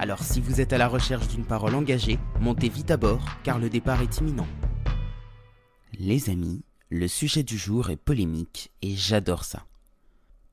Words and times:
Alors 0.00 0.22
si 0.22 0.40
vous 0.40 0.60
êtes 0.60 0.72
à 0.72 0.78
la 0.78 0.86
recherche 0.86 1.26
d'une 1.26 1.44
parole 1.44 1.74
engagée, 1.74 2.20
montez 2.40 2.68
vite 2.68 2.92
à 2.92 2.96
bord 2.96 3.24
car 3.42 3.58
le 3.58 3.68
départ 3.68 4.00
est 4.00 4.18
imminent. 4.18 4.46
Les 5.98 6.30
amis, 6.30 6.62
le 6.88 7.08
sujet 7.08 7.42
du 7.42 7.58
jour 7.58 7.90
est 7.90 7.96
polémique 7.96 8.70
et 8.80 8.94
j'adore 8.94 9.42
ça. 9.42 9.66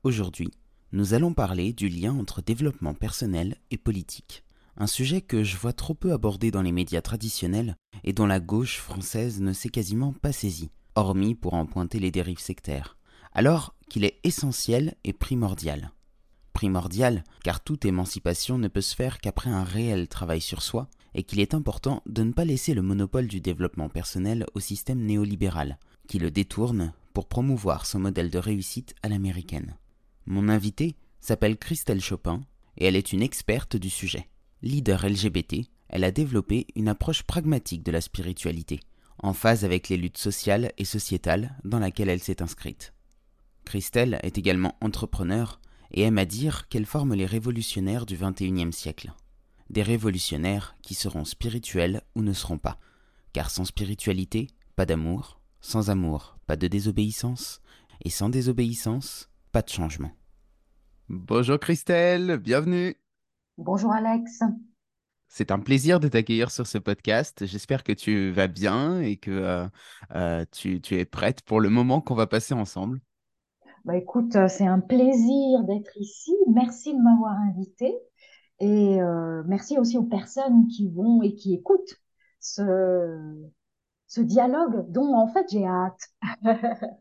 Aujourd'hui, 0.02 0.50
nous 0.90 1.14
allons 1.14 1.32
parler 1.32 1.72
du 1.72 1.88
lien 1.88 2.12
entre 2.18 2.42
développement 2.42 2.92
personnel 2.92 3.56
et 3.70 3.78
politique. 3.78 4.42
Un 4.76 4.88
sujet 4.88 5.20
que 5.20 5.44
je 5.44 5.56
vois 5.56 5.72
trop 5.72 5.94
peu 5.94 6.12
abordé 6.12 6.50
dans 6.50 6.62
les 6.62 6.72
médias 6.72 7.00
traditionnels 7.00 7.76
et 8.02 8.12
dont 8.12 8.26
la 8.26 8.40
gauche 8.40 8.78
française 8.78 9.40
ne 9.40 9.52
s'est 9.52 9.68
quasiment 9.68 10.12
pas 10.12 10.32
saisie, 10.32 10.70
hormis 10.96 11.36
pour 11.36 11.54
en 11.54 11.66
pointer 11.66 12.00
les 12.00 12.10
dérives 12.10 12.40
sectaires. 12.40 12.96
Alors 13.32 13.76
qu'il 13.88 14.04
est 14.04 14.18
essentiel 14.24 14.96
et 15.04 15.12
primordial 15.12 15.92
primordial, 16.56 17.22
car 17.44 17.62
toute 17.62 17.84
émancipation 17.84 18.56
ne 18.56 18.68
peut 18.68 18.80
se 18.80 18.96
faire 18.96 19.20
qu'après 19.20 19.50
un 19.50 19.62
réel 19.62 20.08
travail 20.08 20.40
sur 20.40 20.62
soi, 20.62 20.88
et 21.14 21.22
qu'il 21.22 21.38
est 21.38 21.52
important 21.52 22.02
de 22.06 22.22
ne 22.22 22.32
pas 22.32 22.46
laisser 22.46 22.72
le 22.72 22.80
monopole 22.80 23.26
du 23.26 23.42
développement 23.42 23.90
personnel 23.90 24.46
au 24.54 24.60
système 24.60 25.04
néolibéral, 25.04 25.78
qui 26.08 26.18
le 26.18 26.30
détourne 26.30 26.94
pour 27.12 27.28
promouvoir 27.28 27.84
son 27.84 27.98
modèle 27.98 28.30
de 28.30 28.38
réussite 28.38 28.94
à 29.02 29.10
l'américaine. 29.10 29.76
Mon 30.24 30.48
invitée 30.48 30.96
s'appelle 31.20 31.58
Christelle 31.58 32.00
Chopin, 32.00 32.40
et 32.78 32.86
elle 32.86 32.96
est 32.96 33.12
une 33.12 33.22
experte 33.22 33.76
du 33.76 33.90
sujet. 33.90 34.26
Leader 34.62 35.06
LGBT, 35.06 35.56
elle 35.90 36.04
a 36.04 36.10
développé 36.10 36.68
une 36.74 36.88
approche 36.88 37.22
pragmatique 37.24 37.82
de 37.82 37.92
la 37.92 38.00
spiritualité, 38.00 38.80
en 39.18 39.34
phase 39.34 39.66
avec 39.66 39.90
les 39.90 39.98
luttes 39.98 40.16
sociales 40.16 40.72
et 40.78 40.86
sociétales 40.86 41.54
dans 41.64 41.80
laquelle 41.80 42.08
elle 42.08 42.22
s'est 42.22 42.40
inscrite. 42.40 42.94
Christelle 43.66 44.20
est 44.22 44.38
également 44.38 44.74
entrepreneur 44.80 45.60
et 45.92 46.02
aime 46.02 46.18
à 46.18 46.24
dire 46.24 46.68
qu'elle 46.68 46.86
forme 46.86 47.14
les 47.14 47.26
révolutionnaires 47.26 48.06
du 48.06 48.16
XXIe 48.16 48.72
siècle. 48.72 49.12
Des 49.70 49.82
révolutionnaires 49.82 50.76
qui 50.82 50.94
seront 50.94 51.24
spirituels 51.24 52.02
ou 52.14 52.22
ne 52.22 52.32
seront 52.32 52.58
pas, 52.58 52.78
car 53.32 53.50
sans 53.50 53.64
spiritualité, 53.64 54.48
pas 54.76 54.86
d'amour, 54.86 55.40
sans 55.60 55.90
amour, 55.90 56.38
pas 56.46 56.56
de 56.56 56.68
désobéissance, 56.68 57.60
et 58.04 58.10
sans 58.10 58.28
désobéissance, 58.28 59.30
pas 59.52 59.62
de 59.62 59.68
changement. 59.68 60.12
Bonjour 61.08 61.58
Christelle, 61.58 62.36
bienvenue. 62.38 62.96
Bonjour 63.58 63.92
Alex. 63.92 64.42
C'est 65.28 65.50
un 65.50 65.58
plaisir 65.58 65.98
de 65.98 66.08
t'accueillir 66.08 66.50
sur 66.50 66.66
ce 66.66 66.78
podcast. 66.78 67.46
J'espère 67.46 67.84
que 67.84 67.92
tu 67.92 68.30
vas 68.30 68.46
bien 68.46 69.00
et 69.00 69.16
que 69.16 69.30
euh, 69.30 69.68
euh, 70.14 70.44
tu, 70.52 70.80
tu 70.80 70.96
es 70.98 71.04
prête 71.04 71.42
pour 71.42 71.60
le 71.60 71.68
moment 71.68 72.00
qu'on 72.00 72.14
va 72.14 72.26
passer 72.26 72.54
ensemble. 72.54 73.00
Bah, 73.86 73.96
écoute, 73.96 74.34
euh, 74.34 74.48
c'est 74.48 74.66
un 74.66 74.80
plaisir 74.80 75.62
d'être 75.62 75.96
ici. 75.96 76.34
Merci 76.52 76.92
de 76.92 77.00
m'avoir 77.00 77.34
invité. 77.34 77.94
Et 78.58 79.00
euh, 79.00 79.44
merci 79.46 79.78
aussi 79.78 79.96
aux 79.96 80.02
personnes 80.02 80.66
qui 80.66 80.88
vont 80.88 81.22
et 81.22 81.36
qui 81.36 81.54
écoutent 81.54 81.94
ce, 82.40 83.46
ce 84.08 84.20
dialogue 84.20 84.90
dont 84.90 85.14
en 85.14 85.28
fait 85.28 85.46
j'ai 85.50 85.64
hâte. 85.66 86.00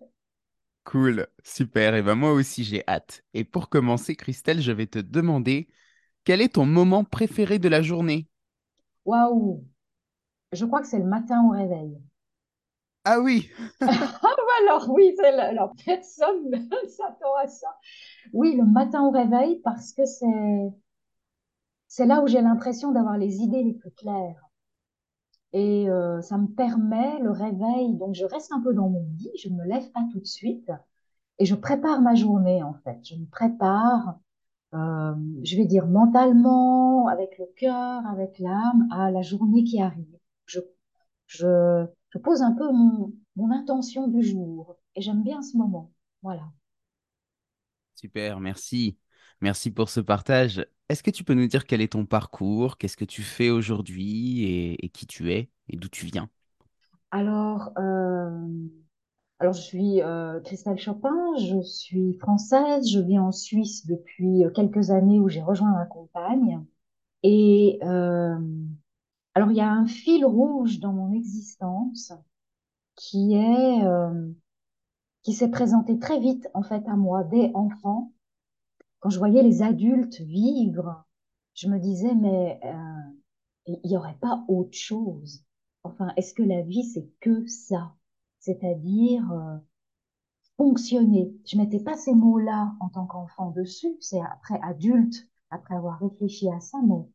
cool, 0.83 1.27
super. 1.43 1.95
Et 1.95 2.03
ben 2.03 2.15
moi 2.15 2.33
aussi 2.33 2.63
j'ai 2.63 2.83
hâte. 2.87 3.23
Et 3.33 3.43
pour 3.43 3.69
commencer, 3.69 4.15
Christelle, 4.15 4.61
je 4.61 4.71
vais 4.71 4.87
te 4.87 4.99
demander 4.99 5.67
quel 6.23 6.41
est 6.41 6.55
ton 6.55 6.65
moment 6.67 7.03
préféré 7.03 7.59
de 7.59 7.69
la 7.69 7.81
journée? 7.81 8.27
Waouh 9.05 9.65
Je 10.53 10.65
crois 10.65 10.81
que 10.81 10.87
c'est 10.87 10.99
le 10.99 11.05
matin 11.05 11.43
au 11.45 11.51
réveil. 11.51 11.97
Ah 13.05 13.19
oui 13.19 13.49
alors 14.61 14.89
oui, 14.89 15.15
alors 15.21 15.73
personne 15.85 16.49
ne 16.49 16.57
s'attend 16.89 17.35
à 17.35 17.47
ça. 17.47 17.67
Oui, 18.33 18.55
le 18.55 18.65
matin 18.65 19.03
au 19.03 19.11
réveil, 19.11 19.61
parce 19.63 19.93
que 19.93 20.05
c'est 20.05 20.25
c'est 21.87 22.05
là 22.05 22.21
où 22.21 22.27
j'ai 22.27 22.41
l'impression 22.41 22.91
d'avoir 22.91 23.17
les 23.17 23.37
idées 23.37 23.63
les 23.63 23.73
plus 23.73 23.89
claires. 23.91 24.39
Et 25.53 25.89
euh, 25.89 26.21
ça 26.21 26.37
me 26.37 26.47
permet 26.47 27.19
le 27.19 27.31
réveil, 27.31 27.95
donc 27.95 28.13
je 28.13 28.25
reste 28.25 28.51
un 28.51 28.61
peu 28.61 28.73
dans 28.73 28.89
mon 28.89 29.05
lit, 29.17 29.31
je 29.41 29.49
ne 29.49 29.55
me 29.55 29.65
lève 29.65 29.89
pas 29.91 30.01
tout 30.11 30.19
de 30.19 30.25
suite, 30.25 30.69
et 31.39 31.45
je 31.45 31.55
prépare 31.55 32.01
ma 32.01 32.15
journée 32.15 32.63
en 32.63 32.73
fait. 32.83 32.99
Je 33.03 33.15
me 33.15 33.25
prépare, 33.27 34.19
euh, 34.75 35.15
je 35.43 35.57
vais 35.57 35.65
dire 35.65 35.87
mentalement, 35.87 37.07
avec 37.07 37.37
le 37.39 37.45
cœur, 37.57 38.05
avec 38.07 38.39
l'âme, 38.39 38.87
à 38.91 39.11
la 39.11 39.21
journée 39.21 39.63
qui 39.63 39.81
arrive. 39.81 40.17
Je, 40.47 40.59
je, 41.27 41.85
je 42.15 42.19
pose 42.19 42.41
un 42.41 42.53
peu 42.53 42.71
mon, 42.71 43.13
mon 43.35 43.51
intention 43.51 44.07
du 44.07 44.23
jour. 44.23 44.77
Et 44.95 45.01
j'aime 45.01 45.21
bien 45.21 45.41
ce 45.41 45.57
moment. 45.57 45.91
Voilà. 46.23 46.43
Super, 47.95 48.39
merci. 48.39 48.97
Merci 49.41 49.69
pour 49.69 49.89
ce 49.89 49.99
partage. 49.99 50.65
Est-ce 50.87 51.03
que 51.03 51.11
tu 51.11 51.25
peux 51.25 51.33
nous 51.33 51.47
dire 51.47 51.65
quel 51.65 51.81
est 51.81 51.91
ton 51.91 52.05
parcours, 52.05 52.77
qu'est-ce 52.77 52.95
que 52.95 53.03
tu 53.03 53.21
fais 53.21 53.49
aujourd'hui 53.49 54.75
et, 54.79 54.89
qui 54.89 55.07
tu 55.07 55.33
es 55.33 55.49
et 55.67 55.75
d'où 55.75 55.89
tu 55.89 56.05
viens? 56.05 56.29
Alors, 57.11 57.71
euh, 57.77 58.47
alors 59.39 59.53
je 59.53 59.61
suis 59.61 60.01
euh, 60.01 60.39
Christelle 60.41 60.77
Chopin, 60.77 61.35
je 61.37 61.61
suis 61.63 62.13
française, 62.19 62.89
je 62.89 62.99
vis 62.99 63.19
en 63.19 63.33
Suisse 63.33 63.85
depuis 63.87 64.43
quelques 64.55 64.91
années 64.91 65.19
où 65.19 65.27
j'ai 65.27 65.41
rejoint 65.41 65.71
ma 65.71 65.85
compagne. 65.85 66.63
Et 67.23 67.79
euh, 67.83 68.37
alors, 69.35 69.51
il 69.51 69.57
y 69.57 69.61
a 69.61 69.71
un 69.71 69.85
fil 69.85 70.25
rouge 70.25 70.79
dans 70.79 70.93
mon 70.93 71.11
existence 71.11 72.13
qui 72.95 73.33
est 73.35 73.83
euh, 73.85 74.31
qui 75.23 75.33
s'est 75.33 75.51
présenté 75.51 75.99
très 75.99 76.19
vite 76.19 76.49
en 76.53 76.63
fait 76.63 76.83
à 76.87 76.95
moi 76.95 77.23
dès 77.25 77.51
enfant. 77.55 78.13
Quand 78.99 79.09
je 79.11 79.19
voyais 79.19 79.43
les 79.43 79.61
adultes 79.63 80.21
vivre, 80.21 81.05
je 81.55 81.67
me 81.69 81.79
disais 81.79 82.15
mais 82.15 82.59
euh, 82.65 83.11
il 83.67 83.89
n'y 83.89 83.97
aurait 83.97 84.17
pas 84.21 84.45
autre 84.47 84.77
chose. 84.77 85.43
Enfin, 85.83 86.13
est-ce 86.17 86.33
que 86.33 86.43
la 86.43 86.61
vie 86.63 86.83
c'est 86.83 87.09
que 87.21 87.45
ça? 87.47 87.95
C'est-à-dire 88.39 89.31
euh, 89.31 89.57
fonctionner. 90.57 91.33
Je 91.45 91.57
mettais 91.57 91.79
pas 91.79 91.95
ces 91.97 92.13
mots-là 92.13 92.75
en 92.81 92.89
tant 92.89 93.05
qu'enfant 93.05 93.51
dessus. 93.51 93.95
C'est 94.01 94.21
après 94.21 94.59
adulte, 94.63 95.29
après 95.49 95.75
avoir 95.75 95.99
réfléchi 95.99 96.49
à 96.49 96.59
ça, 96.59 96.77
mais 96.85 97.05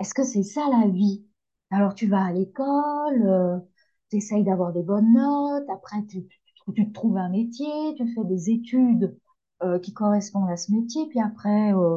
est-ce 0.00 0.14
que 0.14 0.24
c'est 0.24 0.42
ça 0.42 0.68
la 0.70 0.88
vie? 0.88 1.24
Alors 1.72 1.94
tu 1.94 2.06
vas 2.06 2.24
à 2.26 2.32
l'école, 2.32 3.22
euh, 3.26 3.58
tu 4.10 4.16
essayes 4.18 4.44
d'avoir 4.44 4.72
des 4.72 4.82
bonnes 4.84 5.12
notes, 5.14 5.68
après 5.70 6.04
tu, 6.06 6.24
tu, 6.74 6.86
te 6.86 6.92
trouves 6.92 7.16
un 7.16 7.30
métier, 7.30 7.66
tu 7.96 8.06
fais 8.14 8.24
des 8.24 8.50
études 8.50 9.18
euh, 9.64 9.78
qui 9.80 9.92
correspondent 9.94 10.50
à 10.50 10.56
ce 10.56 10.70
métier, 10.72 11.08
puis 11.08 11.20
après 11.20 11.74
euh, 11.74 11.96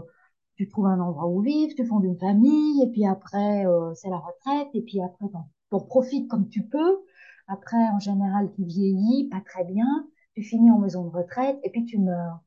tu 0.55 0.67
trouves 0.69 0.87
un 0.87 0.99
endroit 0.99 1.27
où 1.27 1.41
vivre, 1.41 1.73
tu 1.75 1.85
fondes 1.85 2.05
une 2.05 2.17
famille, 2.17 2.81
et 2.83 2.89
puis 2.91 3.05
après 3.05 3.65
euh, 3.67 3.93
c'est 3.95 4.09
la 4.09 4.17
retraite, 4.17 4.69
et 4.73 4.81
puis 4.81 5.01
après 5.01 5.27
tu 5.29 5.35
en 5.75 5.79
profites 5.81 6.29
comme 6.29 6.49
tu 6.49 6.63
peux. 6.67 6.99
Après, 7.47 7.77
en 7.93 7.99
général, 7.99 8.51
tu 8.55 8.63
vieillis 8.65 9.29
pas 9.29 9.41
très 9.41 9.65
bien, 9.65 10.07
tu 10.35 10.41
finis 10.43 10.71
en 10.71 10.79
maison 10.79 11.03
de 11.05 11.09
retraite, 11.09 11.59
et 11.63 11.69
puis 11.69 11.85
tu 11.85 11.99
meurs. 11.99 12.39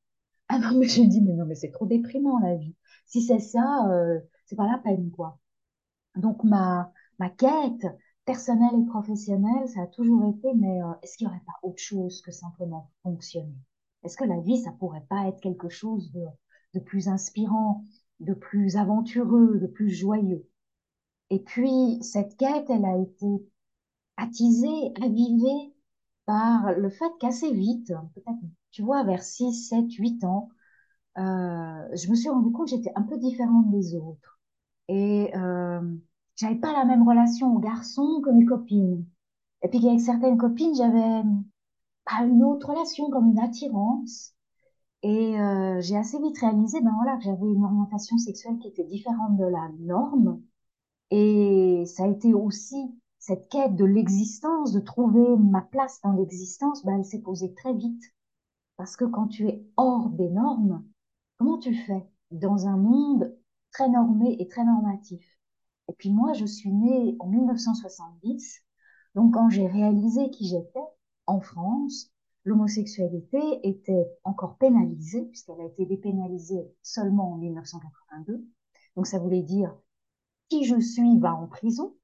Ah 0.48 0.58
non, 0.60 0.78
mais 0.78 0.88
je 0.88 1.02
dis, 1.02 1.22
mais 1.22 1.34
non, 1.34 1.46
mais 1.46 1.54
c'est 1.56 1.72
trop 1.72 1.86
déprimant 1.86 2.38
la 2.40 2.56
vie. 2.56 2.74
Si 3.06 3.22
c'est 3.22 3.40
ça, 3.40 3.88
c'est 4.46 4.56
pas 4.56 4.66
la 4.70 4.78
peine, 4.78 5.10
quoi. 5.12 5.38
Donc 6.16 6.44
ma, 6.44 6.92
ma 7.18 7.30
quête, 7.30 7.86
personnel 8.24 8.70
et 8.80 8.86
professionnel, 8.86 9.68
ça 9.68 9.82
a 9.82 9.86
toujours 9.86 10.24
été, 10.26 10.52
mais 10.54 10.82
euh, 10.82 10.92
est-ce 11.02 11.16
qu'il 11.16 11.26
n'y 11.26 11.32
aurait 11.32 11.44
pas 11.46 11.58
autre 11.62 11.80
chose 11.82 12.20
que 12.22 12.30
simplement 12.32 12.90
fonctionner? 13.02 13.54
Est-ce 14.04 14.16
que 14.16 14.24
la 14.24 14.40
vie, 14.40 14.58
ça 14.58 14.72
pourrait 14.72 15.06
pas 15.08 15.26
être 15.28 15.40
quelque 15.40 15.68
chose 15.68 16.12
de, 16.12 16.24
de 16.74 16.80
plus 16.80 17.08
inspirant, 17.08 17.84
de 18.20 18.34
plus 18.34 18.76
aventureux, 18.76 19.58
de 19.58 19.66
plus 19.66 19.90
joyeux? 19.90 20.46
Et 21.30 21.40
puis, 21.40 21.98
cette 22.02 22.36
quête, 22.36 22.70
elle 22.70 22.84
a 22.84 22.98
été 22.98 23.26
attisée, 24.16 24.92
avivée 25.02 25.74
par 26.26 26.72
le 26.74 26.90
fait 26.90 27.10
qu'assez 27.20 27.52
vite, 27.52 27.92
peut-être, 28.14 28.38
tu 28.70 28.82
vois, 28.82 29.04
vers 29.04 29.22
6, 29.22 29.52
7, 29.68 29.92
8 29.94 30.24
ans, 30.24 30.50
euh, 31.18 31.22
je 31.96 32.10
me 32.10 32.14
suis 32.16 32.28
rendu 32.30 32.52
compte 32.52 32.68
que 32.70 32.76
j'étais 32.76 32.92
un 32.96 33.02
peu 33.02 33.18
différente 33.18 33.70
des 33.70 33.94
autres. 33.96 34.40
Et 34.88 35.32
euh, 35.36 35.82
j'avais 36.38 36.54
pas 36.54 36.72
la 36.72 36.84
même 36.84 37.06
relation 37.06 37.54
aux 37.54 37.58
garçons 37.58 38.22
que 38.24 38.30
mes 38.30 38.46
copines. 38.46 39.04
Et 39.62 39.68
puis 39.68 39.86
avec 39.86 40.00
certaines 40.00 40.38
copines, 40.38 40.74
j'avais 40.74 41.22
pas 42.04 42.24
une 42.24 42.44
autre 42.44 42.70
relation, 42.70 43.10
comme 43.10 43.30
une 43.30 43.40
attirance. 43.40 44.34
Et 45.02 45.38
euh, 45.40 45.80
j'ai 45.80 45.96
assez 45.96 46.18
vite 46.20 46.38
réalisé, 46.38 46.80
ben 46.80 46.92
voilà, 46.96 47.16
que 47.16 47.24
j'avais 47.24 47.46
une 47.46 47.64
orientation 47.64 48.16
sexuelle 48.18 48.58
qui 48.58 48.68
était 48.68 48.84
différente 48.84 49.36
de 49.36 49.44
la 49.44 49.68
norme. 49.80 50.40
Et 51.10 51.84
ça 51.86 52.04
a 52.04 52.08
été 52.08 52.34
aussi 52.34 52.76
cette 53.18 53.48
quête 53.48 53.74
de 53.74 53.84
l'existence, 53.84 54.72
de 54.72 54.80
trouver 54.80 55.36
ma 55.38 55.62
place 55.62 56.00
dans 56.02 56.12
l'existence, 56.12 56.84
ben, 56.84 56.98
elle 56.98 57.04
s'est 57.04 57.20
posée 57.20 57.52
très 57.54 57.74
vite. 57.74 58.02
Parce 58.76 58.96
que 58.96 59.04
quand 59.04 59.26
tu 59.26 59.48
es 59.48 59.66
hors 59.76 60.08
des 60.10 60.28
normes, 60.28 60.84
comment 61.36 61.58
tu 61.58 61.74
fais 61.74 62.06
dans 62.30 62.68
un 62.68 62.76
monde 62.76 63.36
très 63.72 63.88
normé 63.88 64.36
et 64.38 64.46
très 64.46 64.64
normatif? 64.64 65.37
Et 65.88 65.92
puis 65.94 66.10
moi, 66.10 66.32
je 66.34 66.44
suis 66.44 66.72
née 66.72 67.16
en 67.18 67.26
1970, 67.26 68.62
donc 69.14 69.34
quand 69.34 69.48
j'ai 69.48 69.66
réalisé 69.66 70.30
qui 70.30 70.46
j'étais 70.46 70.84
en 71.26 71.40
France, 71.40 72.12
l'homosexualité 72.44 73.40
était 73.62 74.06
encore 74.24 74.56
pénalisée, 74.58 75.24
puisqu'elle 75.26 75.60
a 75.60 75.66
été 75.66 75.86
dépénalisée 75.86 76.72
seulement 76.82 77.32
en 77.32 77.36
1982. 77.36 78.44
Donc 78.96 79.06
ça 79.06 79.18
voulait 79.18 79.42
dire 79.42 79.74
qui 80.48 80.64
je 80.64 80.80
suis 80.80 81.18
va 81.18 81.34
en 81.34 81.46
prison. 81.46 81.94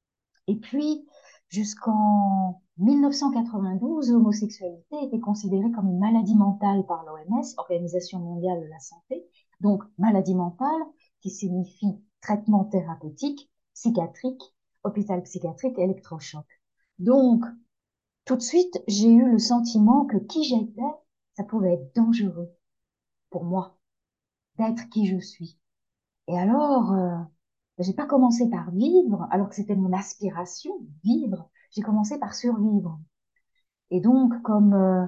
Et 0.46 0.56
puis, 0.56 1.06
jusqu'en 1.48 2.62
1992, 2.78 4.10
l'homosexualité 4.10 4.96
était 5.02 5.20
considérée 5.20 5.70
comme 5.70 5.88
une 5.88 5.98
maladie 5.98 6.36
mentale 6.36 6.84
par 6.86 7.04
l'OMS, 7.04 7.44
Organisation 7.56 8.18
mondiale 8.18 8.60
de 8.60 8.68
la 8.68 8.78
santé. 8.78 9.24
Donc, 9.60 9.82
maladie 9.96 10.34
mentale 10.34 10.82
qui 11.20 11.30
signifie 11.30 11.98
traitement 12.20 12.64
thérapeutique, 12.64 13.50
psychiatrique, 13.74 14.42
hôpital 14.84 15.22
psychiatrique, 15.22 15.78
électrochoc. 15.78 16.46
Donc, 16.98 17.44
tout 18.24 18.36
de 18.36 18.42
suite, 18.42 18.82
j'ai 18.88 19.10
eu 19.10 19.30
le 19.30 19.38
sentiment 19.38 20.06
que 20.06 20.16
qui 20.16 20.44
j'étais, 20.44 20.82
ça 21.36 21.44
pouvait 21.44 21.74
être 21.74 21.94
dangereux 21.94 22.50
pour 23.30 23.44
moi 23.44 23.76
d'être 24.58 24.88
qui 24.90 25.06
je 25.06 25.18
suis. 25.18 25.58
Et 26.28 26.38
alors, 26.38 26.92
euh, 26.92 27.18
j'ai 27.78 27.92
pas 27.92 28.06
commencé 28.06 28.48
par 28.48 28.70
vivre, 28.70 29.26
alors 29.30 29.48
que 29.48 29.56
c'était 29.56 29.74
mon 29.74 29.92
aspiration, 29.92 30.72
vivre. 31.02 31.50
J'ai 31.72 31.82
commencé 31.82 32.18
par 32.18 32.34
survivre. 32.34 33.00
Et 33.90 34.00
donc, 34.00 34.40
comme 34.42 34.74
euh, 34.74 35.06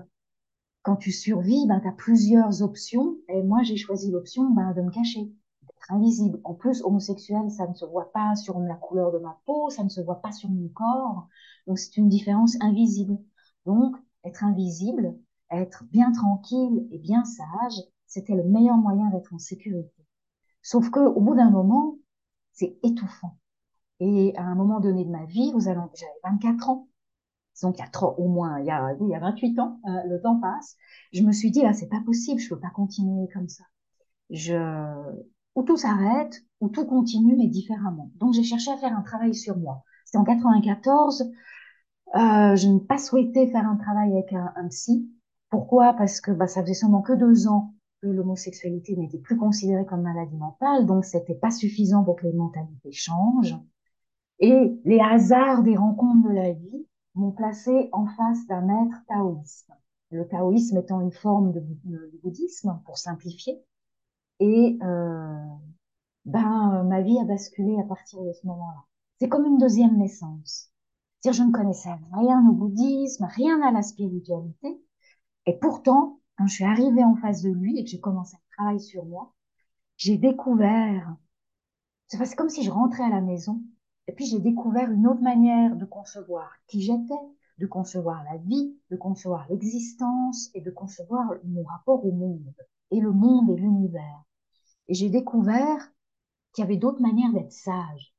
quand 0.82 0.96
tu 0.96 1.12
survis, 1.12 1.66
ben, 1.66 1.80
tu 1.80 1.88
as 1.88 1.92
plusieurs 1.92 2.62
options. 2.62 3.16
Et 3.28 3.42
moi, 3.42 3.62
j'ai 3.62 3.76
choisi 3.76 4.10
l'option 4.10 4.50
ben, 4.50 4.72
de 4.72 4.82
me 4.82 4.90
cacher, 4.90 5.32
d'être 5.66 5.92
invisible. 5.92 6.40
En 6.44 6.54
plus, 6.54 6.82
homosexuel, 6.82 7.50
ça 7.50 7.66
ne 7.66 7.74
se 7.74 7.84
voit 7.84 8.12
pas 8.12 8.34
sur 8.36 8.58
la 8.60 8.74
couleur 8.74 9.12
de 9.12 9.18
ma 9.18 9.38
peau, 9.44 9.70
ça 9.70 9.84
ne 9.84 9.88
se 9.88 10.00
voit 10.00 10.20
pas 10.20 10.32
sur 10.32 10.48
mon 10.48 10.68
corps. 10.68 11.28
Donc, 11.66 11.78
c'est 11.78 11.96
une 11.96 12.08
différence 12.08 12.56
invisible. 12.60 13.18
Donc, 13.64 13.96
être 14.24 14.44
invisible, 14.44 15.16
être 15.50 15.84
bien 15.90 16.12
tranquille 16.12 16.86
et 16.90 16.98
bien 16.98 17.24
sage, 17.24 17.82
c'était 18.06 18.34
le 18.34 18.44
meilleur 18.44 18.76
moyen 18.76 19.10
d'être 19.10 19.32
en 19.34 19.38
sécurité. 19.38 20.06
Sauf 20.62 20.90
que, 20.90 21.00
au 21.00 21.20
bout 21.20 21.34
d'un 21.34 21.50
moment, 21.50 21.96
c'est 22.52 22.78
étouffant. 22.82 23.38
Et 24.00 24.34
à 24.36 24.42
un 24.42 24.54
moment 24.54 24.80
donné 24.80 25.04
de 25.04 25.10
ma 25.10 25.24
vie, 25.24 25.52
vous 25.52 25.68
allez, 25.68 25.80
j'avais 25.94 26.12
24 26.24 26.68
ans. 26.70 26.88
Donc, 27.62 27.78
il 27.78 27.80
y 27.80 27.84
a 27.84 27.88
trop, 27.88 28.14
au 28.18 28.28
moins, 28.28 28.60
il 28.60 28.66
y 28.66 28.70
a, 28.70 28.94
il 29.00 29.08
y 29.08 29.14
a 29.14 29.20
28 29.20 29.58
ans, 29.60 29.80
euh, 29.86 30.02
le 30.08 30.20
temps 30.20 30.38
passe. 30.38 30.76
Je 31.12 31.22
me 31.22 31.32
suis 31.32 31.50
dit, 31.50 31.62
là, 31.62 31.72
c'est 31.72 31.88
pas 31.88 32.02
possible, 32.04 32.40
je 32.40 32.48
peux 32.50 32.60
pas 32.60 32.70
continuer 32.70 33.28
comme 33.32 33.48
ça. 33.48 33.64
Je, 34.30 34.54
ou 35.56 35.62
tout 35.64 35.76
s'arrête, 35.76 36.44
ou 36.60 36.68
tout 36.68 36.86
continue, 36.86 37.34
mais 37.36 37.48
différemment. 37.48 38.12
Donc, 38.16 38.34
j'ai 38.34 38.44
cherché 38.44 38.70
à 38.70 38.76
faire 38.76 38.96
un 38.96 39.02
travail 39.02 39.34
sur 39.34 39.56
moi. 39.56 39.82
C'était 40.04 40.18
en 40.18 40.24
94. 40.24 41.22
Euh, 42.14 42.54
je 42.54 42.68
n'ai 42.68 42.80
pas 42.80 42.98
souhaité 42.98 43.48
faire 43.48 43.66
un 43.66 43.76
travail 43.76 44.12
avec 44.12 44.32
un, 44.32 44.52
un 44.54 44.68
psy. 44.68 45.10
Pourquoi? 45.50 45.94
Parce 45.94 46.20
que 46.20 46.30
bah, 46.30 46.46
ça 46.46 46.62
faisait 46.62 46.74
seulement 46.74 47.02
que 47.02 47.12
deux 47.12 47.48
ans 47.48 47.74
que 48.02 48.06
l'homosexualité 48.06 48.96
n'était 48.96 49.18
plus 49.18 49.36
considérée 49.36 49.86
comme 49.86 50.02
maladie 50.02 50.36
mentale, 50.36 50.86
donc 50.86 51.04
c'était 51.04 51.34
pas 51.34 51.50
suffisant 51.50 52.04
pour 52.04 52.16
que 52.16 52.26
les 52.26 52.32
mentalités 52.32 52.92
changent. 52.92 53.56
Et 54.38 54.78
les 54.84 55.00
hasards 55.00 55.62
des 55.62 55.76
rencontres 55.76 56.28
de 56.28 56.34
la 56.34 56.52
vie 56.52 56.86
m'ont 57.14 57.32
placé 57.32 57.88
en 57.92 58.06
face 58.06 58.46
d'un 58.46 58.60
maître 58.60 59.02
taoïste. 59.08 59.70
Le 60.10 60.28
taoïsme 60.28 60.76
étant 60.76 61.00
une 61.00 61.12
forme 61.12 61.52
de, 61.52 61.62
bouddhisme, 62.22 62.80
pour 62.84 62.98
simplifier. 62.98 63.64
Et 64.40 64.78
euh, 64.82 65.44
ben, 66.24 66.84
ma 66.84 67.00
vie 67.02 67.18
a 67.18 67.24
basculé 67.24 67.78
à 67.80 67.84
partir 67.84 68.22
de 68.22 68.32
ce 68.32 68.46
moment-là. 68.46 68.84
C'est 69.18 69.28
comme 69.28 69.46
une 69.46 69.58
deuxième 69.58 69.96
naissance. 69.96 70.70
C'est-à-dire, 71.20 71.44
je 71.44 71.48
ne 71.48 71.52
connaissais 71.52 71.90
rien 72.12 72.46
au 72.48 72.52
bouddhisme, 72.52 73.24
rien 73.24 73.62
à 73.62 73.72
la 73.72 73.82
spiritualité. 73.82 74.80
Et 75.46 75.58
pourtant, 75.58 76.20
quand 76.36 76.46
je 76.46 76.54
suis 76.54 76.64
arrivée 76.64 77.04
en 77.04 77.16
face 77.16 77.42
de 77.42 77.50
lui 77.50 77.78
et 77.78 77.84
que 77.84 77.90
j'ai 77.90 78.00
commencé 78.00 78.36
à 78.36 78.40
travailler 78.56 78.80
sur 78.80 79.04
moi, 79.06 79.34
j'ai 79.96 80.18
découvert, 80.18 81.16
c'est 82.08 82.36
comme 82.36 82.50
si 82.50 82.62
je 82.62 82.70
rentrais 82.70 83.04
à 83.04 83.08
la 83.08 83.20
maison 83.20 83.62
et 84.08 84.12
puis 84.12 84.26
j'ai 84.26 84.40
découvert 84.40 84.90
une 84.90 85.06
autre 85.06 85.22
manière 85.22 85.74
de 85.76 85.84
concevoir 85.84 86.50
qui 86.68 86.82
j'étais, 86.82 87.14
de 87.58 87.66
concevoir 87.66 88.22
la 88.24 88.36
vie, 88.36 88.76
de 88.90 88.96
concevoir 88.96 89.46
l'existence 89.48 90.50
et 90.54 90.60
de 90.60 90.70
concevoir 90.70 91.32
mon 91.44 91.64
rapport 91.64 92.04
au 92.04 92.12
monde 92.12 92.54
et 92.90 93.00
le 93.00 93.12
monde 93.12 93.50
et 93.50 93.56
l'univers. 93.56 94.24
Et 94.88 94.94
j'ai 94.94 95.10
découvert 95.10 95.92
qu'il 96.52 96.62
y 96.62 96.66
avait 96.66 96.76
d'autres 96.76 97.02
manières 97.02 97.32
d'être 97.32 97.52
sage. 97.52 98.14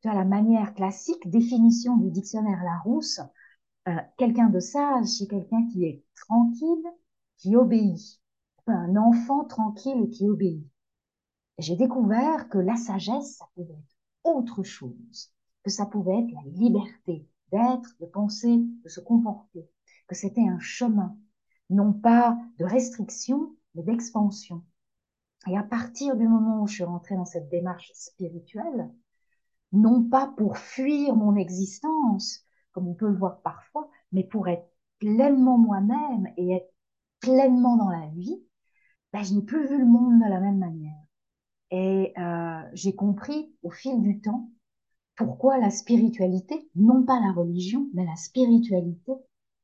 Tu 0.00 0.08
vois, 0.08 0.16
la 0.16 0.24
manière 0.24 0.74
classique, 0.74 1.28
définition 1.28 1.96
du 1.96 2.10
dictionnaire 2.10 2.62
Larousse, 2.62 3.20
euh, 3.88 3.96
quelqu'un 4.18 4.50
de 4.50 4.60
sage, 4.60 5.06
c'est 5.06 5.26
quelqu'un 5.26 5.66
qui 5.72 5.84
est 5.84 6.04
tranquille, 6.14 6.84
qui 7.38 7.56
obéit. 7.56 8.20
Un 8.66 8.96
enfant 8.96 9.44
tranquille 9.44 10.02
et 10.04 10.10
qui 10.10 10.28
obéit. 10.28 10.66
J'ai 11.58 11.76
découvert 11.76 12.48
que 12.48 12.58
la 12.58 12.76
sagesse, 12.76 13.36
ça 13.36 13.46
pouvait 13.54 13.72
être 13.72 13.96
autre 14.24 14.62
chose, 14.62 15.32
que 15.62 15.70
ça 15.70 15.86
pouvait 15.86 16.18
être 16.18 16.32
la 16.32 16.42
liberté 16.50 17.28
d'être, 17.52 17.96
de 18.00 18.06
penser, 18.06 18.58
de 18.84 18.88
se 18.88 19.00
comporter, 19.00 19.68
que 20.08 20.14
c'était 20.14 20.46
un 20.46 20.58
chemin, 20.58 21.16
non 21.70 21.92
pas 21.92 22.36
de 22.58 22.64
restriction, 22.64 23.55
d'expansion. 23.82 24.64
Et 25.48 25.56
à 25.56 25.62
partir 25.62 26.16
du 26.16 26.26
moment 26.26 26.62
où 26.62 26.66
je 26.66 26.74
suis 26.74 26.84
rentrée 26.84 27.16
dans 27.16 27.24
cette 27.24 27.48
démarche 27.48 27.92
spirituelle, 27.94 28.90
non 29.72 30.04
pas 30.04 30.32
pour 30.36 30.58
fuir 30.58 31.14
mon 31.14 31.36
existence, 31.36 32.44
comme 32.72 32.88
on 32.88 32.94
peut 32.94 33.08
le 33.08 33.16
voir 33.16 33.40
parfois, 33.42 33.90
mais 34.12 34.24
pour 34.24 34.48
être 34.48 34.68
pleinement 34.98 35.58
moi-même 35.58 36.28
et 36.36 36.52
être 36.52 36.72
pleinement 37.20 37.76
dans 37.76 37.90
la 37.90 38.06
vie, 38.08 38.42
ben, 39.12 39.22
je 39.22 39.34
n'ai 39.34 39.42
plus 39.42 39.66
vu 39.66 39.78
le 39.78 39.86
monde 39.86 40.20
de 40.20 40.28
la 40.28 40.40
même 40.40 40.58
manière. 40.58 40.96
Et 41.70 42.12
euh, 42.18 42.62
j'ai 42.74 42.94
compris 42.94 43.52
au 43.62 43.70
fil 43.70 44.00
du 44.02 44.20
temps 44.20 44.50
pourquoi 45.16 45.58
la 45.58 45.70
spiritualité, 45.70 46.70
non 46.74 47.02
pas 47.04 47.20
la 47.20 47.32
religion, 47.32 47.88
mais 47.94 48.04
la 48.04 48.16
spiritualité, 48.16 49.12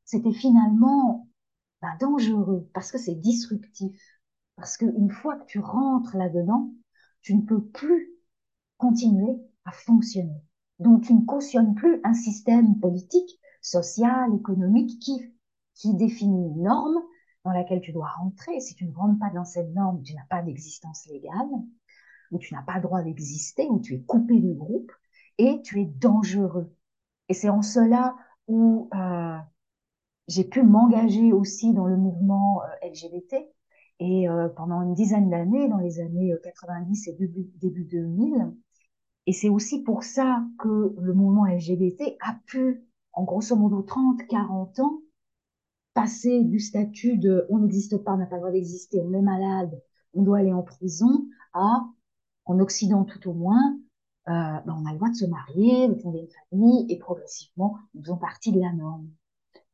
c'était 0.05 0.33
finalement 0.33 1.29
ben, 1.83 1.97
dangereux 2.01 2.71
parce 2.73 2.93
que 2.93 2.99
c'est 2.99 3.17
disruptif. 3.17 4.01
Parce 4.57 4.77
qu'une 4.77 5.11
fois 5.11 5.37
que 5.37 5.47
tu 5.47 5.59
rentres 5.59 6.17
là-dedans, 6.17 6.73
tu 7.21 7.35
ne 7.35 7.43
peux 7.43 7.63
plus 7.63 8.13
continuer 8.79 9.37
à 9.65 9.73
fonctionner. 9.73 10.41
Donc 10.79 11.03
tu 11.03 11.15
ne 11.15 11.25
cautionnes 11.25 11.75
plus 11.75 12.01
un 12.05 12.15
système 12.15 12.79
politique, 12.79 13.39
social, 13.61 14.35
économique 14.35 15.01
qui, 15.01 15.33
qui 15.75 15.95
définit 15.95 16.49
une 16.49 16.63
norme 16.63 17.01
dans 17.45 17.53
laquelle 17.53 17.81
tu 17.81 17.93
dois 17.93 18.09
rentrer. 18.09 18.61
Si 18.61 18.75
tu 18.75 18.87
ne 18.87 18.95
rentres 18.95 19.19
pas 19.19 19.31
dans 19.31 19.45
cette 19.45 19.73
norme, 19.75 20.03
tu 20.03 20.15
n'as 20.15 20.27
pas 20.29 20.43
d'existence 20.43 21.07
légale, 21.07 21.49
ou 22.31 22.39
tu 22.39 22.55
n'as 22.55 22.63
pas 22.63 22.77
le 22.77 22.83
droit 22.83 23.03
d'exister, 23.03 23.67
ou 23.69 23.81
tu 23.81 23.95
es 23.95 24.03
coupé 24.03 24.39
du 24.39 24.55
groupe, 24.55 24.93
et 25.39 25.61
tu 25.63 25.81
es 25.81 25.87
dangereux. 25.87 26.75
Et 27.29 27.35
c'est 27.35 27.49
en 27.49 27.63
cela 27.63 28.17
où 28.47 28.89
euh, 28.95 29.39
j'ai 30.29 30.45
pu 30.45 30.63
m'engager 30.63 31.33
aussi 31.33 31.73
dans 31.73 31.87
le 31.87 31.97
mouvement 31.97 32.63
euh, 32.63 32.89
LGBT. 32.89 33.37
Et 34.01 34.29
euh, 34.29 34.49
pendant 34.49 34.83
une 34.83 34.95
dizaine 34.95 35.31
d'années, 35.31 35.69
dans 35.69 35.79
les 35.79 36.01
années 36.01 36.35
90 36.43 37.09
et 37.09 37.13
début, 37.13 37.51
début 37.61 37.85
2000, 37.85 38.53
et 39.27 39.33
c'est 39.33 39.49
aussi 39.49 39.83
pour 39.83 40.03
ça 40.03 40.45
que 40.59 40.95
le 40.99 41.15
mouvement 41.15 41.47
LGBT 41.47 42.17
a 42.21 42.37
pu, 42.47 42.85
en 43.13 43.25
grosso 43.25 43.55
modo 43.55 43.83
30, 43.83 44.27
40 44.29 44.81
ans, 44.81 45.01
passer 45.95 46.43
du 46.43 46.59
statut 46.59 47.19
de 47.19 47.47
on 47.49 47.59
n'existe 47.59 47.99
pas, 47.99 48.15
on 48.15 48.17
n'a 48.17 48.27
pas 48.27 48.37
le 48.37 48.41
droit 48.41 48.53
d'exister, 48.53 49.01
on 49.01 49.13
est 49.13 49.23
malade, 49.23 49.81
on 50.15 50.23
doit 50.23 50.39
aller 50.39 50.53
en 50.53 50.63
prison, 50.63 51.27
à, 51.53 51.87
en 52.47 52.59
Occident 52.59 53.05
tout 53.05 53.29
au 53.29 53.35
moins, 53.35 53.79
euh, 54.29 54.33
ben 54.67 54.77
on 54.81 54.87
a 54.87 54.93
le 54.93 54.97
droit 54.97 55.11
de 55.11 55.15
se 55.15 55.27
marier, 55.27 55.89
de 55.89 55.95
fonder 55.95 56.21
une 56.21 56.29
famille, 56.51 56.87
et 56.89 56.99
progressivement, 56.99 57.77
nous 57.95 58.03
faisons 58.03 58.17
partie 58.17 58.53
de 58.53 58.61
la 58.61 58.73
norme. 58.73 59.09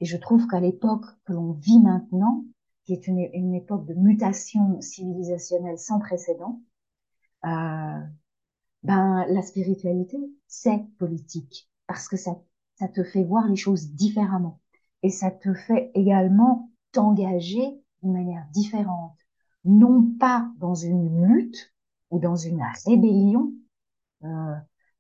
Et 0.01 0.05
je 0.05 0.17
trouve 0.17 0.47
qu'à 0.47 0.61
l'époque 0.61 1.07
que 1.25 1.33
l'on 1.33 1.53
vit 1.53 1.81
maintenant, 1.81 2.45
qui 2.85 2.93
est 2.93 3.07
une, 3.07 3.19
une, 3.33 3.55
époque 3.55 3.87
de 3.87 3.95
mutation 3.95 4.81
civilisationnelle 4.81 5.79
sans 5.79 5.99
précédent, 5.99 6.63
euh, 7.45 8.01
ben 8.83 9.27
la 9.29 9.43
spiritualité, 9.43 10.19
c'est 10.47 10.85
politique, 10.99 11.71
parce 11.87 12.09
que 12.09 12.17
ça, 12.17 12.41
ça 12.77 12.89
te 12.89 13.03
fait 13.03 13.25
voir 13.25 13.47
les 13.49 13.57
choses 13.57 13.93
différemment. 13.93 14.61
Et 15.03 15.11
ça 15.11 15.31
te 15.31 15.53
fait 15.55 15.91
également 15.95 16.71
t'engager 16.93 17.81
d'une 18.03 18.13
manière 18.13 18.47
différente, 18.53 19.19
non 19.65 20.11
pas 20.19 20.51
dans 20.59 20.75
une 20.75 21.27
lutte 21.27 21.75
ou 22.11 22.19
dans 22.19 22.37
une 22.37 22.63
rébellion, 22.87 23.53
euh, 24.25 24.55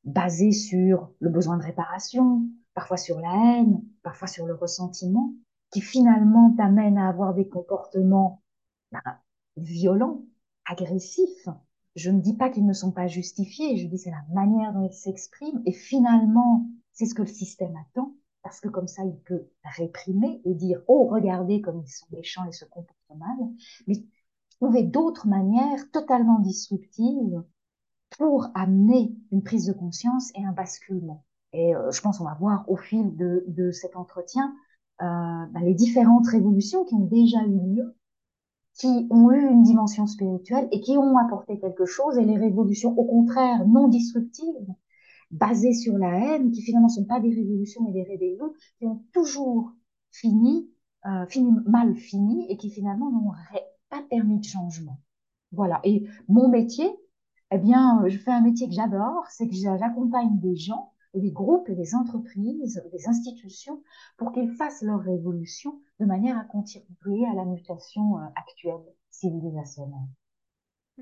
basés 0.04 0.52
sur 0.52 1.10
le 1.20 1.30
besoin 1.30 1.56
de 1.56 1.62
réparation, 1.62 2.48
parfois 2.78 2.96
sur 2.96 3.18
la 3.18 3.34
haine, 3.34 3.82
parfois 4.04 4.28
sur 4.28 4.46
le 4.46 4.54
ressentiment, 4.54 5.34
qui 5.72 5.80
finalement 5.80 6.54
t'amènent 6.56 6.96
à 6.96 7.08
avoir 7.08 7.34
des 7.34 7.48
comportements 7.48 8.40
ben, 8.92 9.02
violents, 9.56 10.22
agressifs. 10.64 11.48
Je 11.96 12.12
ne 12.12 12.20
dis 12.20 12.36
pas 12.36 12.50
qu'ils 12.50 12.66
ne 12.66 12.72
sont 12.72 12.92
pas 12.92 13.08
justifiés, 13.08 13.78
je 13.78 13.88
dis 13.88 13.98
c'est 13.98 14.12
la 14.12 14.24
manière 14.32 14.72
dont 14.72 14.86
ils 14.88 14.94
s'expriment, 14.94 15.60
et 15.66 15.72
finalement, 15.72 16.68
c'est 16.92 17.06
ce 17.06 17.16
que 17.16 17.22
le 17.22 17.28
système 17.28 17.74
attend, 17.74 18.14
parce 18.44 18.60
que 18.60 18.68
comme 18.68 18.86
ça, 18.86 19.02
il 19.04 19.18
peut 19.24 19.48
réprimer 19.76 20.40
et 20.44 20.54
dire, 20.54 20.80
oh, 20.86 21.08
regardez 21.08 21.60
comme 21.60 21.82
ils 21.84 21.90
sont 21.90 22.06
méchants 22.12 22.44
et 22.44 22.52
se 22.52 22.64
comportent 22.64 22.94
mal, 23.16 23.38
mais 23.88 23.96
trouver 24.50 24.84
d'autres 24.84 25.26
manières 25.26 25.90
totalement 25.90 26.38
disruptives 26.38 27.42
pour 28.16 28.46
amener 28.54 29.16
une 29.32 29.42
prise 29.42 29.66
de 29.66 29.72
conscience 29.72 30.30
et 30.36 30.44
un 30.44 30.52
basculement. 30.52 31.24
Et 31.52 31.74
euh, 31.74 31.90
je 31.90 32.00
pense 32.00 32.18
qu'on 32.18 32.24
va 32.24 32.36
voir 32.38 32.64
au 32.68 32.76
fil 32.76 33.16
de, 33.16 33.44
de 33.48 33.70
cet 33.70 33.96
entretien 33.96 34.54
bah, 35.00 35.60
les 35.62 35.74
différentes 35.74 36.26
révolutions 36.26 36.84
qui 36.84 36.94
ont 36.94 37.06
déjà 37.06 37.38
eu 37.44 37.58
lieu, 37.74 37.94
qui 38.74 39.06
ont 39.10 39.30
eu 39.30 39.48
une 39.48 39.62
dimension 39.62 40.06
spirituelle 40.06 40.68
et 40.72 40.80
qui 40.80 40.96
ont 40.96 41.16
apporté 41.18 41.58
quelque 41.58 41.84
chose, 41.84 42.16
et 42.18 42.24
les 42.24 42.36
révolutions 42.36 42.96
au 42.98 43.04
contraire 43.04 43.66
non 43.66 43.88
disruptives, 43.88 44.74
basées 45.30 45.74
sur 45.74 45.98
la 45.98 46.18
haine, 46.18 46.50
qui 46.52 46.62
finalement 46.62 46.88
ne 46.88 46.92
sont 46.92 47.04
pas 47.04 47.20
des 47.20 47.34
révolutions 47.34 47.82
mais 47.84 47.92
des 47.92 48.04
rébellions, 48.04 48.52
qui 48.78 48.86
ont 48.86 49.02
toujours 49.12 49.72
fini, 50.10 50.70
euh, 51.06 51.26
fini 51.26 51.52
mal 51.66 51.94
fini 51.96 52.50
et 52.50 52.56
qui 52.56 52.70
finalement 52.70 53.10
n'ont 53.10 53.32
pas 53.90 54.02
permis 54.08 54.38
de 54.38 54.44
changement. 54.44 55.00
Voilà. 55.52 55.80
Et 55.84 56.06
mon 56.28 56.48
métier, 56.48 56.88
eh 57.50 57.58
bien, 57.58 58.02
je 58.06 58.18
fais 58.18 58.30
un 58.30 58.42
métier 58.42 58.68
que 58.68 58.74
j'adore, 58.74 59.24
c'est 59.30 59.48
que 59.48 59.54
j'accompagne 59.54 60.38
des 60.40 60.56
gens, 60.56 60.92
des 61.14 61.30
groupes 61.30 61.70
des 61.70 61.94
entreprises, 61.94 62.82
des 62.92 63.08
institutions 63.08 63.82
pour 64.16 64.32
qu'ils 64.32 64.52
fassent 64.52 64.82
leur 64.82 65.00
révolution 65.00 65.80
de 66.00 66.06
manière 66.06 66.38
à 66.38 66.44
contribuer 66.44 67.26
à 67.26 67.34
la 67.34 67.44
mutation 67.44 68.18
euh, 68.18 68.26
actuelle 68.36 68.84
civilisationnelle. 69.10 70.08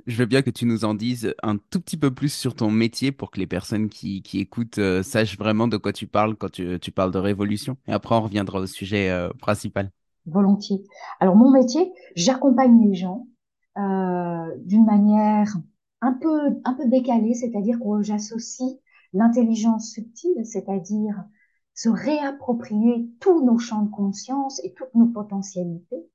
Je 0.07 0.17
veux 0.17 0.27
bien 0.27 0.43
que 0.43 0.51
tu 0.51 0.67
nous 0.67 0.85
en 0.85 0.95
dises 0.95 1.35
un 1.43 1.57
tout 1.57 1.81
petit 1.81 1.97
peu 1.97 2.13
plus 2.13 2.33
sur 2.33 2.55
ton 2.55 2.71
métier 2.71 3.13
pour 3.13 3.31
que 3.31 3.41
les 3.41 3.47
personnes 3.47 3.89
qui, 3.89 4.23
qui 4.23 4.41
écoutent 4.41 4.79
euh, 4.79 5.03
sachent 5.03 5.39
vraiment 5.39 5.69
de 5.69 5.79
quoi 5.79 5.93
tu 5.93 6.07
parles 6.07 6.37
quand 6.37 6.51
tu, 6.51 6.79
tu, 6.81 6.93
parles 6.93 7.13
de 7.13 7.19
révolution. 7.19 7.79
Et 7.87 7.93
après, 7.93 8.15
on 8.15 8.21
reviendra 8.21 8.61
au 8.61 8.67
sujet 8.67 9.11
euh, 9.11 9.31
principal. 9.41 9.91
Volontiers. 10.27 10.85
Alors, 11.21 11.37
mon 11.37 11.51
métier, 11.51 11.93
j'accompagne 12.15 12.89
les 12.89 12.95
gens 12.95 13.27
euh, 13.79 14.55
d'une 14.65 14.85
manière 14.85 15.57
un 16.03 16.13
peu, 16.13 16.61
un 16.65 16.75
peu 16.75 16.89
décalée, 16.89 17.35
c'est-à-dire 17.35 17.79
que 17.79 18.03
j'associe 18.03 18.79
l'intelligence 19.17 19.91
subtile, 19.91 20.45
c'est-à-dire 20.45 21.25
se 21.75 21.89
réapproprier 21.89 23.11
tous 23.21 23.45
nos 23.45 23.59
champs 23.59 23.83
de 23.83 23.91
conscience 23.91 24.63
et 24.65 24.73
toutes 24.75 24.95
nos 24.95 25.07
potentialités 25.07 26.09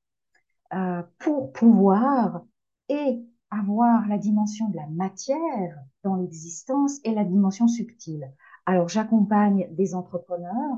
euh, 0.73 1.03
pour 1.19 1.51
pouvoir 1.51 2.43
et 2.89 3.21
avoir 3.49 4.07
la 4.07 4.17
dimension 4.17 4.69
de 4.69 4.77
la 4.77 4.87
matière 4.87 5.77
dans 6.03 6.15
l'existence 6.15 6.99
et 7.03 7.13
la 7.13 7.25
dimension 7.25 7.67
subtile. 7.67 8.31
Alors 8.65 8.87
j'accompagne 8.87 9.67
des 9.71 9.93
entrepreneurs, 9.93 10.77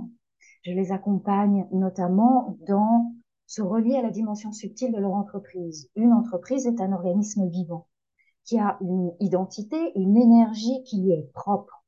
je 0.64 0.72
les 0.72 0.92
accompagne 0.92 1.68
notamment 1.72 2.58
dans 2.68 3.14
se 3.46 3.62
relier 3.62 3.96
à 3.98 4.02
la 4.02 4.10
dimension 4.10 4.52
subtile 4.52 4.94
de 4.94 5.00
leur 5.00 5.14
entreprise. 5.14 5.90
Une 5.96 6.14
entreprise 6.14 6.66
est 6.66 6.82
un 6.82 6.92
organisme 6.94 7.48
vivant 7.48 7.88
qui 8.46 8.60
a 8.60 8.78
une 8.82 9.12
identité, 9.20 9.78
une 9.96 10.18
énergie 10.18 10.84
qui 10.84 11.02
lui 11.02 11.12
est 11.12 11.32
propre. 11.34 11.83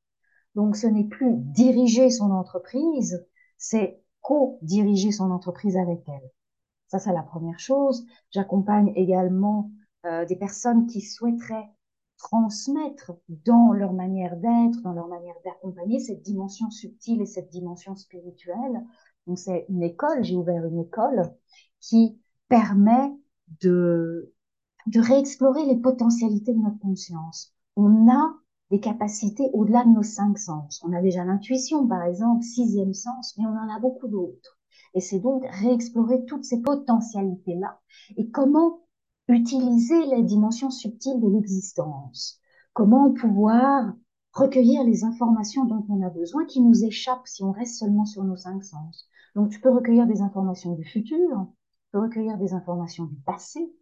Donc 0.56 0.76
ce 0.76 0.88
n'est 0.88 1.06
plus 1.06 1.34
diriger 1.36 2.10
son 2.10 2.32
entreprise, 2.32 3.26
c'est 3.58 4.02
co-diriger 4.22 5.12
son 5.12 5.32
entreprise 5.32 5.78
avec 5.78 6.08
elle. 6.08 6.32
Ça, 6.88 7.00
c'est 7.00 7.14
la 7.14 7.24
première 7.24 7.60
chose. 7.60 8.06
J'accompagne 8.32 8.92
également 8.96 9.72
euh, 10.06 10.26
des 10.26 10.36
personnes 10.36 10.88
qui 10.88 11.02
souhaiteraient 11.02 11.70
transmettre 12.18 13.12
dans 13.28 13.72
leur 13.74 13.94
manière 13.94 14.38
d'être, 14.38 14.82
dans 14.82 14.94
leur 14.94 15.08
manière 15.08 15.36
d'accompagner 15.44 16.00
cette 16.00 16.22
dimension 16.22 16.70
subtile 16.72 17.22
et 17.22 17.26
cette 17.26 17.50
dimension 17.50 17.96
spirituelle. 17.96 18.84
Donc 19.28 19.38
c'est 19.40 19.66
une 19.70 19.84
école, 19.84 20.24
j'ai 20.24 20.36
ouvert 20.36 20.66
une 20.66 20.80
école 20.80 21.34
qui 21.82 22.20
permet 22.48 23.12
de, 23.62 24.34
de 24.88 25.00
réexplorer 25.00 25.66
les 25.66 25.78
potentialités 25.78 26.54
de 26.54 26.60
notre 26.60 26.80
conscience. 26.80 27.54
On 27.76 28.10
a 28.10 28.36
des 28.72 28.80
capacités 28.80 29.50
au-delà 29.54 29.84
de 29.84 29.90
nos 29.90 30.04
cinq 30.04 30.38
sens. 30.38 30.84
On 30.86 30.94
a 30.94 31.02
déjà 31.02 31.24
l'intuition, 31.24 31.88
par 31.88 32.04
exemple, 32.04 32.44
sixième 32.44 32.94
sens, 32.94 33.36
mais 33.38 33.46
on 33.46 33.58
en 33.58 33.76
a 33.76 33.80
beaucoup 33.80 34.08
d'autres. 34.08 34.58
Et 34.94 35.02
c'est 35.02 35.20
donc 35.20 35.46
réexplorer 35.50 36.26
toutes 36.26 36.46
ces 36.46 36.62
potentialités-là 36.62 37.80
et 38.18 38.30
comment 38.30 38.80
utiliser 39.28 40.06
les 40.08 40.24
dimensions 40.24 40.72
subtiles 40.72 41.20
de 41.20 41.28
l'existence? 41.28 42.40
Comment 42.74 43.14
pouvoir 43.14 43.94
recueillir 44.34 44.84
les 44.84 45.04
informations 45.04 45.66
dont 45.66 45.86
on 45.90 46.02
a 46.02 46.10
besoin 46.10 46.46
qui 46.46 46.62
nous 46.62 46.84
échappent 46.84 47.28
si 47.28 47.44
on 47.44 47.52
reste 47.52 47.80
seulement 47.80 48.06
sur 48.06 48.24
nos 48.24 48.36
cinq 48.36 48.64
sens? 48.64 49.10
Donc 49.36 49.50
tu 49.50 49.60
peux 49.60 49.72
recueillir 49.72 50.08
des 50.08 50.22
informations 50.22 50.74
du 50.76 50.86
futur, 50.86 51.48
tu 51.84 51.92
peux 51.92 52.00
recueillir 52.00 52.38
des 52.38 52.54
informations 52.54 53.06
du 53.06 53.16
passé, 53.26 53.74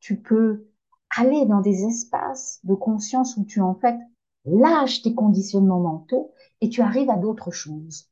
tu 0.00 0.20
peux 0.20 0.68
aller 1.16 1.44
dans 1.46 1.60
des 1.60 1.84
espaces 1.84 2.60
de 2.64 2.74
conscience 2.74 3.36
où 3.36 3.44
tu 3.44 3.60
en 3.60 3.74
fait 3.74 3.96
lâches 4.44 5.02
tes 5.02 5.14
conditionnements 5.14 5.80
mentaux 5.80 6.32
et 6.60 6.68
tu 6.68 6.80
arrives 6.80 7.10
à 7.10 7.16
d'autres 7.16 7.50
choses. 7.50 8.08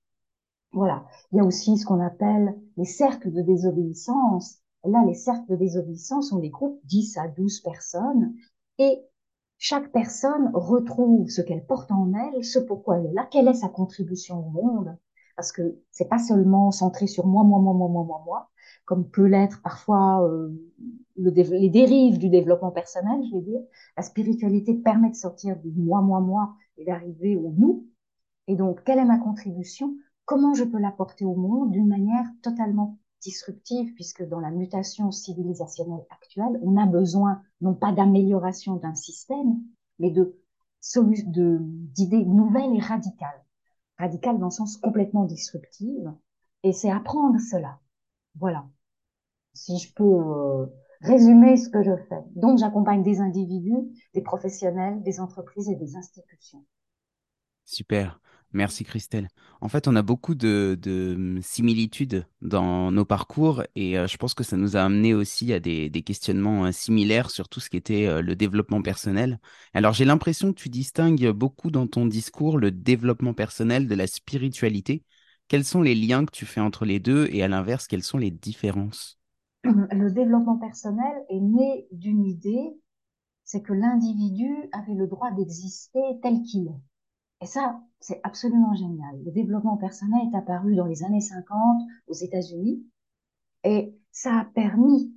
Voilà. 0.73 1.05
Il 1.33 1.39
y 1.39 1.41
a 1.41 1.45
aussi 1.45 1.77
ce 1.77 1.85
qu'on 1.85 2.01
appelle 2.01 2.57
les 2.77 2.85
cercles 2.85 3.33
de 3.33 3.43
désobéissance. 3.43 4.59
Là, 4.85 5.05
les 5.07 5.15
cercles 5.15 5.51
de 5.51 5.57
désobéissance 5.57 6.31
sont 6.31 6.39
des 6.39 6.51
groupes 6.51 6.81
10 6.85 7.19
à 7.19 7.29
12 7.29 7.61
personnes 7.61 8.35
et 8.79 9.03
chaque 9.59 9.93
personne 9.93 10.51
retrouve 10.55 11.29
ce 11.29 11.43
qu'elle 11.43 11.67
porte 11.67 11.91
en 11.91 12.13
elle, 12.15 12.45
ce 12.45 12.59
pourquoi 12.59 12.99
elle 12.99 13.07
est 13.07 13.13
là, 13.13 13.29
quelle 13.31 13.49
est 13.49 13.55
sa 13.55 13.69
contribution 13.69 14.39
au 14.39 14.51
monde. 14.51 14.97
Parce 15.37 15.53
que 15.53 15.79
c'est 15.91 16.09
pas 16.09 16.19
seulement 16.19 16.71
centré 16.71 17.07
sur 17.07 17.27
moi, 17.27 17.45
moi, 17.45 17.59
moi, 17.59 17.75
moi, 17.75 17.89
moi, 17.89 18.05
moi, 18.05 18.23
moi, 18.25 18.51
comme 18.87 19.09
peut 19.09 19.27
l'être 19.27 19.61
parfois 19.63 20.27
euh, 20.27 20.51
les 21.21 21.69
dérives 21.69 22.19
du 22.19 22.29
développement 22.29 22.71
personnel, 22.71 23.21
je 23.31 23.37
vais 23.37 23.43
dire. 23.43 23.61
La 23.97 24.03
spiritualité 24.03 24.75
permet 24.75 25.11
de 25.11 25.17
sortir 25.17 25.57
du 25.59 25.71
moi, 25.71 26.01
moi, 26.01 26.21
moi 26.21 26.55
et 26.77 26.85
d'arriver 26.85 27.37
au 27.37 27.53
nous. 27.57 27.87
Et 28.47 28.57
donc, 28.57 28.83
quelle 28.85 28.99
est 28.99 29.05
ma 29.05 29.19
contribution? 29.19 29.95
Comment 30.25 30.55
je 30.55 30.65
peux 30.65 30.79
l'apporter 30.79 31.25
au 31.25 31.35
monde 31.35 31.73
d'une 31.73 31.89
manière 31.89 32.27
totalement 32.43 32.99
disruptive, 33.21 33.93
puisque 33.95 34.27
dans 34.27 34.41
la 34.41 34.51
mutation 34.51 35.11
civilisationnelle 35.11 36.07
actuelle, 36.11 36.59
on 36.63 36.77
a 36.77 36.87
besoin 36.87 37.43
non 37.61 37.75
pas 37.75 37.93
d'amélioration 37.93 38.77
d'un 38.77 38.95
système, 38.95 39.61
mais 39.99 40.11
de 40.11 40.37
d'idées 40.97 42.25
nouvelles 42.25 42.75
et 42.75 42.81
radicales. 42.81 43.45
Radicales 43.99 44.39
dans 44.39 44.47
le 44.47 44.51
sens 44.51 44.79
complètement 44.79 45.25
disruptif. 45.25 45.95
Et 46.63 46.73
c'est 46.73 46.91
apprendre 46.91 47.39
cela. 47.39 47.79
Voilà. 48.39 48.67
Si 49.53 49.79
je 49.79 49.93
peux 49.93 50.05
euh, 50.05 50.67
résumer 51.01 51.57
ce 51.57 51.69
que 51.69 51.83
je 51.83 51.97
fais. 52.09 52.23
Donc, 52.37 52.59
j'accompagne 52.59 53.03
des 53.03 53.21
individus, 53.21 53.89
des 54.15 54.23
professionnels, 54.23 55.03
des 55.03 55.21
entreprises 55.21 55.69
et 55.69 55.77
des 55.77 55.97
institutions. 55.97 56.65
Super. 57.65 58.21
Merci 58.53 58.83
Christelle. 58.83 59.29
En 59.61 59.69
fait, 59.69 59.87
on 59.87 59.95
a 59.95 60.03
beaucoup 60.03 60.35
de, 60.35 61.39
similitudes 61.41 62.27
dans 62.43 62.91
nos 62.91 63.05
parcours 63.05 63.63
et 63.77 63.97
euh, 63.97 64.09
je 64.09 64.17
pense 64.17 64.35
que 64.35 64.43
ça 64.43 64.57
nous 64.57 64.77
a 64.77 64.83
amené 64.83 65.15
aussi 65.15 65.53
à 65.53 65.61
des, 65.61 65.91
questionnements 66.05 66.65
euh, 66.65 66.73
similaires 66.73 67.31
sur 67.31 67.49
tout 67.49 67.61
ce 67.61 67.71
qui 67.71 67.77
était 67.77 68.07
euh, 68.07 68.23
le 68.23 68.35
développement 68.35 68.83
personnel. 68.83 69.39
Alors, 69.73 69.93
j'ai 69.93 70.05
l'impression 70.05 70.53
que 70.53 70.61
tu 70.61 70.69
distingues 70.69 71.31
beaucoup 71.31 71.71
dans 71.71 71.87
ton 71.87 72.07
discours 72.07 72.59
le 72.59 72.73
développement 72.73 73.35
personnel 73.35 73.87
de 73.87 73.95
la 73.95 74.09
spiritualité. 74.09 75.05
Quels 75.47 75.65
sont 75.65 75.83
les 75.83 75.95
liens 75.95 76.25
que 76.25 76.33
tu 76.33 76.45
fais 76.47 76.61
entre 76.61 76.85
les 76.85 76.99
deux 76.99 77.29
et 77.31 77.45
à 77.45 77.49
l'inverse, 77.49 77.87
quelles 77.87 78.03
sont 78.03 78.19
les 78.19 78.33
différences? 78.33 79.20
Le 79.65 80.11
développement 80.11 80.57
personnel 80.57 81.25
est 81.29 81.41
né 81.41 81.87
d'une 81.93 82.25
idée, 82.25 82.79
c'est 83.45 83.63
que 83.63 83.73
l'individu 83.73 84.69
avait 84.73 84.95
le 84.95 85.07
droit 85.07 85.31
d'exister 85.33 86.21
tel 86.23 86.43
qu'il 86.43 86.69
est. 86.69 86.81
Et 87.43 87.47
ça, 87.47 87.81
c'est 88.01 88.21
absolument 88.23 88.75
génial. 88.75 89.23
Le 89.25 89.31
développement 89.31 89.77
personnel 89.77 90.21
est 90.33 90.37
apparu 90.37 90.77
dans 90.77 90.87
les 90.87 91.05
années 91.05 91.21
50 91.21 91.83
aux 92.07 92.15
États-Unis 92.15 92.85
et 93.65 93.95
ça 94.13 94.41
a 94.41 94.45
permis 94.45 95.13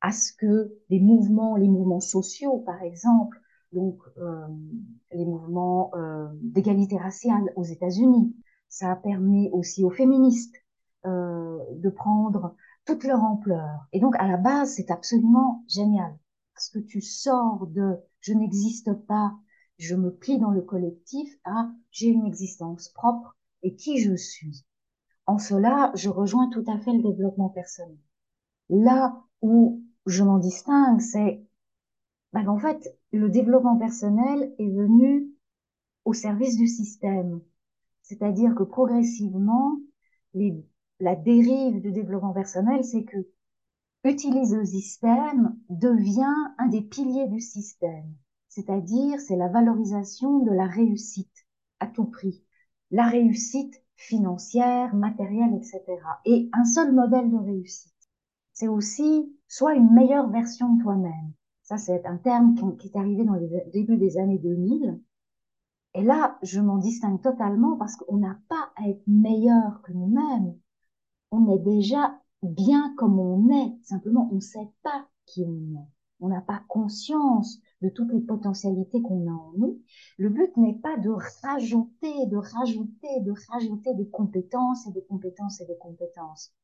à 0.00 0.12
ce 0.12 0.32
que 0.32 0.72
les 0.90 1.00
mouvements, 1.00 1.56
les 1.56 1.68
mouvements 1.68 2.00
sociaux, 2.00 2.58
par 2.58 2.82
exemple, 2.82 3.40
donc 3.72 3.98
euh, 4.18 4.46
les 5.12 5.24
mouvements 5.24 5.92
euh, 5.94 6.28
d'égalité 6.42 6.96
raciale 6.96 7.52
aux 7.56 7.64
États-Unis, 7.64 8.36
ça 8.68 8.92
a 8.92 8.96
permis 8.96 9.48
aussi 9.52 9.84
aux 9.84 9.90
féministes 9.90 10.56
euh, 11.06 11.58
de 11.74 11.88
prendre 11.88 12.54
toute 12.84 13.04
leur 13.04 13.22
ampleur. 13.22 13.86
Et 13.92 14.00
donc 14.00 14.14
à 14.18 14.26
la 14.26 14.36
base, 14.36 14.74
c'est 14.74 14.90
absolument 14.90 15.64
génial 15.68 16.16
parce 16.54 16.68
que 16.68 16.78
tu 16.78 17.00
sors 17.00 17.66
de 17.66 17.98
je 18.20 18.34
n'existe 18.34 18.92
pas, 19.06 19.34
je 19.78 19.96
me 19.96 20.14
plie 20.14 20.38
dans 20.38 20.50
le 20.50 20.62
collectif 20.62 21.28
à 21.44 21.70
j'ai 21.90 22.08
une 22.08 22.26
existence 22.26 22.88
propre 22.90 23.36
et 23.62 23.74
qui 23.74 23.98
je 23.98 24.14
suis. 24.14 24.64
En 25.26 25.38
cela, 25.38 25.92
je 25.94 26.08
rejoins 26.08 26.50
tout 26.50 26.64
à 26.66 26.78
fait 26.78 26.92
le 26.92 27.02
développement 27.02 27.48
personnel. 27.48 27.98
Là 28.68 29.22
où 29.40 29.82
je 30.06 30.22
m'en 30.22 30.38
distingue, 30.38 31.00
c'est 31.00 31.44
ben, 32.32 32.48
en 32.48 32.58
fait, 32.58 32.96
le 33.12 33.28
développement 33.28 33.76
personnel 33.76 34.54
est 34.58 34.70
venu 34.70 35.28
au 36.04 36.14
service 36.14 36.56
du 36.56 36.66
système. 36.66 37.40
C'est-à-dire 38.02 38.54
que 38.54 38.62
progressivement, 38.62 39.78
les, 40.34 40.64
la 41.00 41.16
dérive 41.16 41.80
du 41.80 41.92
développement 41.92 42.32
personnel, 42.32 42.84
c'est 42.84 43.04
que 43.04 43.28
utiliser 44.04 44.56
le 44.56 44.64
système 44.64 45.56
devient 45.68 46.54
un 46.58 46.68
des 46.68 46.82
piliers 46.82 47.28
du 47.28 47.40
système. 47.40 48.14
C'est-à-dire, 48.48 49.18
c'est 49.20 49.36
la 49.36 49.48
valorisation 49.48 50.40
de 50.40 50.50
la 50.50 50.66
réussite 50.66 51.46
à 51.80 51.86
tout 51.86 52.04
prix. 52.04 52.44
La 52.90 53.06
réussite 53.06 53.82
financière, 53.96 54.94
matérielle, 54.94 55.54
etc. 55.54 55.82
Et 56.24 56.50
un 56.52 56.64
seul 56.64 56.92
modèle 56.92 57.30
de 57.30 57.38
réussite. 57.38 57.92
C'est 58.52 58.68
aussi 58.68 59.34
soit 59.48 59.74
une 59.74 59.92
meilleure 59.92 60.28
version 60.28 60.74
de 60.74 60.82
toi-même. 60.82 61.32
Ça, 61.62 61.78
c'est 61.78 62.04
un 62.04 62.18
terme 62.18 62.54
qui 62.76 62.88
est 62.88 62.96
arrivé 62.96 63.24
dans 63.24 63.34
le 63.34 63.48
début 63.72 63.96
des 63.96 64.18
années 64.18 64.38
2000. 64.38 65.00
Et 65.94 66.02
là, 66.02 66.38
je 66.42 66.60
m'en 66.60 66.78
distingue 66.78 67.20
totalement 67.20 67.76
parce 67.76 67.96
qu'on 67.96 68.18
n'a 68.18 68.38
pas 68.48 68.72
à 68.76 68.88
être 68.88 69.02
meilleur 69.06 69.80
que 69.82 69.92
nous-mêmes. 69.92 70.54
On 71.32 71.50
est 71.50 71.58
déjà 71.60 72.20
bien 72.42 72.94
comme 72.98 73.18
on 73.18 73.48
est. 73.48 73.78
Simplement, 73.82 74.28
on 74.30 74.36
ne 74.36 74.40
sait 74.40 74.70
pas 74.82 75.08
qui 75.24 75.42
on 75.46 75.80
est. 75.80 75.88
On 76.20 76.28
n'a 76.28 76.42
pas 76.42 76.62
conscience 76.68 77.58
de 77.80 77.88
toutes 77.88 78.12
les 78.12 78.20
potentialités 78.20 79.00
qu'on 79.00 79.26
a 79.26 79.32
en 79.32 79.52
nous. 79.56 79.80
Le 80.18 80.28
but 80.28 80.54
n'est 80.58 80.78
pas 80.78 80.98
de 80.98 81.10
rajouter, 81.42 82.26
de 82.26 82.36
rajouter, 82.36 83.20
de 83.22 83.32
rajouter 83.50 83.94
des 83.94 84.08
compétences 84.10 84.86
et 84.86 84.92
des 84.92 85.04
compétences 85.04 85.60
et 85.62 85.66
des 85.66 85.78
compétences. 85.78 86.54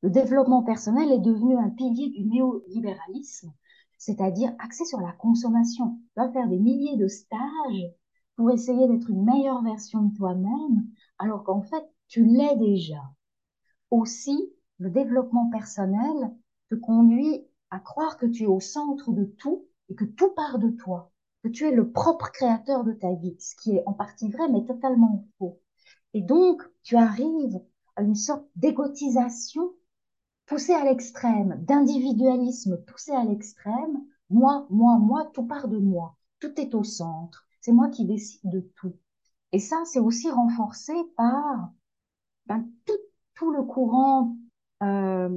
Le 0.00 0.08
développement 0.08 0.62
personnel 0.62 1.12
est 1.12 1.20
devenu 1.20 1.58
un 1.58 1.68
pilier 1.68 2.08
du 2.08 2.24
néolibéralisme, 2.24 3.52
c'est-à-dire 3.98 4.54
axé 4.58 4.86
sur 4.86 5.00
la 5.00 5.12
consommation. 5.12 5.98
Tu 6.14 6.20
vas 6.20 6.32
faire 6.32 6.48
des 6.48 6.58
milliers 6.58 6.96
de 6.96 7.08
stages 7.08 7.92
pour 8.36 8.50
essayer 8.50 8.88
d'être 8.88 9.10
une 9.10 9.24
meilleure 9.24 9.62
version 9.62 10.02
de 10.04 10.16
toi-même, 10.16 10.88
alors 11.18 11.44
qu'en 11.44 11.60
fait, 11.60 11.84
tu 12.08 12.24
l'es 12.24 12.56
déjà. 12.56 13.02
Aussi, 13.90 14.52
le 14.78 14.90
développement 14.90 15.48
personnel 15.50 16.34
te 16.68 16.74
conduit 16.74 17.46
à 17.70 17.78
croire 17.78 18.16
que 18.16 18.26
tu 18.26 18.44
es 18.44 18.46
au 18.46 18.60
centre 18.60 19.12
de 19.12 19.24
tout 19.24 19.66
et 19.88 19.94
que 19.94 20.04
tout 20.04 20.30
part 20.30 20.58
de 20.58 20.70
toi, 20.70 21.12
que 21.42 21.48
tu 21.48 21.64
es 21.64 21.70
le 21.70 21.90
propre 21.90 22.30
créateur 22.32 22.84
de 22.84 22.92
ta 22.92 23.12
vie, 23.14 23.36
ce 23.38 23.54
qui 23.56 23.76
est 23.76 23.82
en 23.86 23.92
partie 23.92 24.30
vrai 24.30 24.48
mais 24.48 24.64
totalement 24.64 25.26
faux. 25.38 25.60
Et 26.14 26.22
donc, 26.22 26.62
tu 26.82 26.96
arrives 26.96 27.60
à 27.96 28.02
une 28.02 28.14
sorte 28.14 28.46
d'égotisation 28.56 29.72
poussée 30.46 30.74
à 30.74 30.84
l'extrême, 30.84 31.62
d'individualisme 31.64 32.78
poussé 32.84 33.12
à 33.12 33.24
l'extrême. 33.24 34.04
Moi, 34.30 34.66
moi, 34.70 34.98
moi, 34.98 35.30
tout 35.34 35.46
part 35.46 35.68
de 35.68 35.78
moi. 35.78 36.16
Tout 36.40 36.60
est 36.60 36.74
au 36.74 36.84
centre. 36.84 37.46
C'est 37.60 37.72
moi 37.72 37.88
qui 37.88 38.04
décide 38.04 38.50
de 38.50 38.60
tout. 38.76 38.96
Et 39.52 39.58
ça, 39.58 39.82
c'est 39.84 40.00
aussi 40.00 40.30
renforcé 40.30 40.92
par 41.16 41.72
ben, 42.46 42.68
tout, 42.84 42.92
tout, 43.36 43.52
le 43.52 43.62
courant. 43.62 44.36
Euh, 44.82 45.28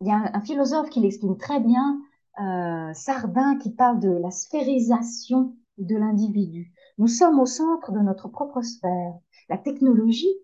il 0.00 0.08
y 0.08 0.10
a 0.10 0.30
un, 0.34 0.40
philosophe 0.40 0.90
qui 0.90 1.00
l'exprime 1.00 1.36
très 1.36 1.60
bien, 1.60 2.00
euh, 2.40 2.92
Sardin, 2.94 3.56
qui 3.58 3.70
parle 3.70 4.00
de 4.00 4.10
la 4.10 4.30
sphérisation 4.30 5.56
de 5.78 5.96
l'individu. 5.96 6.72
Nous 6.98 7.06
sommes 7.06 7.38
au 7.38 7.46
centre 7.46 7.92
de 7.92 8.00
notre 8.00 8.28
propre 8.28 8.62
sphère. 8.62 9.14
La 9.48 9.58
technologie 9.58 10.34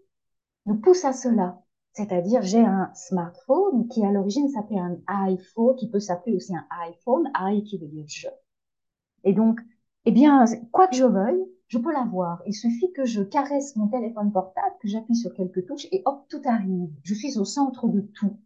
nous 0.66 0.76
pousse 0.76 1.04
à 1.04 1.12
cela. 1.12 1.62
C'est-à-dire, 1.92 2.42
j'ai 2.42 2.64
un 2.64 2.92
smartphone 2.94 3.88
qui 3.88 4.04
à 4.04 4.12
l'origine 4.12 4.48
s'appelait 4.48 4.78
un 4.78 4.98
iPhone, 5.08 5.74
qui 5.76 5.90
peut 5.90 5.98
s'appeler 5.98 6.36
aussi 6.36 6.54
un 6.54 6.66
iPhone, 6.82 7.28
i 7.34 7.64
qui 7.64 7.78
veut 7.78 7.88
dire 7.88 8.04
je. 8.06 8.28
Et 9.24 9.32
donc, 9.32 9.58
eh 10.04 10.12
bien, 10.12 10.44
quoi 10.70 10.86
que 10.86 10.94
je 10.94 11.04
veuille, 11.04 11.44
je 11.68 11.78
peux 11.78 11.92
l'avoir. 11.92 12.42
Il 12.46 12.54
suffit 12.54 12.92
que 12.92 13.04
je 13.04 13.22
caresse 13.22 13.76
mon 13.76 13.88
téléphone 13.88 14.32
portable, 14.32 14.74
que 14.80 14.88
j'appuie 14.88 15.16
sur 15.16 15.34
quelques 15.34 15.66
touches 15.66 15.86
et 15.92 16.02
hop, 16.06 16.26
tout 16.28 16.42
arrive. 16.44 16.90
Je 17.02 17.14
suis 17.14 17.38
au 17.38 17.44
centre 17.44 17.88
de 17.88 18.00
tout. 18.00 18.38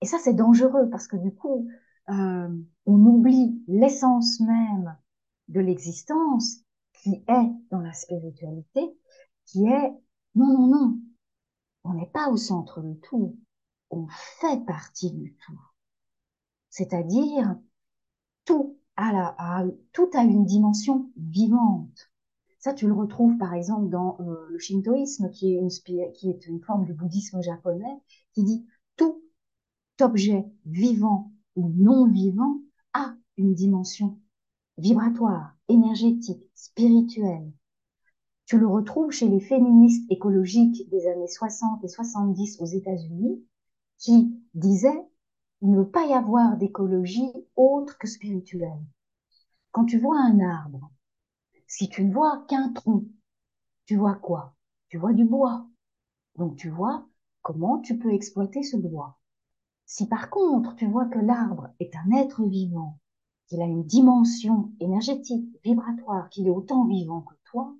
Et 0.00 0.06
ça, 0.06 0.18
c'est 0.22 0.34
dangereux 0.34 0.88
parce 0.90 1.08
que 1.08 1.16
du 1.16 1.34
coup, 1.34 1.68
euh, 2.08 2.48
on 2.86 3.06
oublie 3.06 3.62
l'essence 3.66 4.40
même 4.40 4.96
de 5.48 5.60
l'existence 5.60 6.60
qui 7.02 7.24
est 7.28 7.52
dans 7.70 7.80
la 7.80 7.92
spiritualité, 7.92 8.96
qui 9.44 9.66
est 9.66 9.92
non, 10.34 10.52
non, 10.52 10.66
non, 10.68 11.00
on 11.84 11.94
n'est 11.94 12.10
pas 12.10 12.28
au 12.28 12.36
centre 12.36 12.80
de 12.80 12.94
tout, 12.94 13.38
on 13.90 14.06
fait 14.40 14.64
partie 14.66 15.12
du 15.12 15.34
tout. 15.46 15.60
C'est-à-dire, 16.68 17.56
tout 18.44 18.78
a, 18.96 19.12
la, 19.12 19.66
tout 19.92 20.10
a 20.14 20.22
une 20.22 20.44
dimension 20.44 21.10
vivante. 21.16 22.10
Ça, 22.66 22.74
tu 22.74 22.88
le 22.88 22.94
retrouves 22.94 23.38
par 23.38 23.54
exemple 23.54 23.88
dans 23.90 24.16
euh, 24.18 24.44
le 24.50 24.58
shintoïsme, 24.58 25.30
qui 25.30 25.54
est, 25.54 25.60
une, 25.60 25.68
qui 25.68 26.30
est 26.30 26.46
une 26.48 26.60
forme 26.60 26.84
du 26.84 26.94
bouddhisme 26.94 27.40
japonais, 27.40 28.02
qui 28.32 28.42
dit 28.42 28.66
tout 28.96 29.22
objet 30.00 30.44
vivant 30.64 31.30
ou 31.54 31.72
non 31.76 32.08
vivant 32.08 32.58
a 32.92 33.14
une 33.36 33.54
dimension 33.54 34.18
vibratoire, 34.78 35.56
énergétique, 35.68 36.50
spirituelle. 36.56 37.52
Tu 38.46 38.58
le 38.58 38.66
retrouves 38.66 39.12
chez 39.12 39.28
les 39.28 39.38
féministes 39.38 40.10
écologiques 40.10 40.90
des 40.90 41.06
années 41.06 41.28
60 41.28 41.84
et 41.84 41.88
70 41.88 42.60
aux 42.60 42.66
États-Unis, 42.66 43.44
qui 43.98 44.36
disaient 44.54 45.06
il 45.62 45.70
ne 45.70 45.84
peut 45.84 45.90
pas 45.90 46.06
y 46.06 46.14
avoir 46.14 46.56
d'écologie 46.56 47.30
autre 47.54 47.96
que 47.96 48.08
spirituelle. 48.08 48.82
Quand 49.70 49.84
tu 49.84 50.00
vois 50.00 50.18
un 50.18 50.40
arbre, 50.40 50.90
si 51.66 51.88
tu 51.88 52.04
ne 52.04 52.12
vois 52.12 52.44
qu'un 52.48 52.72
tronc, 52.72 53.04
tu 53.86 53.96
vois 53.96 54.16
quoi? 54.16 54.54
Tu 54.88 54.98
vois 54.98 55.12
du 55.12 55.24
bois. 55.24 55.66
Donc 56.36 56.56
tu 56.56 56.70
vois 56.70 57.06
comment 57.42 57.78
tu 57.80 57.98
peux 57.98 58.12
exploiter 58.12 58.62
ce 58.62 58.76
bois. 58.76 59.18
Si 59.86 60.08
par 60.08 60.30
contre 60.30 60.76
tu 60.76 60.86
vois 60.86 61.06
que 61.06 61.18
l'arbre 61.18 61.70
est 61.80 61.94
un 61.96 62.10
être 62.12 62.44
vivant, 62.46 62.98
qu'il 63.48 63.62
a 63.62 63.66
une 63.66 63.84
dimension 63.84 64.72
énergétique, 64.80 65.48
vibratoire, 65.64 66.28
qu'il 66.30 66.46
est 66.46 66.50
autant 66.50 66.84
vivant 66.86 67.22
que 67.22 67.34
toi, 67.44 67.74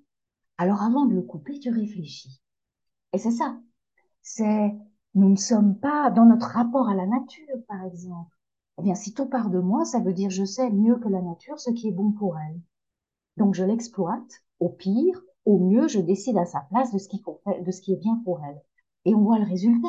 alors 0.57 0.81
avant 0.83 1.05
de 1.05 1.15
le 1.15 1.21
couper, 1.21 1.59
tu 1.59 1.69
réfléchis. 1.69 2.41
Et 3.13 3.17
c'est 3.17 3.31
ça. 3.31 3.59
C'est, 4.21 4.75
nous 5.15 5.29
ne 5.29 5.35
sommes 5.35 5.77
pas 5.79 6.11
dans 6.11 6.25
notre 6.25 6.47
rapport 6.47 6.89
à 6.89 6.95
la 6.95 7.07
nature, 7.07 7.57
par 7.67 7.83
exemple. 7.85 8.35
Eh 8.79 8.83
bien, 8.83 8.95
si 8.95 9.13
tout 9.13 9.27
part 9.27 9.49
de 9.49 9.59
moi, 9.59 9.85
ça 9.85 9.99
veut 9.99 10.13
dire 10.13 10.29
je 10.29 10.45
sais 10.45 10.69
mieux 10.71 10.97
que 10.97 11.09
la 11.09 11.21
nature 11.21 11.59
ce 11.59 11.71
qui 11.71 11.89
est 11.89 11.91
bon 11.91 12.11
pour 12.11 12.37
elle. 12.39 12.61
Donc 13.37 13.55
je 13.55 13.63
l'exploite. 13.63 14.43
Au 14.59 14.69
pire, 14.69 15.21
au 15.45 15.59
mieux, 15.59 15.87
je 15.87 15.99
décide 15.99 16.37
à 16.37 16.45
sa 16.45 16.61
place 16.61 16.91
de 16.91 16.97
ce 16.97 17.81
qui 17.81 17.93
est 17.93 17.95
bien 17.97 18.21
pour 18.25 18.43
elle. 18.43 18.61
Et 19.05 19.15
on 19.15 19.21
voit 19.21 19.39
le 19.39 19.45
résultat. 19.45 19.87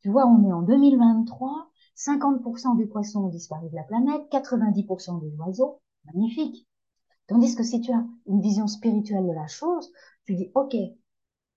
Tu 0.00 0.08
vois, 0.08 0.26
on 0.26 0.48
est 0.48 0.52
en 0.52 0.62
2023, 0.62 1.70
50% 1.96 2.76
des 2.76 2.86
poissons 2.86 3.24
ont 3.24 3.28
disparu 3.28 3.68
de 3.68 3.74
la 3.74 3.82
planète, 3.82 4.22
90% 4.30 5.20
des 5.20 5.36
oiseaux, 5.36 5.80
magnifique. 6.04 6.68
Tandis 7.26 7.56
que 7.56 7.64
si 7.64 7.80
tu 7.80 7.92
as 7.92 8.06
une 8.26 8.40
vision 8.40 8.68
spirituelle 8.68 9.26
de 9.26 9.32
la 9.32 9.48
chose, 9.48 9.90
tu 10.24 10.36
dis, 10.36 10.50
OK, 10.54 10.74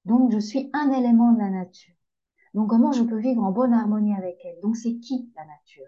donc 0.06 0.32
je 0.32 0.40
suis 0.40 0.70
un 0.74 0.92
élément 0.92 1.32
de 1.32 1.40
la 1.40 1.52
nature. 1.52 1.94
Donc 2.56 2.70
comment 2.70 2.92
je 2.92 3.04
peux 3.04 3.20
vivre 3.20 3.44
en 3.44 3.52
bonne 3.52 3.74
harmonie 3.74 4.16
avec 4.16 4.40
elle? 4.44 4.60
Donc 4.62 4.76
c'est 4.76 4.98
qui 4.98 5.32
la 5.36 5.46
nature? 5.46 5.88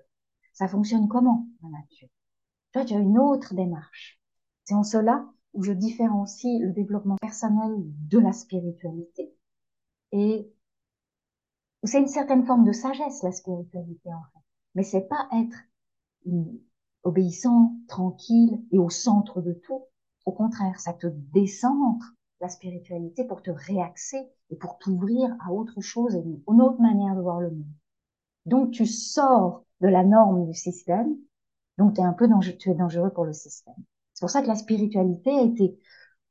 Ça 0.54 0.68
fonctionne 0.68 1.08
comment 1.08 1.48
la 1.64 1.70
nature? 1.70 2.08
Tu 2.72 2.80
vois, 2.80 2.86
tu 2.86 2.94
as 2.94 3.00
une 3.00 3.18
autre 3.18 3.56
démarche. 3.56 4.23
C'est 4.66 4.76
en 4.76 4.84
cela 4.84 5.26
où 5.54 5.64
je 5.64 5.72
différencie 5.72 6.62
le 6.62 6.72
développement 6.72 7.18
personnel 7.22 7.74
de 8.10 8.20
la 8.20 8.34
spiritualité 8.34 9.34
et 10.14 10.54
c'est 11.84 12.00
une 12.00 12.08
certaine 12.08 12.46
forme 12.46 12.64
de 12.64 12.72
sagesse, 12.72 13.24
la 13.24 13.32
spiritualité, 13.32 14.14
en 14.14 14.24
fait. 14.32 14.46
Mais 14.76 14.84
c'est 14.84 15.08
pas 15.08 15.28
être 15.34 15.58
obéissant, 17.04 17.76
tranquille 17.88 18.64
et 18.72 18.80
au 18.80 18.90
centre 18.90 19.42
de 19.42 19.54
tout. 19.54 19.84
Au 20.26 20.32
contraire, 20.32 20.80
ça 20.80 20.94
te 20.94 21.08
décentre 21.08 22.16
la 22.40 22.48
spiritualité 22.48 23.26
pour 23.26 23.42
te 23.42 23.52
réaxer 23.52 24.30
et 24.50 24.56
pour 24.56 24.78
t'ouvrir 24.78 25.36
à 25.46 25.52
autre 25.52 25.82
chose 25.82 26.16
et 26.16 26.24
une 26.24 26.62
autre 26.62 26.82
manière 26.82 27.16
de 27.16 27.22
voir 27.22 27.42
le 27.42 27.50
monde. 27.50 27.74
Donc 28.46 28.72
tu 28.72 28.86
sors 28.86 29.66
de 29.82 29.88
la 29.88 30.04
norme 30.04 30.46
du 30.46 30.54
système, 30.54 31.18
donc 31.78 31.98
es 31.98 32.04
un 32.04 32.14
peu 32.14 32.30
tu 32.60 32.70
es 32.70 32.76
dangereux 32.76 33.12
pour 33.12 33.26
le 33.26 33.34
système. 33.34 33.76
C'est 34.14 34.22
pour 34.22 34.30
ça 34.30 34.42
que 34.42 34.48
la 34.48 34.56
spiritualité 34.56 35.32
a 35.32 35.42
été 35.42 35.80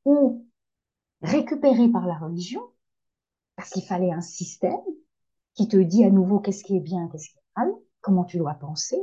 ou 0.04 0.46
récupérée 1.22 1.88
par 1.88 2.06
la 2.06 2.18
religion, 2.18 2.62
parce 3.56 3.70
qu'il 3.70 3.84
fallait 3.84 4.12
un 4.12 4.20
système, 4.20 4.80
qui 5.54 5.68
te 5.68 5.76
dit 5.76 6.04
à 6.04 6.10
nouveau 6.10 6.40
qu'est-ce 6.40 6.64
qui 6.64 6.76
est 6.76 6.80
bien, 6.80 7.08
qu'est-ce 7.08 7.28
qui 7.28 7.38
est 7.38 7.60
mal, 7.60 7.72
comment 8.00 8.24
tu 8.24 8.38
dois 8.38 8.54
penser, 8.54 8.98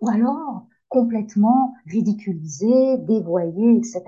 ou 0.00 0.08
alors 0.08 0.66
complètement 0.88 1.74
ridiculisé, 1.86 2.98
dévoyé, 2.98 3.76
etc. 3.76 4.04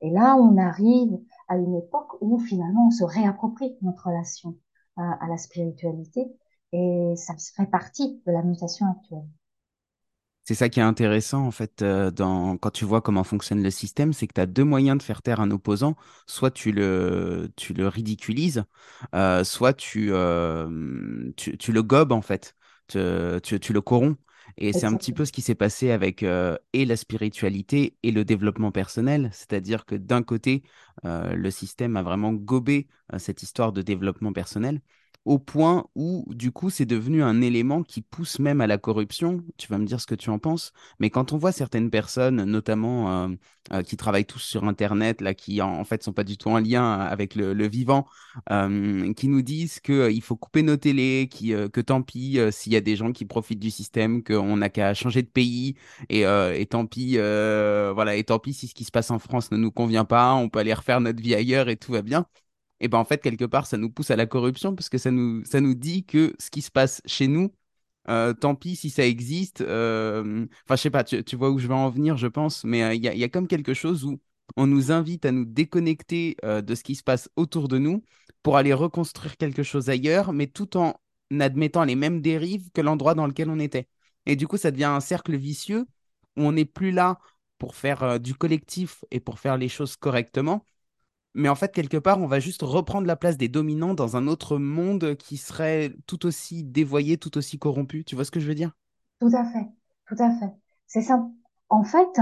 Et 0.00 0.10
là, 0.10 0.36
on 0.36 0.56
arrive 0.56 1.18
à 1.48 1.56
une 1.56 1.76
époque 1.76 2.20
où 2.20 2.38
finalement 2.38 2.88
on 2.88 2.90
se 2.90 3.04
réapproprie 3.04 3.76
notre 3.82 4.06
relation 4.08 4.56
à, 4.96 5.24
à 5.24 5.28
la 5.28 5.36
spiritualité 5.36 6.26
et 6.72 7.14
ça 7.16 7.34
fait 7.54 7.70
partie 7.70 8.22
de 8.26 8.32
la 8.32 8.42
mutation 8.42 8.86
actuelle. 8.90 9.26
C'est 10.50 10.56
ça 10.56 10.68
qui 10.68 10.80
est 10.80 10.82
intéressant, 10.82 11.46
en 11.46 11.52
fait, 11.52 11.80
euh, 11.82 12.10
dans, 12.10 12.56
quand 12.56 12.70
tu 12.72 12.84
vois 12.84 13.00
comment 13.00 13.22
fonctionne 13.22 13.62
le 13.62 13.70
système, 13.70 14.12
c'est 14.12 14.26
que 14.26 14.32
tu 14.34 14.40
as 14.40 14.46
deux 14.46 14.64
moyens 14.64 14.98
de 14.98 15.02
faire 15.04 15.22
taire 15.22 15.38
un 15.38 15.52
opposant. 15.52 15.94
Soit 16.26 16.50
tu 16.50 16.72
le, 16.72 17.52
tu 17.54 17.72
le 17.72 17.86
ridiculises, 17.86 18.64
euh, 19.14 19.44
soit 19.44 19.74
tu, 19.74 20.08
euh, 20.10 21.30
tu, 21.36 21.56
tu 21.56 21.70
le 21.70 21.84
gobes, 21.84 22.10
en 22.10 22.20
fait. 22.20 22.56
Tu, 22.88 22.98
tu, 23.44 23.60
tu 23.60 23.72
le 23.72 23.80
corromps. 23.80 24.16
Et 24.58 24.72
c'est 24.72 24.86
un 24.86 24.96
petit 24.96 25.12
peu 25.12 25.24
ce 25.24 25.30
qui 25.30 25.40
s'est 25.40 25.54
passé 25.54 25.92
avec 25.92 26.24
et 26.24 26.84
la 26.84 26.96
spiritualité 26.96 27.96
et 28.02 28.10
le 28.10 28.24
développement 28.24 28.72
personnel. 28.72 29.30
C'est-à-dire 29.32 29.86
que 29.86 29.94
d'un 29.94 30.24
côté, 30.24 30.64
le 31.04 31.50
système 31.52 31.96
a 31.96 32.02
vraiment 32.02 32.32
gobé 32.32 32.88
cette 33.18 33.44
histoire 33.44 33.72
de 33.72 33.82
développement 33.82 34.32
personnel 34.32 34.80
au 35.24 35.38
point 35.38 35.86
où, 35.94 36.24
du 36.34 36.50
coup, 36.50 36.70
c'est 36.70 36.86
devenu 36.86 37.22
un 37.22 37.42
élément 37.42 37.82
qui 37.82 38.00
pousse 38.00 38.38
même 38.38 38.60
à 38.60 38.66
la 38.66 38.78
corruption. 38.78 39.42
Tu 39.58 39.68
vas 39.68 39.78
me 39.78 39.84
dire 39.84 40.00
ce 40.00 40.06
que 40.06 40.14
tu 40.14 40.30
en 40.30 40.38
penses. 40.38 40.72
Mais 40.98 41.10
quand 41.10 41.32
on 41.32 41.38
voit 41.38 41.52
certaines 41.52 41.90
personnes, 41.90 42.44
notamment 42.44 43.24
euh, 43.24 43.28
euh, 43.72 43.82
qui 43.82 43.96
travaillent 43.96 44.24
tous 44.24 44.38
sur 44.38 44.64
Internet, 44.64 45.20
là, 45.20 45.34
qui 45.34 45.60
en, 45.60 45.84
fait 45.84 46.02
sont 46.02 46.12
pas 46.14 46.24
du 46.24 46.38
tout 46.38 46.48
en 46.48 46.58
lien 46.58 46.98
avec 47.00 47.34
le, 47.34 47.68
vivant, 47.68 48.06
euh, 48.50 49.12
qui 49.12 49.28
nous 49.28 49.42
disent 49.42 49.80
qu'il 49.80 50.22
faut 50.22 50.36
couper 50.36 50.62
nos 50.62 50.76
télés, 50.78 51.28
qui, 51.30 51.50
que 51.50 51.80
tant 51.80 52.02
pis 52.02 52.38
s'il 52.50 52.72
y 52.72 52.76
a 52.76 52.80
des 52.80 52.96
gens 52.96 53.12
qui 53.12 53.26
profitent 53.26 53.60
du 53.60 53.70
système, 53.70 54.22
qu'on 54.22 54.56
n'a 54.56 54.70
qu'à 54.70 54.94
changer 54.94 55.22
de 55.22 55.28
pays, 55.28 55.76
et, 56.08 56.22
et 56.22 56.66
tant 56.66 56.86
pis, 56.86 57.16
voilà, 57.16 58.16
et 58.16 58.24
tant 58.24 58.38
pis 58.38 58.54
si 58.54 58.68
ce 58.68 58.74
qui 58.74 58.84
se 58.84 58.90
passe 58.90 59.10
en 59.10 59.18
France 59.18 59.50
ne 59.50 59.56
nous 59.58 59.70
convient 59.70 60.04
pas, 60.04 60.34
on 60.34 60.48
peut 60.48 60.60
aller 60.60 60.74
refaire 60.74 61.00
notre 61.00 61.22
vie 61.22 61.34
ailleurs 61.34 61.68
et 61.68 61.76
tout 61.76 61.92
va 61.92 62.02
bien 62.02 62.26
et 62.80 62.88
ben 62.88 62.98
en 62.98 63.04
fait, 63.04 63.22
quelque 63.22 63.44
part, 63.44 63.66
ça 63.66 63.76
nous 63.76 63.90
pousse 63.90 64.10
à 64.10 64.16
la 64.16 64.26
corruption 64.26 64.74
parce 64.74 64.88
que 64.88 64.98
ça 64.98 65.10
nous, 65.10 65.44
ça 65.44 65.60
nous 65.60 65.74
dit 65.74 66.04
que 66.04 66.34
ce 66.38 66.50
qui 66.50 66.62
se 66.62 66.70
passe 66.70 67.02
chez 67.04 67.28
nous, 67.28 67.52
euh, 68.08 68.32
tant 68.34 68.54
pis 68.54 68.76
si 68.76 68.90
ça 68.90 69.06
existe. 69.06 69.60
Euh, 69.60 70.46
enfin, 70.64 70.76
je 70.76 70.82
sais 70.82 70.90
pas, 70.90 71.04
tu, 71.04 71.36
vois 71.36 71.50
où 71.50 71.58
je 71.58 71.68
vais 71.68 71.74
en 71.74 71.90
venir, 71.90 72.16
je 72.16 72.26
pense, 72.26 72.64
mais 72.64 72.82
euh, 72.82 72.94
il 72.94 73.04
y, 73.04 73.08
a, 73.08 73.14
y, 73.14 73.24
a, 73.24 73.28
comme 73.28 73.46
quelque 73.46 73.74
chose 73.74 74.04
où 74.04 74.20
on 74.56 74.66
nous 74.66 74.92
invite 74.92 75.24
à 75.26 75.32
nous 75.32 75.44
déconnecter 75.44 76.36
de 76.42 76.74
ce 76.74 76.82
qui 76.82 76.96
se 76.96 77.04
passe 77.04 77.30
autour 77.36 77.68
de 77.68 77.78
nous 77.78 78.02
pour 78.42 78.56
aller 78.56 78.72
reconstruire 78.72 79.36
quelque 79.36 79.62
chose 79.62 79.90
ailleurs, 79.90 80.32
mais 80.32 80.48
tout 80.48 80.76
en 80.76 80.94
admettant 81.38 81.84
les 81.84 81.94
mêmes 81.94 82.20
dérives 82.20 82.70
que 82.72 82.80
l'endroit 82.80 83.14
dans 83.14 83.26
lequel 83.26 83.50
on 83.50 83.60
était. 83.60 83.88
Et 84.26 84.36
du 84.36 84.48
coup, 84.48 84.56
ça 84.56 84.70
devient 84.72 84.84
un 84.84 85.00
cercle 85.00 85.36
vicieux 85.36 85.86
où 86.36 86.42
on 86.42 86.52
n'est 86.52 86.64
plus 86.64 86.90
là 86.90 87.20
pour 87.58 87.76
faire 87.76 88.18
du 88.18 88.34
collectif 88.34 89.04
et 89.12 89.20
pour 89.20 89.38
faire 89.38 89.56
les 89.56 89.68
choses 89.68 89.96
correctement, 89.96 90.64
mais 91.34 91.48
en 91.48 91.54
fait, 91.54 91.72
quelque 91.72 91.96
part, 91.96 92.20
on 92.20 92.26
va 92.26 92.40
juste 92.40 92.62
reprendre 92.62 93.06
la 93.06 93.16
place 93.16 93.36
des 93.36 93.48
dominants 93.48 93.94
dans 93.94 94.16
un 94.16 94.26
autre 94.26 94.58
monde 94.58 95.14
qui 95.16 95.36
serait 95.36 95.94
tout 96.06 96.26
aussi 96.26 96.64
dévoyé, 96.64 97.18
tout 97.18 97.38
aussi 97.38 97.58
corrompu. 97.58 98.04
Tu 98.04 98.14
vois 98.14 98.24
ce 98.24 98.30
que 98.30 98.40
je 98.40 98.48
veux 98.48 98.54
dire? 98.54 98.72
Tout 99.20 99.30
à 99.34 99.44
fait, 99.44 99.66
tout 100.08 100.16
à 100.18 100.30
fait. 100.38 100.52
C'est 100.86 101.02
ça. 101.02 101.28
En 101.68 101.84
fait, 101.84 102.20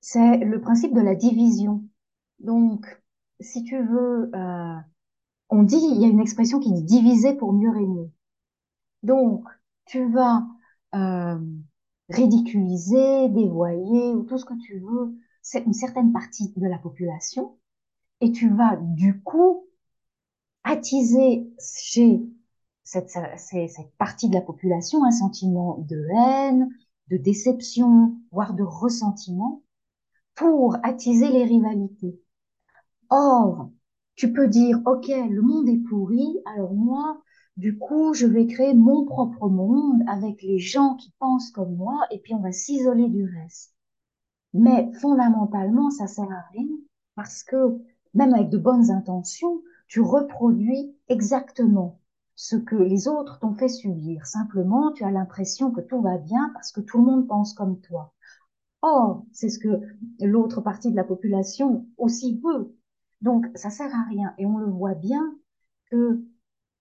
c'est 0.00 0.38
le 0.38 0.60
principe 0.60 0.94
de 0.94 1.00
la 1.00 1.14
division. 1.14 1.84
Donc, 2.38 2.86
si 3.40 3.64
tu 3.64 3.82
veux, 3.82 4.30
euh, 4.34 4.76
on 5.48 5.62
dit, 5.64 5.76
il 5.76 6.00
y 6.00 6.04
a 6.04 6.08
une 6.08 6.20
expression 6.20 6.60
qui 6.60 6.72
dit 6.72 6.84
diviser 6.84 7.34
pour 7.34 7.52
mieux 7.52 7.70
régner. 7.70 8.10
Donc, 9.02 9.44
tu 9.86 10.10
vas 10.10 10.46
euh, 10.94 11.38
ridiculiser, 12.08 13.28
dévoyer 13.30 14.14
ou 14.14 14.22
tout 14.24 14.38
ce 14.38 14.44
que 14.44 14.58
tu 14.60 14.78
veux, 14.78 15.14
c'est 15.42 15.64
une 15.64 15.72
certaine 15.72 16.12
partie 16.12 16.52
de 16.56 16.66
la 16.66 16.78
population 16.78 17.58
et 18.20 18.32
tu 18.32 18.48
vas 18.54 18.76
du 18.76 19.20
coup 19.22 19.66
attiser 20.64 21.48
chez 21.58 22.20
cette, 22.84 23.10
cette 23.36 23.96
partie 23.98 24.28
de 24.28 24.34
la 24.34 24.40
population 24.40 25.04
un 25.04 25.10
sentiment 25.10 25.78
de 25.88 26.06
haine, 26.10 26.68
de 27.10 27.16
déception, 27.16 28.16
voire 28.32 28.54
de 28.54 28.62
ressentiment, 28.62 29.62
pour 30.34 30.76
attiser 30.82 31.28
les 31.28 31.44
rivalités. 31.44 32.20
Or, 33.10 33.70
tu 34.14 34.32
peux 34.32 34.48
dire, 34.48 34.80
OK, 34.86 35.08
le 35.08 35.42
monde 35.42 35.68
est 35.68 35.82
pourri, 35.88 36.38
alors 36.46 36.74
moi, 36.74 37.22
du 37.56 37.78
coup, 37.78 38.14
je 38.14 38.26
vais 38.26 38.46
créer 38.46 38.74
mon 38.74 39.04
propre 39.04 39.48
monde 39.48 40.02
avec 40.06 40.42
les 40.42 40.58
gens 40.58 40.94
qui 40.96 41.12
pensent 41.18 41.50
comme 41.50 41.74
moi, 41.76 42.06
et 42.10 42.18
puis 42.20 42.34
on 42.34 42.40
va 42.40 42.52
s'isoler 42.52 43.08
du 43.08 43.24
reste. 43.24 43.74
Mais 44.54 44.90
fondamentalement, 45.00 45.90
ça 45.90 46.06
sert 46.06 46.30
à 46.30 46.44
rien, 46.52 46.68
parce 47.14 47.42
que 47.42 47.78
même 48.14 48.34
avec 48.34 48.50
de 48.50 48.58
bonnes 48.58 48.90
intentions, 48.90 49.62
tu 49.86 50.00
reproduis 50.00 50.94
exactement 51.08 52.00
ce 52.34 52.56
que 52.56 52.76
les 52.76 53.08
autres 53.08 53.38
t'ont 53.40 53.54
fait 53.54 53.68
subir. 53.68 54.26
Simplement, 54.26 54.92
tu 54.92 55.04
as 55.04 55.10
l'impression 55.10 55.72
que 55.72 55.80
tout 55.80 56.00
va 56.00 56.18
bien 56.18 56.50
parce 56.54 56.70
que 56.72 56.80
tout 56.80 56.98
le 56.98 57.04
monde 57.04 57.26
pense 57.26 57.52
comme 57.54 57.80
toi. 57.80 58.14
Or, 58.82 59.24
c'est 59.32 59.48
ce 59.48 59.58
que 59.58 59.80
l'autre 60.20 60.60
partie 60.60 60.90
de 60.90 60.96
la 60.96 61.04
population 61.04 61.86
aussi 61.96 62.40
veut. 62.44 62.76
Donc, 63.22 63.46
ça 63.56 63.70
sert 63.70 63.92
à 63.92 64.04
rien. 64.04 64.34
Et 64.38 64.46
on 64.46 64.58
le 64.58 64.70
voit 64.70 64.94
bien 64.94 65.36
que 65.90 66.22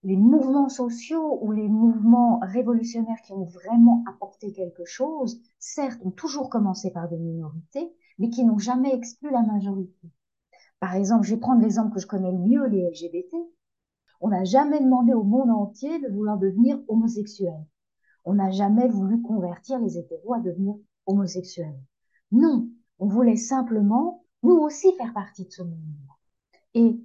les 0.03 0.15
mouvements 0.15 0.69
sociaux 0.69 1.39
ou 1.41 1.51
les 1.51 1.67
mouvements 1.67 2.39
révolutionnaires 2.43 3.21
qui 3.25 3.33
ont 3.33 3.45
vraiment 3.45 4.03
apporté 4.07 4.53
quelque 4.53 4.85
chose, 4.85 5.41
certes, 5.59 5.99
ont 6.05 6.11
toujours 6.11 6.49
commencé 6.49 6.91
par 6.91 7.09
des 7.09 7.17
minorités, 7.17 7.91
mais 8.19 8.29
qui 8.29 8.45
n'ont 8.45 8.59
jamais 8.59 8.93
exclu 8.93 9.31
la 9.31 9.41
majorité. 9.41 10.11
Par 10.79 10.95
exemple, 10.95 11.25
je 11.25 11.33
vais 11.33 11.39
prendre 11.39 11.61
l'exemple 11.61 11.93
que 11.93 11.99
je 11.99 12.07
connais 12.07 12.31
le 12.31 12.37
mieux, 12.37 12.67
les 12.67 12.89
LGBT. 12.89 13.35
On 14.21 14.29
n'a 14.29 14.43
jamais 14.43 14.79
demandé 14.79 15.13
au 15.13 15.23
monde 15.23 15.49
entier 15.49 15.99
de 15.99 16.07
vouloir 16.07 16.37
devenir 16.37 16.79
homosexuel. 16.87 17.65
On 18.25 18.35
n'a 18.35 18.51
jamais 18.51 18.87
voulu 18.87 19.21
convertir 19.21 19.79
les 19.79 19.97
hétéros 19.97 20.33
à 20.33 20.39
devenir 20.39 20.75
homosexuels. 21.05 21.79
Non, 22.31 22.69
on 22.99 23.07
voulait 23.07 23.37
simplement, 23.37 24.23
nous 24.43 24.55
aussi, 24.55 24.91
faire 24.97 25.13
partie 25.13 25.45
de 25.45 25.51
ce 25.51 25.63
monde. 25.63 25.77
Et 26.73 26.99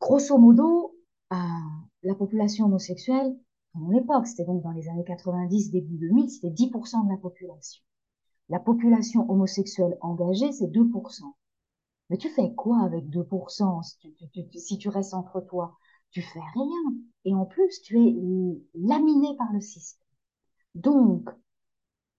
grosso 0.00 0.38
modo, 0.38 0.96
la 1.30 2.14
population 2.16 2.66
homosexuelle, 2.66 3.36
à 3.74 3.78
mon 3.78 3.92
époque, 3.92 4.26
c'était 4.26 4.44
donc 4.44 4.62
dans 4.62 4.72
les 4.72 4.88
années 4.88 5.04
90, 5.04 5.70
début 5.70 5.96
2000, 5.98 6.30
c'était 6.30 6.50
10% 6.50 7.04
de 7.04 7.10
la 7.10 7.18
population. 7.18 7.82
La 8.48 8.58
population 8.58 9.30
homosexuelle 9.30 9.96
engagée, 10.00 10.50
c'est 10.52 10.66
2%. 10.66 11.22
Mais 12.10 12.18
tu 12.18 12.28
fais 12.28 12.52
quoi 12.54 12.82
avec 12.82 13.08
2% 13.08 13.82
si 13.82 14.78
tu, 14.78 14.88
restes 14.88 15.14
entre 15.14 15.40
toi? 15.40 15.78
Tu 16.10 16.22
fais 16.22 16.40
rien. 16.54 16.94
Et 17.24 17.34
en 17.34 17.46
plus, 17.46 17.80
tu 17.82 17.98
es 17.98 18.16
laminé 18.74 19.36
par 19.36 19.52
le 19.52 19.60
système. 19.60 20.04
Donc, 20.74 21.30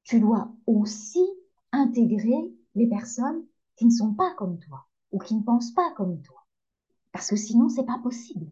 tu 0.04 0.22
dois 0.22 0.50
aussi 0.66 1.26
intégrer 1.74 2.54
les 2.76 2.88
personnes 2.88 3.46
qui 3.76 3.86
ne 3.86 3.92
sont 3.92 4.14
pas 4.14 4.34
comme 4.36 4.60
toi 4.60 4.88
ou 5.12 5.20
qui 5.20 5.36
ne 5.36 5.44
pensent 5.44 5.74
pas 5.74 5.92
comme 5.98 6.22
toi. 6.22 6.46
Parce 7.12 7.30
que 7.30 7.36
sinon, 7.36 7.68
c'est 7.68 7.86
pas 7.86 8.00
possible. 8.02 8.50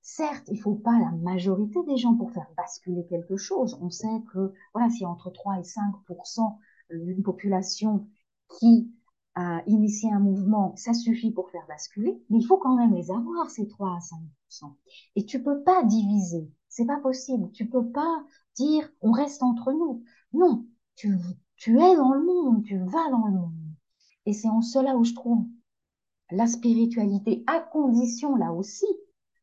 Certes, 0.00 0.48
il 0.48 0.60
faut 0.60 0.74
pas 0.74 0.98
la 0.98 1.12
majorité 1.12 1.80
des 1.84 1.96
gens 1.96 2.16
pour 2.16 2.32
faire 2.32 2.50
basculer 2.56 3.06
quelque 3.06 3.36
chose. 3.36 3.78
On 3.80 3.90
sait 3.90 4.22
que, 4.32 4.52
voilà, 4.74 4.90
s'il 4.90 5.02
y 5.02 5.04
a 5.04 5.08
entre 5.08 5.30
3 5.30 5.60
et 5.60 5.62
5% 5.62 6.58
d'une 6.90 7.22
population 7.22 8.08
qui 8.58 8.92
à 9.34 9.62
initier 9.66 10.12
un 10.12 10.18
mouvement, 10.20 10.74
ça 10.76 10.92
suffit 10.94 11.30
pour 11.30 11.50
faire 11.50 11.66
basculer, 11.66 12.22
mais 12.28 12.38
il 12.38 12.46
faut 12.46 12.58
quand 12.58 12.76
même 12.76 12.94
les 12.94 13.10
avoir, 13.10 13.50
ces 13.50 13.66
3 13.66 13.96
à 13.96 14.00
5 14.00 14.70
Et 15.16 15.24
tu 15.24 15.42
peux 15.42 15.62
pas 15.62 15.82
diviser, 15.84 16.50
c'est 16.68 16.86
pas 16.86 16.98
possible. 16.98 17.50
Tu 17.52 17.66
peux 17.68 17.90
pas 17.90 18.24
dire 18.56 18.90
on 19.00 19.12
reste 19.12 19.42
entre 19.42 19.72
nous. 19.72 20.04
Non, 20.32 20.66
tu, 20.96 21.16
tu 21.56 21.80
es 21.80 21.96
dans 21.96 22.12
le 22.12 22.24
monde, 22.24 22.62
tu 22.64 22.78
vas 22.78 23.10
dans 23.10 23.26
le 23.26 23.32
monde. 23.32 23.54
Et 24.26 24.32
c'est 24.32 24.48
en 24.48 24.62
cela 24.62 24.96
où 24.96 25.04
je 25.04 25.14
trouve 25.14 25.46
la 26.30 26.46
spiritualité, 26.46 27.44
à 27.46 27.60
condition 27.60 28.36
là 28.36 28.52
aussi 28.52 28.86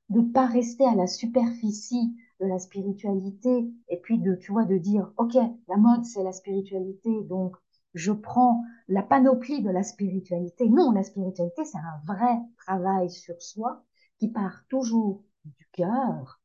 de 0.10 0.22
pas 0.22 0.48
rester 0.48 0.86
à 0.86 0.96
la 0.96 1.08
superficie 1.08 2.16
de 2.40 2.46
la 2.48 2.58
spiritualité 2.58 3.70
et 3.90 3.98
puis 3.98 4.18
de, 4.18 4.36
tu 4.36 4.52
vois, 4.52 4.66
de 4.66 4.78
dire, 4.78 5.12
ok, 5.18 5.36
la 5.68 5.78
mode 5.78 6.04
c'est 6.06 6.24
la 6.24 6.32
spiritualité, 6.32 7.24
donc 7.24 7.56
je 7.94 8.12
prends 8.12 8.64
la 8.88 9.04
panoplie 9.04 9.62
de 9.62 9.70
la 9.70 9.84
spiritualité. 9.84 10.70
Non, 10.70 10.92
la 10.92 11.04
spiritualité, 11.04 11.66
c'est 11.66 11.78
un 11.78 12.02
vrai 12.06 12.38
travail 12.58 13.10
sur 13.10 13.42
soi 13.42 13.84
qui 14.20 14.30
part 14.30 14.66
toujours 14.70 15.24
du 15.46 15.68
cœur 15.72 16.42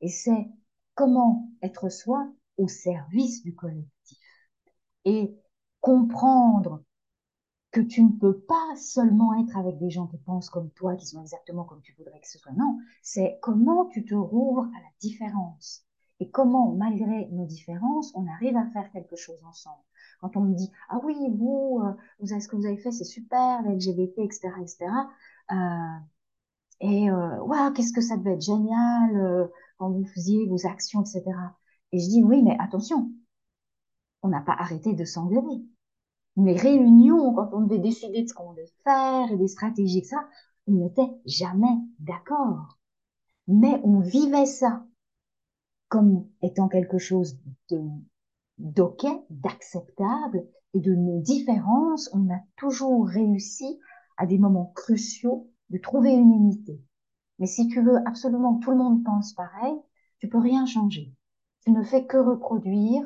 et 0.00 0.08
c'est 0.08 0.48
comment 0.94 1.50
être 1.62 1.88
soi 1.88 2.30
au 2.56 2.68
service 2.68 3.42
du 3.42 3.54
collectif 3.54 4.18
et 5.04 5.36
comprendre 5.80 6.82
que 7.70 7.80
tu 7.80 8.02
ne 8.02 8.10
peux 8.10 8.38
pas 8.40 8.74
seulement 8.76 9.34
être 9.34 9.56
avec 9.56 9.78
des 9.78 9.90
gens 9.90 10.06
qui 10.06 10.16
pensent 10.18 10.48
comme 10.50 10.70
toi, 10.70 10.96
qui 10.96 11.06
sont 11.06 11.20
exactement 11.20 11.64
comme 11.64 11.82
tu 11.82 11.92
voudrais 11.98 12.20
que 12.20 12.28
ce 12.28 12.38
soit. 12.38 12.52
Non, 12.52 12.78
c'est 13.02 13.38
comment 13.42 13.86
tu 13.86 14.04
te 14.04 14.14
rouvres 14.14 14.64
à 14.64 14.80
la 14.80 14.88
différence 15.00 15.84
et 16.20 16.30
comment, 16.30 16.72
malgré 16.72 17.26
nos 17.32 17.44
différences, 17.44 18.12
on 18.14 18.26
arrive 18.26 18.56
à 18.56 18.66
faire 18.72 18.90
quelque 18.92 19.16
chose 19.16 19.44
ensemble. 19.44 19.82
Quand 20.20 20.36
on 20.36 20.40
me 20.40 20.54
dit 20.54 20.70
ah 20.88 21.00
oui 21.04 21.14
vous, 21.36 21.82
euh, 21.84 21.92
vous 22.20 22.32
avez, 22.32 22.40
ce 22.40 22.48
que 22.48 22.56
vous 22.56 22.66
avez 22.66 22.78
fait 22.78 22.92
c'est 22.92 23.04
super 23.04 23.62
l'LGBT 23.62 24.18
etc 24.18 24.50
etc 24.60 24.86
euh, 25.52 25.54
et 26.80 27.10
euh, 27.10 27.42
waouh 27.42 27.72
qu'est-ce 27.72 27.92
que 27.92 28.00
ça 28.00 28.16
devait 28.16 28.34
être 28.34 28.42
génial 28.42 29.16
euh, 29.16 29.46
quand 29.78 29.90
vous 29.90 30.04
faisiez 30.04 30.46
vos 30.46 30.66
actions 30.66 31.02
etc 31.02 31.24
et 31.92 31.98
je 31.98 32.08
dis 32.08 32.22
oui 32.22 32.42
mais 32.42 32.56
attention 32.60 33.10
on 34.26 34.28
n'a 34.28 34.40
pas 34.40 34.56
arrêté 34.58 34.92
de 34.92 35.04
s'engueuler. 35.04 35.64
Mes 36.36 36.56
réunions 36.56 37.32
quand 37.32 37.50
on 37.52 37.62
devait 37.62 37.78
décider 37.78 38.22
de 38.22 38.28
ce 38.28 38.34
qu'on 38.34 38.52
devait 38.52 38.72
faire 38.84 39.30
et 39.30 39.36
des 39.36 39.48
stratégies 39.48 40.04
ça 40.04 40.28
on 40.66 40.72
n'était 40.72 41.10
jamais 41.24 41.78
d'accord. 42.00 42.78
Mais 43.46 43.80
on 43.84 44.00
vivait 44.00 44.46
ça 44.46 44.84
comme 45.88 46.26
étant 46.42 46.68
quelque 46.68 46.98
chose 46.98 47.38
de 47.70 47.80
d'ok, 48.58 49.06
d'acceptable 49.30 50.46
et 50.74 50.80
de 50.80 50.94
nos 50.94 51.20
différences, 51.20 52.10
on 52.12 52.30
a 52.32 52.38
toujours 52.56 53.06
réussi 53.06 53.78
à 54.16 54.26
des 54.26 54.38
moments 54.38 54.72
cruciaux 54.74 55.50
de 55.70 55.78
trouver 55.78 56.12
une 56.12 56.32
unité. 56.32 56.80
Mais 57.38 57.46
si 57.46 57.68
tu 57.68 57.82
veux 57.82 57.98
absolument 58.06 58.58
que 58.58 58.64
tout 58.64 58.70
le 58.70 58.78
monde 58.78 59.04
pense 59.04 59.34
pareil, 59.34 59.74
tu 60.18 60.28
peux 60.28 60.38
rien 60.38 60.64
changer. 60.66 61.12
Tu 61.64 61.70
ne 61.70 61.82
fais 61.82 62.06
que 62.06 62.16
reproduire 62.16 63.04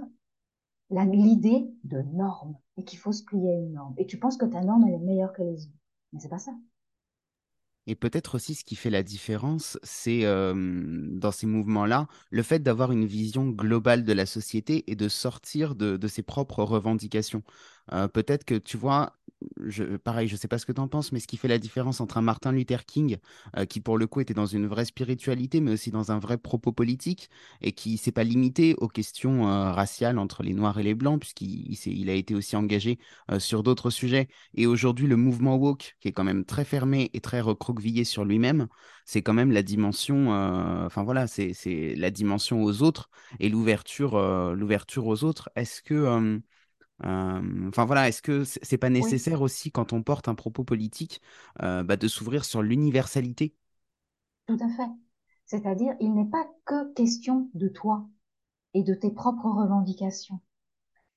l'idée 0.90 1.72
de 1.84 2.02
norme 2.02 2.56
et 2.76 2.84
qu'il 2.84 2.98
faut 2.98 3.12
se 3.12 3.24
plier 3.24 3.50
à 3.50 3.58
une 3.58 3.72
norme. 3.72 3.94
Et 3.96 4.06
tu 4.06 4.18
penses 4.18 4.36
que 4.36 4.46
ta 4.46 4.62
norme 4.62 4.84
elle 4.86 4.94
est 4.94 4.98
meilleure 4.98 5.32
que 5.32 5.42
les 5.42 5.66
autres. 5.66 5.74
Mais 6.12 6.20
c'est 6.20 6.28
pas 6.28 6.38
ça. 6.38 6.52
Et 7.86 7.94
peut-être 7.94 8.36
aussi 8.36 8.54
ce 8.54 8.64
qui 8.64 8.76
fait 8.76 8.90
la 8.90 9.02
différence, 9.02 9.78
c'est 9.82 10.22
dans 10.22 11.32
ces 11.32 11.46
mouvements-là, 11.46 12.06
le 12.30 12.42
fait 12.42 12.60
d'avoir 12.60 12.92
une 12.92 13.06
vision 13.06 13.48
globale 13.48 14.04
de 14.04 14.12
la 14.12 14.26
société 14.26 14.84
et 14.90 14.96
de 14.96 15.08
sortir 15.08 15.74
de, 15.74 16.06
ses 16.06 16.22
propres 16.22 16.62
revendications. 16.62 17.42
Euh, 17.92 18.08
peut-être 18.08 18.44
que 18.44 18.54
tu 18.54 18.76
vois, 18.76 19.16
je, 19.66 19.96
pareil, 19.96 20.28
je 20.28 20.34
ne 20.34 20.38
sais 20.38 20.48
pas 20.48 20.58
ce 20.58 20.66
que 20.66 20.72
tu 20.72 20.80
en 20.80 20.88
penses, 20.88 21.12
mais 21.12 21.20
ce 21.20 21.26
qui 21.26 21.36
fait 21.36 21.48
la 21.48 21.58
différence 21.58 22.00
entre 22.00 22.18
un 22.18 22.22
Martin 22.22 22.52
Luther 22.52 22.84
King, 22.84 23.18
euh, 23.56 23.64
qui 23.64 23.80
pour 23.80 23.98
le 23.98 24.06
coup 24.06 24.20
était 24.20 24.34
dans 24.34 24.46
une 24.46 24.66
vraie 24.66 24.84
spiritualité, 24.84 25.60
mais 25.60 25.72
aussi 25.72 25.90
dans 25.90 26.12
un 26.12 26.18
vrai 26.18 26.38
propos 26.38 26.72
politique, 26.72 27.30
et 27.60 27.72
qui 27.72 27.96
s'est 27.96 28.12
pas 28.12 28.24
limité 28.24 28.74
aux 28.78 28.88
questions 28.88 29.48
euh, 29.48 29.72
raciales 29.72 30.18
entre 30.18 30.42
les 30.42 30.54
Noirs 30.54 30.78
et 30.78 30.82
les 30.82 30.94
Blancs, 30.94 31.20
puisqu'il 31.20 31.72
il, 31.86 32.10
a 32.10 32.14
été 32.14 32.34
aussi 32.34 32.56
engagé 32.56 32.98
sur 33.38 33.62
d'autres 33.62 33.90
sujets. 33.90 34.28
Et 34.54 34.66
aujourd'hui, 34.66 35.06
le 35.06 35.16
mouvement 35.16 35.56
woke, 35.56 35.96
qui 36.00 36.08
est 36.08 36.12
quand 36.12 36.24
même 36.24 36.44
très 36.44 36.64
fermé 36.64 37.10
et 37.14 37.20
très 37.20 37.40
recroquevillé 37.40 38.04
sur 38.04 38.24
lui-même, 38.24 38.68
c'est 39.04 39.22
quand 39.22 39.32
même 39.32 39.52
la 39.52 39.62
dimension, 39.62 40.30
enfin 40.84 41.02
voilà, 41.02 41.26
c'est 41.26 41.94
la 41.96 42.10
dimension 42.10 42.62
aux 42.62 42.82
autres 42.82 43.10
et 43.38 43.48
l'ouverture, 43.48 44.18
l'ouverture 44.54 45.06
aux 45.06 45.24
autres. 45.24 45.50
Est-ce 45.56 45.82
que 45.82 46.40
Enfin 47.02 47.84
voilà, 47.84 48.08
est-ce 48.08 48.22
que 48.22 48.44
c'est 48.44 48.78
pas 48.78 48.90
nécessaire 48.90 49.42
aussi 49.42 49.70
quand 49.72 49.92
on 49.92 50.02
porte 50.02 50.28
un 50.28 50.34
propos 50.34 50.64
politique 50.64 51.20
bah, 51.58 51.96
de 51.96 52.08
s'ouvrir 52.08 52.44
sur 52.44 52.62
l'universalité? 52.62 53.54
Tout 54.46 54.58
à 54.60 54.68
fait. 54.68 54.90
C'est-à-dire, 55.46 55.94
il 56.00 56.14
n'est 56.14 56.28
pas 56.28 56.46
que 56.66 56.92
question 56.92 57.48
de 57.54 57.68
toi 57.68 58.06
et 58.74 58.82
de 58.82 58.94
tes 58.94 59.10
propres 59.10 59.48
revendications. 59.48 60.40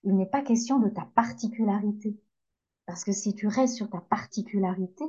Il 0.04 0.15
n'est 0.15 0.26
pas 0.26 0.41
question 0.41 0.80
de 0.80 0.89
ta 0.89 1.04
particularité. 1.15 2.19
Parce 2.86 3.04
que 3.04 3.12
si 3.12 3.36
tu 3.36 3.48
restes 3.48 3.76
sur 3.76 3.89
ta 3.89 4.02
particularité, 4.02 5.06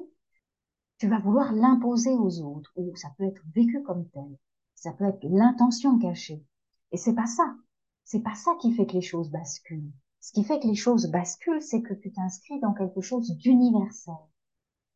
tu 0.99 1.09
vas 1.09 1.19
vouloir 1.19 1.53
l'imposer 1.53 2.13
aux 2.13 2.41
autres, 2.41 2.73
ou 2.77 2.95
ça 2.97 3.11
peut 3.17 3.25
être 3.25 3.43
vécu 3.55 3.83
comme 3.83 4.09
tel. 4.11 4.39
Ça 4.75 4.93
peut 4.93 5.05
être 5.05 5.23
l'intention 5.23 5.99
cachée. 5.99 6.45
Et 6.93 6.97
c'est 6.97 7.15
pas 7.15 7.27
ça. 7.27 7.57
C'est 8.05 8.23
pas 8.23 8.35
ça 8.35 8.53
qui 8.61 8.73
fait 8.75 8.87
que 8.87 8.93
les 8.93 9.03
choses 9.03 9.31
basculent. 9.31 9.93
Ce 10.25 10.33
qui 10.33 10.43
fait 10.43 10.59
que 10.59 10.67
les 10.67 10.75
choses 10.75 11.11
basculent, 11.11 11.61
c'est 11.61 11.83
que 11.83 11.93
tu 11.93 12.11
t'inscris 12.11 12.59
dans 12.61 12.73
quelque 12.73 13.03
chose 13.03 13.37
d'universel. 13.37 14.15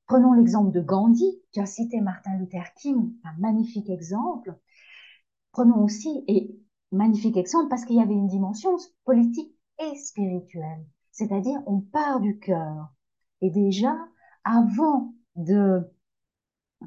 Prenons 0.06 0.32
l'exemple 0.32 0.70
de 0.70 0.80
Gandhi. 0.80 1.42
Tu 1.52 1.60
as 1.60 1.66
cité 1.66 2.00
Martin 2.00 2.38
Luther 2.38 2.72
King, 2.80 3.12
un 3.24 3.38
magnifique 3.38 3.90
exemple. 3.90 4.58
Prenons 5.52 5.84
aussi, 5.84 6.24
et 6.28 6.58
magnifique 6.92 7.36
exemple 7.36 7.68
parce 7.68 7.84
qu'il 7.84 7.96
y 7.96 8.00
avait 8.00 8.14
une 8.14 8.28
dimension 8.28 8.70
politique 9.04 9.54
et 9.78 9.96
spirituelle. 9.96 10.86
C'est-à-dire, 11.10 11.62
on 11.66 11.82
part 11.82 12.20
du 12.20 12.38
cœur. 12.38 12.88
Et 13.42 13.50
déjà, 13.50 13.98
avant 14.44 15.12
de 15.36 15.92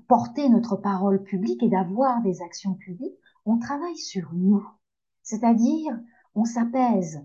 porter 0.07 0.49
notre 0.49 0.77
parole 0.77 1.21
publique 1.21 1.61
et 1.61 1.69
d'avoir 1.69 2.23
des 2.23 2.41
actions 2.41 2.73
publiques, 2.73 3.19
on 3.45 3.59
travaille 3.59 3.97
sur 3.97 4.33
nous. 4.33 4.67
C'est-à-dire, 5.21 5.99
on 6.33 6.43
s'apaise, 6.43 7.23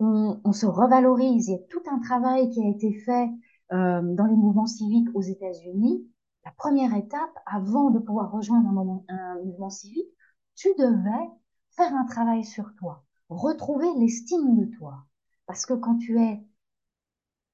on, 0.00 0.52
se 0.52 0.66
revalorise. 0.66 1.48
Il 1.48 1.52
y 1.52 1.54
a 1.54 1.62
tout 1.68 1.82
un 1.90 1.98
travail 1.98 2.50
qui 2.50 2.62
a 2.62 2.68
été 2.68 2.92
fait 3.00 3.28
euh, 3.72 4.00
dans 4.02 4.26
les 4.26 4.36
mouvements 4.36 4.66
civiques 4.66 5.08
aux 5.14 5.22
États-Unis. 5.22 6.06
La 6.44 6.52
première 6.52 6.94
étape, 6.94 7.38
avant 7.46 7.90
de 7.90 7.98
pouvoir 7.98 8.32
rejoindre 8.32 8.68
un, 9.08 9.44
mouvement 9.44 9.70
civique, 9.70 10.08
tu 10.56 10.68
devais 10.78 11.30
faire 11.76 11.94
un 11.94 12.06
travail 12.06 12.44
sur 12.44 12.74
toi, 12.76 13.04
retrouver 13.28 13.88
l'estime 13.98 14.56
de 14.56 14.64
toi. 14.76 15.04
Parce 15.46 15.66
que 15.66 15.74
quand 15.74 15.98
tu 15.98 16.18
es 16.18 16.42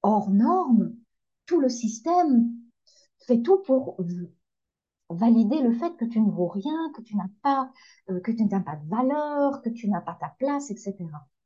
hors 0.03 0.29
norme, 0.29 0.95
tout 1.45 1.59
le 1.59 1.69
système 1.69 2.49
fait 3.25 3.41
tout 3.41 3.61
pour 3.65 3.97
valider 5.09 5.61
le 5.61 5.73
fait 5.73 5.95
que 5.97 6.05
tu 6.05 6.21
ne 6.21 6.31
vaux 6.31 6.47
rien, 6.47 6.91
que 6.95 7.01
tu 7.01 7.15
n'as 7.17 7.29
pas, 7.41 7.71
euh, 8.09 8.19
que 8.21 8.31
tu 8.31 8.45
n'as 8.45 8.59
pas 8.61 8.75
de 8.75 8.87
valeur, 8.87 9.61
que 9.61 9.69
tu 9.69 9.89
n'as 9.89 10.01
pas 10.01 10.17
ta 10.19 10.33
place, 10.37 10.69
etc. 10.71 10.95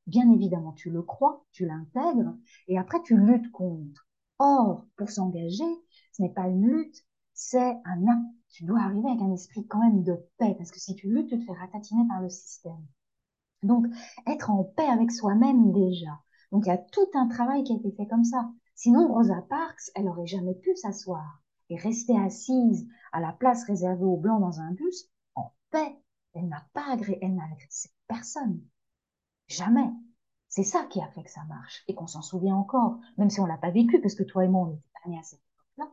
Bien 0.08 0.32
évidemment, 0.32 0.74
tu 0.74 0.90
le 0.90 1.02
crois, 1.02 1.46
tu 1.52 1.66
l'intègres, 1.66 2.36
et 2.68 2.78
après 2.78 3.02
tu 3.02 3.18
luttes 3.18 3.52
contre. 3.52 4.08
Or, 4.40 4.86
pour 4.98 5.10
s'engager, 5.10 5.64
ce 6.12 6.22
n'est 6.22 6.34
pas 6.34 6.48
une 6.48 6.68
lutte, 6.68 7.06
c'est 7.34 7.78
un. 7.86 8.26
Tu 8.50 8.66
dois 8.66 8.82
arriver 8.82 9.10
avec 9.10 9.22
un 9.22 9.32
esprit 9.32 9.66
quand 9.68 9.80
même 9.80 10.04
de 10.04 10.16
paix, 10.38 10.56
parce 10.58 10.72
que 10.72 10.80
si 10.80 10.96
tu 10.96 11.08
luttes, 11.08 11.30
tu 11.30 11.40
te 11.40 11.46
fais 11.46 11.54
ratatiner 11.54 12.08
par 12.08 12.22
le 12.22 12.30
système. 12.30 12.86
Donc, 13.64 13.86
être 14.28 14.50
en 14.50 14.64
paix 14.64 14.88
avec 14.88 15.12
soi-même 15.12 15.72
déjà. 15.72 16.20
Donc, 16.52 16.66
il 16.66 16.70
y 16.70 16.72
a 16.72 16.78
tout 16.78 17.08
un 17.14 17.28
travail 17.28 17.64
qui 17.64 17.74
a 17.74 17.78
été 17.78 17.92
fait 17.92 18.08
comme 18.08 18.24
ça. 18.24 18.52
Sinon, 18.76 19.08
Rosa 19.14 19.42
Parks, 19.50 19.92
elle 19.96 20.08
aurait 20.08 20.26
jamais 20.28 20.56
pu 20.56 20.76
s'asseoir 20.76 21.44
et 21.70 21.78
rester 21.78 22.18
assise 22.20 22.88
à 23.14 23.22
la 23.22 23.32
place 23.32 23.64
réservée 23.66 24.04
aux 24.04 24.18
blancs 24.18 24.42
dans 24.42 24.60
un 24.60 24.72
bus 24.74 25.10
en 25.36 25.54
paix. 25.70 25.98
Elle 26.34 26.48
n'a 26.48 26.66
pas 26.74 26.92
agressé, 26.92 27.20
elle 27.22 27.36
n'a 27.36 27.46
agressé 27.46 27.90
personne. 28.08 28.62
Jamais. 29.52 29.92
C'est 30.48 30.64
ça 30.64 30.86
qui 30.90 31.02
a 31.02 31.08
fait 31.10 31.24
que 31.24 31.32
ça 31.32 31.44
marche 31.46 31.84
et 31.88 31.96
qu'on 31.96 32.08
s'en 32.08 32.22
souvient 32.22 32.56
encore, 32.56 33.00
même 33.18 33.30
si 33.30 33.40
on 33.40 33.46
l'a 33.46 33.58
pas 33.58 33.72
vécu, 33.72 34.00
parce 34.02 34.16
que 34.16 34.24
toi 34.24 34.46
et 34.46 34.48
moi, 34.48 34.68
on 34.68 34.72
n'était 34.72 34.90
pas 34.94 35.10
nés 35.10 35.20
à 35.20 35.24
cette 35.24 35.40
époque-là. 35.40 35.92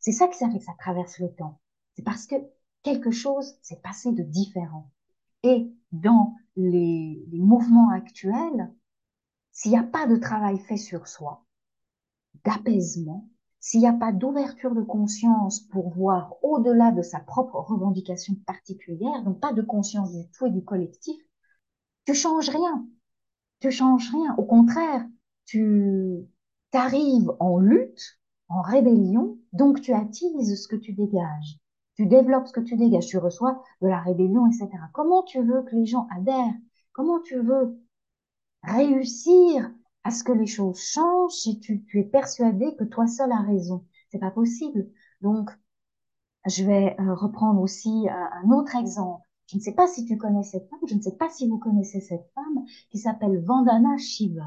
C'est 0.00 0.12
ça 0.12 0.28
qui 0.28 0.42
a 0.44 0.50
fait 0.50 0.58
que 0.58 0.64
ça 0.64 0.74
traverse 0.78 1.18
le 1.18 1.32
temps. 1.34 1.60
C'est 1.94 2.02
parce 2.04 2.26
que 2.26 2.36
quelque 2.82 3.10
chose 3.10 3.56
s'est 3.62 3.80
passé 3.82 4.12
de 4.12 4.22
différent. 4.22 4.90
Et 5.42 5.72
dans 5.92 6.36
les, 6.56 7.24
mouvements 7.32 7.90
actuels, 7.90 8.72
s'il 9.50 9.72
n'y 9.72 9.78
a 9.78 9.82
pas 9.82 10.06
de 10.06 10.16
travail 10.16 10.58
fait 10.60 10.76
sur 10.76 11.08
soi, 11.08 11.44
d'apaisement, 12.44 13.28
s'il 13.58 13.80
n'y 13.80 13.88
a 13.88 13.92
pas 13.92 14.12
d'ouverture 14.12 14.74
de 14.74 14.82
conscience 14.82 15.60
pour 15.60 15.90
voir 15.90 16.36
au-delà 16.42 16.92
de 16.92 17.02
sa 17.02 17.18
propre 17.18 17.58
revendication 17.58 18.34
particulière, 18.46 19.24
donc 19.24 19.40
pas 19.40 19.52
de 19.52 19.62
conscience 19.62 20.12
du 20.12 20.30
tout 20.30 20.46
et 20.46 20.50
du 20.50 20.64
collectif, 20.64 21.20
tu 22.06 22.14
changes 22.14 22.48
rien 22.48 22.86
tu 23.60 23.70
changes 23.70 24.10
rien. 24.10 24.34
Au 24.36 24.44
contraire, 24.44 25.06
tu 25.44 26.26
arrives 26.72 27.32
en 27.40 27.58
lutte, 27.58 28.18
en 28.48 28.62
rébellion, 28.62 29.38
donc 29.52 29.80
tu 29.80 29.92
attises 29.92 30.62
ce 30.62 30.68
que 30.68 30.76
tu 30.76 30.92
dégages. 30.92 31.58
Tu 31.94 32.06
développes 32.06 32.46
ce 32.46 32.52
que 32.52 32.60
tu 32.60 32.76
dégages, 32.76 33.06
tu 33.06 33.18
reçois 33.18 33.62
de 33.82 33.88
la 33.88 34.00
rébellion, 34.00 34.46
etc. 34.46 34.68
Comment 34.94 35.22
tu 35.22 35.42
veux 35.42 35.62
que 35.62 35.76
les 35.76 35.86
gens 35.86 36.06
adhèrent? 36.16 36.54
Comment 36.92 37.20
tu 37.20 37.38
veux 37.40 37.78
réussir 38.62 39.70
à 40.04 40.10
ce 40.10 40.24
que 40.24 40.32
les 40.32 40.46
choses 40.46 40.80
changent 40.80 41.32
si 41.32 41.60
tu, 41.60 41.84
es 41.94 42.04
persuadé 42.04 42.74
que 42.76 42.84
toi 42.84 43.06
seul 43.06 43.30
as 43.32 43.42
raison? 43.42 43.84
C'est 44.10 44.18
pas 44.18 44.30
possible. 44.30 44.88
Donc, 45.20 45.50
je 46.46 46.64
vais 46.64 46.96
euh, 46.98 47.14
reprendre 47.14 47.60
aussi 47.60 48.08
euh, 48.08 48.12
un 48.12 48.50
autre 48.50 48.76
exemple. 48.76 49.22
Je 49.50 49.56
ne 49.56 49.60
sais 49.60 49.74
pas 49.74 49.88
si 49.88 50.04
tu 50.04 50.16
connais 50.16 50.44
cette 50.44 50.68
femme, 50.70 50.78
je 50.86 50.94
ne 50.94 51.02
sais 51.02 51.16
pas 51.16 51.28
si 51.28 51.48
vous 51.48 51.58
connaissez 51.58 52.00
cette 52.00 52.30
femme 52.36 52.64
qui 52.88 52.98
s'appelle 52.98 53.42
Vandana 53.44 53.98
Shiva. 53.98 54.46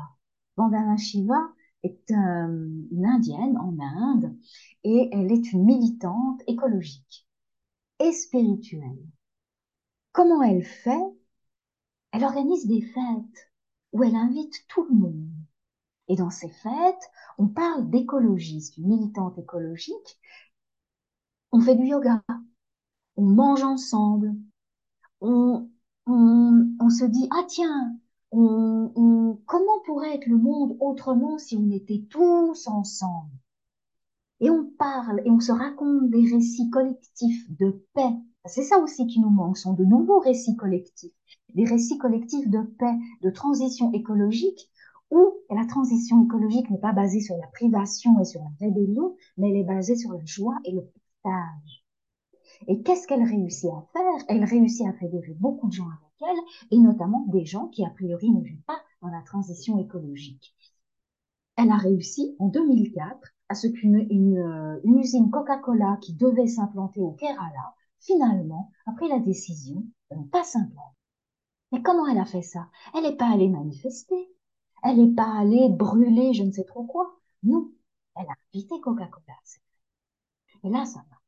Vandana 0.56 0.96
Shiva 0.96 1.42
est 1.84 2.10
une 2.10 3.06
indienne 3.06 3.58
en 3.58 3.78
Inde 3.82 4.34
et 4.86 5.10
elle 5.12 5.30
est 5.30 5.52
une 5.52 5.66
militante 5.66 6.42
écologique 6.48 7.28
et 8.00 8.14
spirituelle. 8.14 9.06
Comment 10.14 10.42
elle 10.42 10.64
fait? 10.64 11.04
Elle 12.12 12.24
organise 12.24 12.66
des 12.66 12.82
fêtes 12.82 13.52
où 13.92 14.04
elle 14.04 14.16
invite 14.16 14.66
tout 14.70 14.86
le 14.86 14.96
monde. 14.96 15.34
Et 16.08 16.16
dans 16.16 16.30
ces 16.30 16.50
fêtes, 16.50 17.12
on 17.38 17.50
parle 17.50 17.90
d'écologie, 17.90 18.72
militante 18.78 19.38
écologique. 19.38 20.20
On 21.52 21.60
fait 21.60 21.76
du 21.76 21.88
yoga, 21.88 22.24
on 23.18 23.26
mange 23.26 23.64
ensemble, 23.64 24.34
on, 25.24 25.70
on, 26.06 26.90
se 26.90 27.06
dit, 27.06 27.28
ah 27.32 27.44
tiens, 27.48 27.98
comment 28.32 29.80
pourrait 29.86 30.16
être 30.16 30.28
le 30.28 30.38
monde 30.38 30.76
autrement 30.80 31.38
si 31.38 31.56
on 31.56 31.72
était 31.72 32.06
tous 32.10 32.68
ensemble? 32.68 33.32
Et 34.40 34.50
on 34.50 34.66
parle 34.78 35.22
et 35.26 35.30
on 35.30 35.40
se 35.40 35.54
raconte 35.54 36.10
des 36.10 36.30
récits 36.30 36.70
collectifs 36.70 37.50
de 37.58 37.86
paix. 37.94 38.14
C'est 38.46 38.64
ça 38.64 38.80
aussi 38.80 39.08
qui 39.08 39.22
nous 39.22 39.30
manque, 39.30 39.58
sont 39.58 39.74
de 39.74 39.86
nouveaux 39.86 40.20
récits 40.20 40.58
collectifs, 40.58 41.14
des 41.56 41.64
récits 41.64 41.98
collectifs 41.98 42.50
de 42.50 42.62
paix, 42.78 42.98
de 43.22 43.30
transition 43.30 43.94
écologique, 43.94 44.70
où 45.12 45.34
la 45.50 45.66
transition 45.66 46.26
écologique 46.26 46.70
n'est 46.70 46.80
pas 46.80 46.92
basée 46.92 47.22
sur 47.22 47.38
la 47.38 47.48
privation 47.48 48.20
et 48.20 48.26
sur 48.26 48.42
la 48.42 48.68
rébellion, 48.68 49.16
mais 49.38 49.52
elle 49.52 49.58
est 49.58 49.64
basée 49.64 49.96
sur 49.96 50.12
la 50.12 50.26
joie 50.26 50.58
et 50.66 50.74
le 50.74 50.82
partage. 51.22 51.83
Et 52.68 52.82
qu'est-ce 52.84 53.08
qu'elle 53.08 53.24
réussit 53.24 53.70
à 53.70 53.88
faire? 53.94 54.26
Elle 54.30 54.44
réussit 54.44 54.86
à 54.88 54.94
fédérer 54.94 55.34
beaucoup 55.40 55.68
de 55.68 55.74
gens 55.74 55.88
avec 55.88 56.30
elle, 56.30 56.44
et 56.72 56.78
notamment 56.80 57.26
des 57.28 57.46
gens 57.46 57.68
qui, 57.68 57.86
a 57.86 57.90
priori, 57.90 58.32
ne 58.32 58.42
vivent 58.42 58.64
pas 58.64 58.82
dans 59.02 59.10
la 59.10 59.22
transition 59.22 59.80
écologique. 59.80 60.56
Elle 61.56 61.72
a 61.72 61.78
réussi, 61.78 62.36
en 62.40 62.48
2004, 62.48 63.30
à 63.50 63.56
ce 63.56 63.68
qu'une 63.68 64.06
une, 64.10 64.80
une 64.84 65.00
usine 65.00 65.32
Coca-Cola 65.32 65.98
qui 66.02 66.14
devait 66.14 66.48
s'implanter 66.48 67.02
au 67.02 67.12
Kerala, 67.12 67.76
finalement, 68.00 68.72
a 68.86 68.92
pris 68.94 69.10
la 69.10 69.20
décision 69.20 69.84
de 70.12 70.18
ne 70.18 70.24
pas 70.26 70.44
s'implanter. 70.44 70.98
Mais 71.72 71.82
comment 71.82 72.08
elle 72.08 72.20
a 72.20 72.26
fait 72.26 72.42
ça? 72.44 72.70
Elle 72.96 73.04
n'est 73.04 73.18
pas 73.18 73.32
allée 73.32 73.50
manifester, 73.50 74.30
elle 74.84 74.98
n'est 74.98 75.16
pas 75.16 75.40
allée 75.40 75.70
brûler 75.70 76.34
je 76.34 76.44
ne 76.44 76.52
sais 76.52 76.66
trop 76.66 76.86
quoi. 76.86 77.20
Non, 77.44 77.72
elle 78.16 78.28
a 78.28 78.36
invité 78.54 78.80
Coca-Cola. 78.82 79.34
Et 80.64 80.70
là, 80.70 80.84
ça 80.86 81.04
marche. 81.10 81.23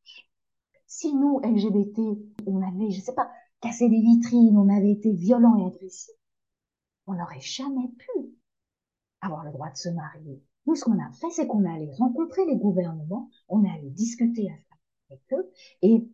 Si 0.97 1.13
nous, 1.13 1.41
LGBT, 1.41 1.99
on 2.45 2.61
avait, 2.61 2.89
je 2.89 2.99
ne 2.99 3.03
sais 3.03 3.13
pas, 3.13 3.29
cassé 3.59 3.89
des 3.89 3.99
vitrines, 3.99 4.57
on 4.57 4.69
avait 4.69 4.93
été 4.93 5.11
violents 5.11 5.57
et 5.57 5.65
agressifs, 5.65 6.15
on 7.05 7.15
n'aurait 7.15 7.41
jamais 7.41 7.89
pu 7.97 8.29
avoir 9.19 9.43
le 9.43 9.51
droit 9.51 9.69
de 9.69 9.75
se 9.75 9.89
marier. 9.89 10.41
Nous, 10.65 10.75
ce 10.75 10.85
qu'on 10.85 10.97
a 11.03 11.11
fait, 11.11 11.29
c'est 11.31 11.47
qu'on 11.47 11.65
est 11.65 11.69
allé 11.69 11.91
rencontrer 11.97 12.45
les 12.45 12.55
gouvernements, 12.55 13.29
on 13.49 13.65
est 13.65 13.69
allé 13.71 13.89
discuter 13.89 14.47
avec 15.09 15.21
eux, 15.33 15.51
et 15.81 16.09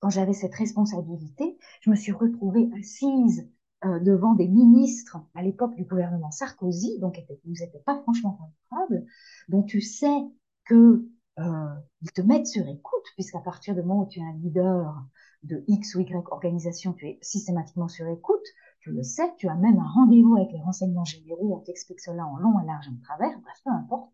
quand 0.00 0.08
j'avais 0.08 0.32
cette 0.32 0.54
responsabilité, 0.54 1.58
je 1.82 1.90
me 1.90 1.94
suis 1.94 2.12
retrouvée 2.12 2.70
assise 2.80 3.46
euh, 3.84 4.00
devant 4.00 4.32
des 4.32 4.48
ministres 4.48 5.18
à 5.34 5.42
l'époque 5.42 5.74
du 5.74 5.84
gouvernement 5.84 6.30
Sarkozy, 6.30 6.98
donc 7.00 7.18
ils 7.44 7.52
n'étaient 7.52 7.82
pas 7.84 8.00
franchement 8.00 8.38
favorables, 8.70 9.04
dont 9.50 9.62
tu 9.62 9.82
sais 9.82 10.24
que 10.64 11.06
euh, 11.38 11.74
ils 12.02 12.12
te 12.12 12.22
mettent 12.22 12.46
sur 12.46 12.66
écoute, 12.66 13.04
puisqu'à 13.14 13.40
partir 13.40 13.74
du 13.74 13.82
moment 13.82 14.02
où 14.02 14.08
tu 14.08 14.20
es 14.20 14.22
un 14.22 14.32
leader 14.32 15.04
de 15.42 15.64
X 15.68 15.94
ou 15.94 16.00
Y 16.00 16.26
organisation, 16.30 16.92
tu 16.94 17.06
es 17.08 17.18
systématiquement 17.22 17.88
sur 17.88 18.06
écoute, 18.08 18.46
tu 18.80 18.90
le 18.90 19.02
sais, 19.02 19.34
tu 19.36 19.48
as 19.48 19.54
même 19.54 19.78
un 19.78 19.88
rendez-vous 19.88 20.36
avec 20.36 20.52
les 20.52 20.60
renseignements 20.60 21.04
généraux, 21.04 21.56
on 21.56 21.60
t'explique 21.60 22.00
cela 22.00 22.26
en 22.26 22.36
long, 22.36 22.56
en 22.56 22.62
large, 22.62 22.88
en 22.88 22.96
travers, 23.02 23.38
bref, 23.40 23.60
peu 23.64 23.70
importe, 23.70 24.12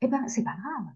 eh 0.00 0.08
ben, 0.08 0.26
c'est 0.28 0.44
pas 0.44 0.56
grave. 0.56 0.94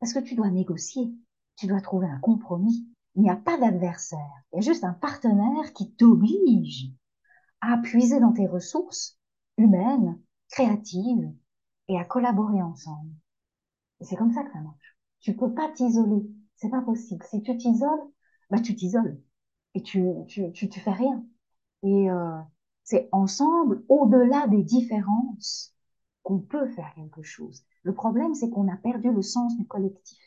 Parce 0.00 0.12
que 0.12 0.18
tu 0.18 0.34
dois 0.34 0.50
négocier, 0.50 1.12
tu 1.56 1.66
dois 1.66 1.80
trouver 1.80 2.08
un 2.08 2.18
compromis. 2.18 2.86
Il 3.14 3.22
n'y 3.22 3.30
a 3.30 3.36
pas 3.36 3.58
d'adversaire, 3.58 4.18
il 4.52 4.56
y 4.56 4.58
a 4.58 4.62
juste 4.62 4.84
un 4.84 4.92
partenaire 4.92 5.72
qui 5.72 5.94
t'oblige 5.94 6.90
à 7.62 7.78
puiser 7.78 8.20
dans 8.20 8.32
tes 8.32 8.46
ressources 8.46 9.18
humaines, 9.56 10.20
créatives, 10.50 11.32
et 11.88 11.98
à 11.98 12.04
collaborer 12.04 12.62
ensemble. 12.62 13.10
Et 14.00 14.04
c'est 14.04 14.16
comme 14.16 14.32
ça 14.32 14.42
que 14.42 14.52
ça 14.52 14.60
marche. 14.60 14.95
Tu 15.26 15.34
peux 15.34 15.52
pas 15.52 15.68
t'isoler. 15.72 16.24
C'est 16.54 16.70
pas 16.70 16.82
possible. 16.82 17.24
Si 17.28 17.42
tu 17.42 17.56
t'isoles, 17.56 18.12
bah, 18.48 18.60
tu 18.60 18.76
t'isoles. 18.76 19.20
Et 19.74 19.82
tu, 19.82 20.06
tu, 20.28 20.52
tu, 20.52 20.68
fais 20.78 20.92
rien. 20.92 21.26
Et 21.82 22.08
euh, 22.08 22.38
c'est 22.84 23.08
ensemble, 23.10 23.82
au-delà 23.88 24.46
des 24.46 24.62
différences, 24.62 25.74
qu'on 26.22 26.38
peut 26.38 26.68
faire 26.68 26.94
quelque 26.94 27.24
chose. 27.24 27.64
Le 27.82 27.92
problème, 27.92 28.36
c'est 28.36 28.50
qu'on 28.50 28.72
a 28.72 28.76
perdu 28.76 29.10
le 29.10 29.20
sens 29.20 29.56
du 29.56 29.66
collectif. 29.66 30.22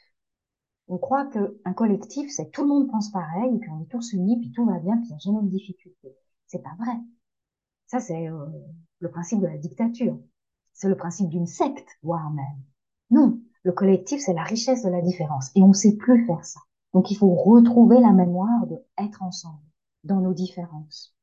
On 0.89 0.97
croit 0.97 1.27
qu'un 1.27 1.73
collectif, 1.73 2.29
c'est 2.29 2.51
tout 2.51 2.63
le 2.63 2.67
monde 2.67 2.91
pense 2.91 3.09
pareil, 3.09 3.55
et 3.55 3.59
puis 3.59 3.69
on 3.69 3.81
est 3.81 3.89
tous 3.89 4.11
unis, 4.11 4.37
puis 4.37 4.51
tout 4.51 4.65
va 4.65 4.79
bien, 4.79 4.97
puis 4.97 5.05
il 5.05 5.11
n'y 5.11 5.15
a 5.15 5.19
jamais 5.19 5.43
de 5.43 5.49
difficulté. 5.49 6.13
C'est 6.47 6.61
pas 6.61 6.75
vrai. 6.77 6.97
Ça, 7.87 8.01
c'est 8.01 8.27
euh, 8.27 8.47
le 8.99 9.09
principe 9.09 9.39
de 9.39 9.47
la 9.47 9.57
dictature. 9.57 10.19
C'est 10.73 10.89
le 10.89 10.97
principe 10.97 11.29
d'une 11.29 11.47
secte, 11.47 11.87
voire 12.03 12.29
même. 12.31 12.61
Non, 13.11 13.39
le 13.63 13.71
collectif, 13.71 14.21
c'est 14.21 14.33
la 14.33 14.43
richesse 14.43 14.83
de 14.83 14.89
la 14.89 15.01
différence. 15.01 15.51
Et 15.55 15.61
on 15.61 15.69
ne 15.69 15.73
sait 15.73 15.95
plus 15.95 16.25
faire 16.25 16.43
ça. 16.43 16.61
Donc 16.93 17.11
il 17.11 17.15
faut 17.15 17.33
retrouver 17.33 17.99
la 17.99 18.11
mémoire 18.11 18.67
de 18.67 18.77
être 18.97 19.21
ensemble, 19.21 19.61
dans 20.03 20.21
nos 20.21 20.33
différences. 20.33 21.13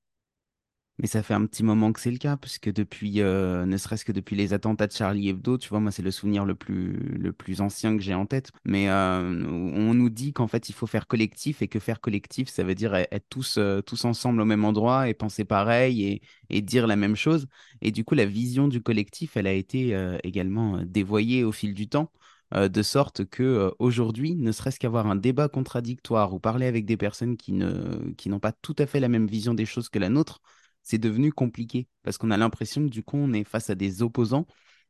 Mais 0.99 1.07
ça 1.09 1.23
fait 1.23 1.35
un 1.35 1.45
petit 1.45 1.63
moment 1.63 1.93
que 1.93 2.01
c'est 2.01 2.11
le 2.11 2.17
cas, 2.17 2.39
puisque 2.39 2.73
depuis, 2.73 3.21
euh, 3.21 3.67
ne 3.67 3.77
serait-ce 3.77 4.05
que 4.07 4.13
depuis 4.13 4.35
les 4.35 4.55
attentats 4.55 4.87
de 4.87 4.93
Charlie 4.93 5.29
Hebdo, 5.29 5.59
tu 5.59 5.69
vois, 5.69 5.79
moi, 5.79 5.91
c'est 5.91 6.01
le 6.03 6.11
souvenir 6.11 6.47
le 6.47 6.55
plus, 6.55 6.95
le 7.19 7.33
plus 7.35 7.61
ancien 7.61 7.95
que 7.99 8.03
j'ai 8.03 8.15
en 8.15 8.25
tête. 8.25 8.51
Mais 8.65 8.89
euh, 8.89 9.45
on 9.47 9.93
nous 9.93 10.09
dit 10.09 10.33
qu'en 10.33 10.49
fait, 10.49 10.71
il 10.71 10.73
faut 10.73 10.87
faire 10.87 11.07
collectif 11.07 11.61
et 11.61 11.69
que 11.69 11.79
faire 11.81 12.01
collectif, 12.01 12.49
ça 12.49 12.65
veut 12.65 12.75
dire 12.75 12.95
e-, 12.95 13.05
être 13.11 13.27
tous, 13.29 13.59
euh, 13.59 13.83
tous 13.83 14.07
ensemble 14.07 14.41
au 14.41 14.47
même 14.47 14.65
endroit 14.65 15.09
et 15.11 15.13
penser 15.15 15.45
pareil 15.45 16.03
et, 16.03 16.23
et, 16.49 16.63
dire 16.63 16.87
la 16.87 16.97
même 16.97 17.17
chose. 17.17 17.47
Et 17.83 17.91
du 17.91 18.03
coup, 18.05 18.15
la 18.15 18.25
vision 18.25 18.67
du 18.67 18.81
collectif, 18.81 19.37
elle 19.37 19.47
a 19.47 19.53
été 19.53 19.95
également 20.25 20.81
dévoyée 20.83 21.45
au 21.45 21.53
fil 21.53 21.75
du 21.75 21.89
temps. 21.89 22.11
De 22.53 22.83
sorte 22.83 23.25
que 23.25 23.75
aujourd'hui, 23.79 24.37
ne 24.37 24.53
serait-ce 24.53 24.79
qu'avoir 24.79 25.07
un 25.07 25.17
débat 25.17 25.49
contradictoire 25.49 26.33
ou 26.33 26.39
parler 26.39 26.67
avec 26.67 26.87
des 26.87 26.97
personnes 26.97 27.37
qui 27.37 27.53
ne 27.53 28.13
qui 28.13 28.29
n'ont 28.29 28.39
pas 28.39 28.53
tout 28.53 28.77
à 28.79 28.87
fait 28.87 29.01
la 29.01 29.09
même 29.09 29.27
vision 29.27 29.53
des 29.53 29.67
choses 29.67 29.89
que 29.89 29.99
la 29.99 30.09
nôtre, 30.09 30.41
c'est 30.83 30.99
devenu 30.99 31.33
compliqué 31.33 31.89
parce 32.05 32.19
qu'on 32.19 32.31
a 32.31 32.37
l'impression 32.37 32.85
que 32.85 32.91
du 32.91 33.03
coup, 33.03 33.17
on 33.17 33.33
est 33.33 33.43
face 33.43 33.71
à 33.71 33.75
des 33.75 34.03
opposants 34.03 34.47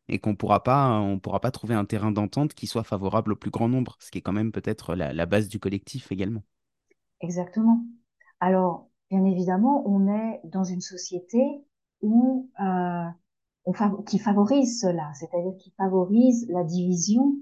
et 0.08 0.18
qu'on 0.18 0.36
pourra 0.36 0.62
pas, 0.62 1.00
on 1.00 1.18
pourra 1.18 1.40
pas 1.40 1.50
trouver 1.50 1.74
un 1.74 1.84
terrain 1.84 2.12
d'entente 2.12 2.54
qui 2.54 2.66
soit 2.66 2.84
favorable 2.84 3.32
au 3.32 3.36
plus 3.36 3.50
grand 3.50 3.68
nombre, 3.68 3.96
ce 4.00 4.10
qui 4.10 4.18
est 4.18 4.22
quand 4.22 4.32
même 4.32 4.52
peut-être 4.52 4.94
la, 4.94 5.26
base 5.26 5.48
du 5.48 5.58
collectif 5.58 6.12
également. 6.12 6.42
Exactement. 7.20 7.84
Alors, 8.40 8.90
bien 9.10 9.24
évidemment, 9.24 9.82
on 9.88 10.06
est 10.08 10.40
dans 10.44 10.64
une 10.64 10.82
société 10.82 11.42
où 12.02 12.50
euh, 12.60 13.72
qui 14.06 14.18
favorise 14.18 14.80
cela, 14.80 15.10
c'est-à-dire 15.14 15.56
qui 15.58 15.72
favorise 15.76 16.46
la 16.50 16.62
division 16.62 17.34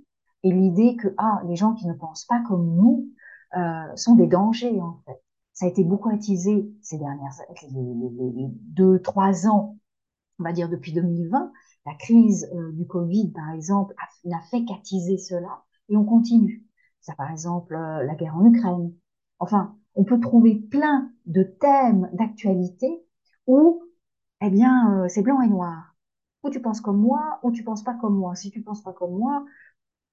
et 0.44 0.52
l'idée 0.52 0.96
que 0.96 1.08
ah, 1.18 1.42
les 1.48 1.56
gens 1.56 1.74
qui 1.74 1.86
ne 1.88 1.94
pensent 1.94 2.26
pas 2.26 2.40
comme 2.46 2.76
nous 2.76 3.08
euh, 3.56 3.96
sont 3.96 4.14
des 4.14 4.28
dangers 4.28 4.80
en 4.80 5.00
fait 5.04 5.20
ça 5.54 5.66
a 5.66 5.68
été 5.68 5.84
beaucoup 5.84 6.10
attisé 6.10 6.68
ces 6.82 6.98
dernières 6.98 7.32
les, 7.72 8.48
deux, 8.50 9.00
trois 9.00 9.46
ans, 9.46 9.78
on 10.40 10.42
va 10.42 10.52
dire 10.52 10.68
depuis 10.68 10.92
2020. 10.92 11.52
La 11.86 11.94
crise 11.94 12.50
euh, 12.54 12.72
du 12.72 12.86
Covid, 12.86 13.30
par 13.30 13.50
exemple, 13.52 13.94
n'a 14.24 14.40
fait 14.50 14.64
qu'attiser 14.64 15.16
cela 15.16 15.62
et 15.88 15.96
on 15.96 16.04
continue. 16.04 16.64
Ça, 17.00 17.14
par 17.14 17.30
exemple, 17.30 17.74
euh, 17.76 18.02
la 18.02 18.14
guerre 18.16 18.36
en 18.36 18.44
Ukraine. 18.44 18.92
Enfin, 19.38 19.76
on 19.94 20.04
peut 20.04 20.18
trouver 20.18 20.56
plein 20.56 21.12
de 21.26 21.44
thèmes 21.44 22.10
d'actualité 22.14 22.88
où, 23.46 23.84
eh 24.40 24.50
bien, 24.50 25.04
euh, 25.04 25.08
c'est 25.08 25.22
blanc 25.22 25.40
et 25.40 25.48
noir. 25.48 25.94
Ou 26.42 26.50
tu 26.50 26.60
penses 26.60 26.80
comme 26.80 26.98
moi, 26.98 27.38
ou 27.44 27.52
tu 27.52 27.62
penses 27.62 27.84
pas 27.84 27.94
comme 27.94 28.16
moi. 28.16 28.34
Si 28.34 28.50
tu 28.50 28.60
penses 28.62 28.82
pas 28.82 28.92
comme 28.92 29.16
moi, 29.16 29.44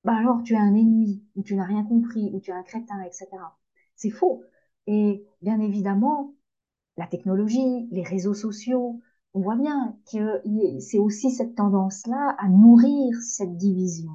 bah 0.04 0.16
alors 0.16 0.42
tu 0.44 0.54
es 0.54 0.58
un 0.58 0.76
ennemi, 0.76 1.24
ou 1.36 1.44
tu 1.44 1.56
n'as 1.56 1.66
rien 1.66 1.84
compris, 1.84 2.32
ou 2.34 2.40
tu 2.40 2.52
es 2.52 2.54
un 2.54 2.64
crétin, 2.64 3.02
etc. 3.02 3.28
C'est 3.96 4.10
faux. 4.10 4.44
Et 4.88 5.26
bien 5.42 5.60
évidemment, 5.60 6.34
la 6.98 7.08
technologie, 7.08 7.88
les 7.92 8.04
réseaux 8.04 8.34
sociaux, 8.34 9.00
on 9.34 9.42
voit 9.42 9.56
bien 9.56 9.98
que 10.12 10.42
c'est 10.80 11.00
aussi 11.00 11.32
cette 11.32 11.56
tendance-là 11.56 12.36
à 12.38 12.50
nourrir 12.50 13.16
cette 13.22 13.58
division. 13.58 14.12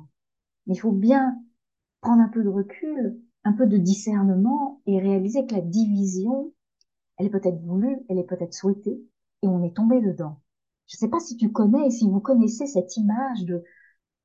Il 0.67 0.79
faut 0.79 0.93
bien 0.93 1.41
prendre 2.01 2.23
un 2.23 2.29
peu 2.29 2.43
de 2.43 2.49
recul, 2.49 3.21
un 3.45 3.53
peu 3.53 3.67
de 3.67 3.79
discernement 3.79 4.83
et 4.87 5.01
réaliser 5.01 5.47
que 5.47 5.55
la 5.55 5.61
division, 5.61 6.53
elle 7.17 7.27
est 7.27 7.31
peut-être 7.31 7.63
voulue, 7.63 7.99
elle 8.09 8.19
est 8.19 8.25
peut-être 8.25 8.55
souhaitée, 8.55 9.01
et 9.43 9.49
on 9.49 9.63
est 9.63 9.75
tombé 9.75 10.01
dedans. 10.01 10.41
Je 10.87 10.97
ne 10.97 10.99
sais 10.99 11.09
pas 11.09 11.21
si 11.21 11.37
tu 11.37 11.51
connais, 11.51 11.91
si 11.91 12.09
vous 12.09 12.21
connaissez 12.21 12.67
cette 12.67 12.97
image 12.97 13.45
de 13.45 13.65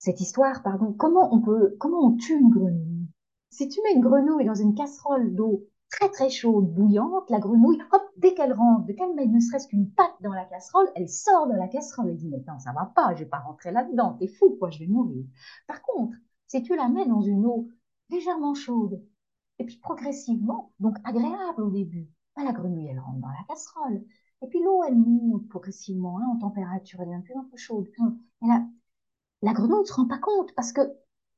cette 0.02 0.20
histoire, 0.20 0.64
pardon. 0.64 0.94
Comment 0.94 1.32
on 1.32 1.42
peut, 1.42 1.76
comment 1.80 2.08
on 2.08 2.18
tue 2.18 2.36
une 2.36 2.50
grenouille? 2.50 3.08
Si 3.52 3.70
tu 3.70 3.80
mets 3.84 3.94
une 3.94 4.02
grenouille 4.02 4.46
dans 4.46 4.56
une 4.56 4.74
casserole 4.74 5.36
d'eau 5.36 5.68
très 5.92 6.10
très 6.10 6.32
chaude, 6.32 6.74
bouillante, 6.74 7.30
la 7.30 7.38
grenouille, 7.38 7.80
hop, 7.92 8.02
dès 8.18 8.34
qu'elle 8.34 8.54
rentre, 8.54 8.86
dès 8.88 8.96
qu'elle 8.96 9.14
met 9.14 9.28
ne 9.28 9.40
serait-ce 9.40 9.68
qu'une 9.68 9.92
patte 9.92 10.16
dans 10.22 10.34
la 10.34 10.46
casserole, 10.46 10.90
elle 10.96 11.08
sort 11.08 11.48
de 11.48 11.54
la 11.54 11.68
casserole 11.68 12.10
et 12.10 12.16
dit, 12.16 12.30
mais 12.30 12.44
non, 12.48 12.58
ça 12.58 12.74
va 12.74 12.92
pas, 12.96 13.14
je 13.14 13.20
vais 13.20 13.30
pas 13.30 13.42
rentrer 13.42 13.72
là-dedans, 13.72 14.14
t'es 14.14 14.28
fou, 14.28 14.58
quoi, 14.58 14.72
je 14.72 14.80
vais 14.80 14.88
mourir. 14.88 15.24
Par 15.68 15.84
contre, 15.84 16.18
si 16.48 16.64
tu 16.64 16.76
la 16.76 16.90
mets 16.90 17.06
dans 17.06 17.22
une 17.22 17.46
eau 17.46 17.68
légèrement 18.10 18.56
chaude, 18.56 19.06
et 19.60 19.66
puis 19.66 19.78
progressivement, 19.78 20.72
donc 20.80 20.98
agréable 21.04 21.62
au 21.62 21.70
début, 21.70 22.10
bah, 22.36 22.44
la 22.44 22.54
grenouille, 22.54 22.88
elle 22.88 23.00
rentre 23.00 23.20
dans 23.20 23.28
la 23.28 23.44
casserole. 23.48 24.04
Et 24.42 24.48
puis 24.48 24.64
l'eau, 24.64 24.82
elle 24.84 24.98
monte 24.98 25.48
progressivement 25.48 26.18
hein, 26.18 26.26
en 26.34 26.40
température, 26.40 27.02
elle 27.02 27.10
devient 27.10 27.38
en 27.38 27.44
plus 27.44 27.60
chaude. 27.60 27.88
Et 28.42 28.48
la, 28.48 28.66
la 29.42 29.54
grenouille 29.54 29.82
ne 29.82 29.86
se 29.86 29.94
rend 29.94 30.08
pas 30.08 30.20
compte 30.20 30.54
parce 30.56 30.72
que 30.72 30.82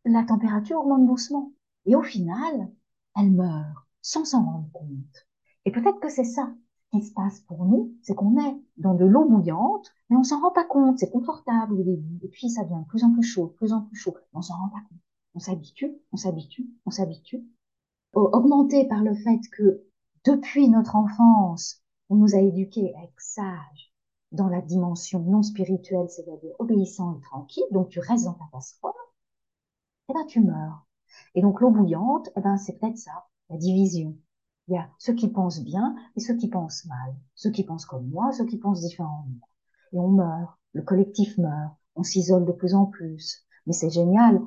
la 0.06 0.24
température 0.24 0.80
augmente 0.80 1.08
doucement. 1.08 1.54
Et 1.86 1.96
au 1.96 2.04
final, 2.04 2.72
elle 3.16 3.32
meurt 3.32 3.88
sans 4.02 4.26
s'en 4.26 4.44
rendre 4.44 4.72
compte. 4.74 5.28
Et 5.66 5.72
peut-être 5.72 6.00
que 6.00 6.10
c'est 6.10 6.24
ça 6.24 6.54
qui 6.92 7.02
se 7.02 7.14
passe 7.14 7.40
pour 7.42 7.66
nous, 7.66 7.94
c'est 8.02 8.14
qu'on 8.14 8.38
est 8.38 8.62
dans 8.78 8.94
de 8.94 9.06
l'eau 9.06 9.26
bouillante, 9.26 9.92
mais 10.10 10.18
on 10.18 10.24
s'en 10.24 10.42
rend 10.42 10.52
pas 10.52 10.66
compte, 10.66 11.00
c'est 11.00 11.10
confortable 11.10 11.74
au 11.74 11.84
début, 11.84 12.20
et 12.22 12.28
puis 12.28 12.50
ça 12.50 12.64
devient 12.64 12.82
de 12.84 12.88
plus 12.88 13.04
en 13.04 13.12
plus 13.12 13.24
chaud, 13.24 13.48
plus 13.58 13.74
en 13.74 13.82
plus 13.82 13.96
chaud, 13.96 14.16
on 14.34 14.42
s'en 14.42 14.56
rend 14.56 14.70
pas 14.70 14.82
compte. 14.90 15.00
On 15.34 15.40
s'habitue, 15.40 15.92
on 16.12 16.18
s'habitue, 16.18 16.70
on 16.86 16.92
s'habitue. 16.92 17.44
Augmenté 18.14 18.88
par 18.88 19.02
le 19.02 19.16
fait 19.16 19.40
que 19.52 19.84
depuis 20.24 20.70
notre 20.70 20.96
enfance, 20.96 21.82
on 22.10 22.16
nous 22.16 22.36
a 22.36 22.40
éduqués 22.40 22.94
à 22.96 23.04
être 23.06 23.20
sages 23.20 23.93
dans 24.34 24.50
la 24.50 24.62
dimension 24.62 25.20
non 25.20 25.44
spirituelle, 25.44 26.10
c'est-à-dire 26.10 26.56
obéissant 26.60 27.16
et 27.18 27.22
tranquille, 27.22 27.64
donc 27.72 27.90
tu 27.90 28.00
restes 28.00 28.26
dans 28.26 28.34
ta 28.34 28.46
casserole, 28.52 28.92
et 30.10 30.12
eh 30.12 30.14
ben 30.14 30.26
tu 30.26 30.42
meurs. 30.42 30.86
Et 31.36 31.42
donc 31.42 31.62
l'eau 31.62 31.70
bouillante, 31.70 32.30
eh 32.36 32.42
ben 32.42 32.58
c'est 32.58 32.80
peut-être 32.80 32.98
ça, 32.98 33.28
la 33.50 33.58
division. 33.58 34.18
Il 34.68 34.76
y 34.76 34.78
a 34.78 34.90
ceux 34.98 35.14
qui 35.14 35.28
pensent 35.28 35.64
bien 35.64 35.96
et 36.16 36.20
ceux 36.20 36.36
qui 36.36 36.48
pensent 36.50 36.86
mal, 36.86 37.16
ceux 37.36 37.52
qui 37.52 37.64
pensent 37.64 37.86
comme 37.86 38.08
moi, 38.08 38.32
ceux 38.32 38.46
qui 38.46 38.58
pensent 38.58 38.82
différemment. 38.82 39.40
Et 39.94 40.00
on 40.00 40.10
meurt, 40.10 40.58
le 40.74 40.82
collectif 40.82 41.38
meurt, 41.38 41.76
on 41.96 42.04
s'isole 42.04 42.46
de 42.46 42.52
plus 42.52 42.74
en 42.74 42.86
plus. 42.86 43.46
Mais 43.68 43.74
c'est 43.74 43.90
génial, 43.90 44.42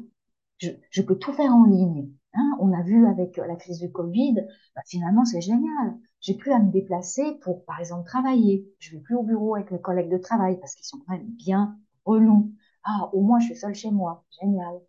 je, 0.59 0.71
je, 0.91 1.03
peux 1.03 1.17
tout 1.17 1.33
faire 1.33 1.55
en 1.55 1.65
ligne. 1.65 2.11
Hein 2.35 2.57
on 2.61 2.73
a 2.73 2.83
vu 2.83 3.07
avec 3.07 3.37
la 3.37 3.57
crise 3.57 3.79
du 3.79 3.93
Covid, 3.93 4.35
bah, 4.75 4.83
finalement 4.87 5.25
c'est 5.25 5.41
génial. 5.41 5.97
J'ai 6.27 6.35
plus 6.35 6.51
à 6.51 6.59
me 6.59 6.73
déplacer 6.73 7.39
pour, 7.43 7.65
par 7.67 7.79
exemple, 7.79 8.05
travailler. 8.05 8.69
Je 8.81 8.91
vais 8.97 9.01
plus 9.01 9.15
au 9.15 9.23
bureau 9.23 9.55
avec 9.55 9.71
mes 9.71 9.81
collègues 9.81 10.11
de 10.11 10.19
travail 10.19 10.59
parce 10.59 10.75
qu'ils 10.75 10.85
sont 10.85 10.99
quand 11.07 11.13
même 11.13 11.29
bien 11.29 11.79
relous. 12.05 12.53
Ah, 12.83 13.11
au 13.13 13.23
moins 13.23 13.39
je 13.39 13.47
suis 13.47 13.55
seule 13.55 13.77
chez 13.77 13.93
moi. 13.93 14.25
Génial. 14.41 14.81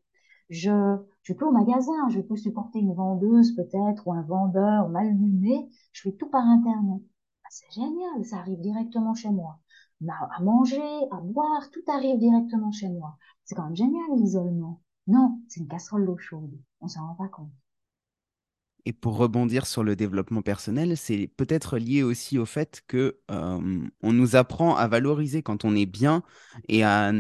Je, 0.49 0.97
je 1.21 1.33
plus 1.33 1.45
au 1.45 1.51
magasin. 1.51 2.09
Je 2.09 2.21
peux 2.21 2.35
supporter 2.38 2.79
une 2.79 2.95
vendeuse 2.95 3.55
peut-être 3.55 4.07
ou 4.07 4.13
un 4.13 4.23
vendeur 4.23 4.89
mal 4.89 5.09
luné. 5.09 5.69
Je 5.91 6.09
fais 6.09 6.13
tout 6.13 6.27
par 6.27 6.43
Internet. 6.43 7.03
Bah, 7.03 7.49
c'est 7.51 7.71
génial. 7.71 8.25
Ça 8.25 8.38
arrive 8.38 8.59
directement 8.59 9.13
chez 9.13 9.29
moi. 9.29 9.59
À 10.09 10.41
manger, 10.41 10.81
à 11.11 11.17
boire, 11.21 11.69
tout 11.69 11.83
arrive 11.88 12.17
directement 12.17 12.71
chez 12.71 12.89
moi. 12.89 13.15
C'est 13.43 13.53
quand 13.53 13.65
même 13.65 13.75
génial 13.75 14.09
l'isolement. 14.15 14.81
Non, 15.05 15.39
c'est 15.49 15.59
une 15.59 15.67
casserole 15.67 16.07
d'eau 16.07 16.17
chaude. 16.17 16.57
On 16.81 16.88
s'en 16.88 17.05
rend 17.09 17.13
pas 17.15 17.27
compte. 17.27 17.51
Et 18.88 18.93
pour 18.93 19.17
rebondir 19.17 19.65
sur 19.65 19.83
le 19.83 19.97
développement 19.97 20.41
personnel, 20.41 20.95
c'est 20.95 21.29
peut-être 21.35 21.77
lié 21.77 22.03
aussi 22.03 22.38
au 22.38 22.45
fait 22.45 22.83
que 22.88 23.17
on 23.27 24.13
nous 24.13 24.38
apprend 24.38 24.77
à 24.77 24.88
valoriser 24.88 25.41
quand 25.41 25.65
on 25.65 25.75
est 25.75 25.85
bien 25.85 26.23
et 26.69 26.85
à 26.85 27.11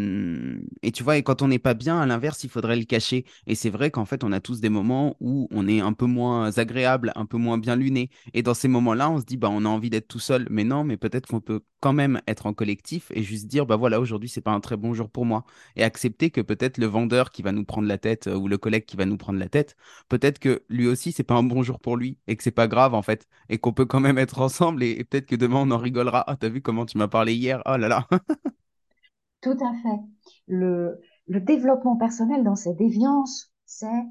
et 0.81 0.91
tu 0.93 1.03
vois 1.03 1.17
et 1.17 1.23
quand 1.23 1.41
on 1.41 1.49
n'est 1.49 1.59
pas 1.59 1.73
bien, 1.73 1.99
à 1.99 2.05
l'inverse, 2.05 2.45
il 2.45 2.49
faudrait 2.49 2.77
le 2.77 2.85
cacher. 2.85 3.25
Et 3.47 3.55
c'est 3.55 3.69
vrai 3.69 3.91
qu'en 3.91 4.05
fait, 4.05 4.23
on 4.23 4.31
a 4.31 4.39
tous 4.39 4.61
des 4.61 4.69
moments 4.69 5.17
où 5.19 5.49
on 5.51 5.67
est 5.67 5.81
un 5.81 5.91
peu 5.91 6.05
moins 6.05 6.57
agréable, 6.57 7.11
un 7.15 7.25
peu 7.25 7.35
moins 7.35 7.57
bien 7.57 7.75
luné. 7.75 8.11
Et 8.33 8.43
dans 8.43 8.53
ces 8.53 8.69
moments-là, 8.69 9.09
on 9.09 9.19
se 9.19 9.25
dit 9.25 9.35
bah 9.35 9.49
on 9.51 9.65
a 9.65 9.69
envie 9.69 9.89
d'être 9.89 10.07
tout 10.07 10.19
seul, 10.19 10.47
mais 10.49 10.63
non, 10.63 10.85
mais 10.85 10.95
peut-être 10.95 11.27
qu'on 11.27 11.41
peut 11.41 11.59
quand 11.79 11.93
même 11.93 12.21
être 12.27 12.45
en 12.45 12.53
collectif 12.53 13.11
et 13.13 13.23
juste 13.23 13.47
dire 13.47 13.65
bah 13.65 13.75
voilà 13.75 13.99
aujourd'hui 13.99 14.29
c'est 14.29 14.41
pas 14.41 14.51
un 14.51 14.59
très 14.59 14.77
bon 14.77 14.93
jour 14.93 15.09
pour 15.09 15.25
moi 15.25 15.45
et 15.75 15.83
accepter 15.83 16.31
que 16.31 16.41
peut-être 16.41 16.77
le 16.79 16.87
vendeur 16.87 17.31
qui 17.31 17.43
va 17.43 17.51
nous 17.51 17.65
prendre 17.65 17.87
la 17.87 17.97
tête 17.97 18.27
euh, 18.27 18.35
ou 18.35 18.47
le 18.47 18.57
collègue 18.57 18.85
qui 18.85 18.97
va 18.97 19.05
nous 19.05 19.17
prendre 19.17 19.39
la 19.39 19.49
tête, 19.49 19.75
peut-être 20.09 20.39
que 20.39 20.63
lui 20.69 20.87
aussi 20.87 21.11
c'est 21.11 21.23
pas 21.23 21.35
un 21.35 21.43
bon 21.43 21.56
bonjour 21.57 21.79
pour 21.79 21.97
lui 21.97 22.19
et 22.27 22.35
que 22.35 22.43
c'est 22.43 22.51
pas 22.51 22.67
grave 22.67 22.93
en 22.93 23.01
fait 23.01 23.27
et 23.49 23.57
qu'on 23.57 23.73
peut 23.73 23.87
quand 23.87 23.99
même 23.99 24.19
être 24.19 24.41
ensemble 24.41 24.83
et, 24.83 25.03
peut-être 25.03 25.25
que 25.25 25.35
demain 25.35 25.61
on 25.61 25.71
en 25.71 25.79
rigolera. 25.79 26.23
Ah, 26.27 26.35
t'as 26.35 26.49
vu 26.49 26.61
comment 26.61 26.85
tu 26.85 26.99
m'as 26.99 27.07
parlé 27.07 27.33
hier? 27.33 27.63
Oh 27.65 27.77
là 27.77 27.87
là. 27.87 28.07
Tout 29.41 29.57
à 29.59 29.73
fait. 29.81 29.99
Le, 30.47 31.01
le 31.25 31.39
développement 31.41 31.97
personnel 31.97 32.43
dans 32.43 32.55
ses 32.55 32.75
déviances, 32.75 33.51
c'est 33.65 34.03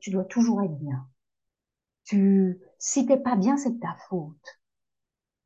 tu 0.00 0.10
dois 0.10 0.24
toujours 0.24 0.62
être 0.62 0.76
bien. 0.78 1.08
Tu, 2.04 2.60
si 2.78 3.06
t'es 3.06 3.16
pas 3.16 3.36
bien, 3.36 3.56
c'est 3.56 3.78
ta 3.80 3.96
faute. 4.10 4.60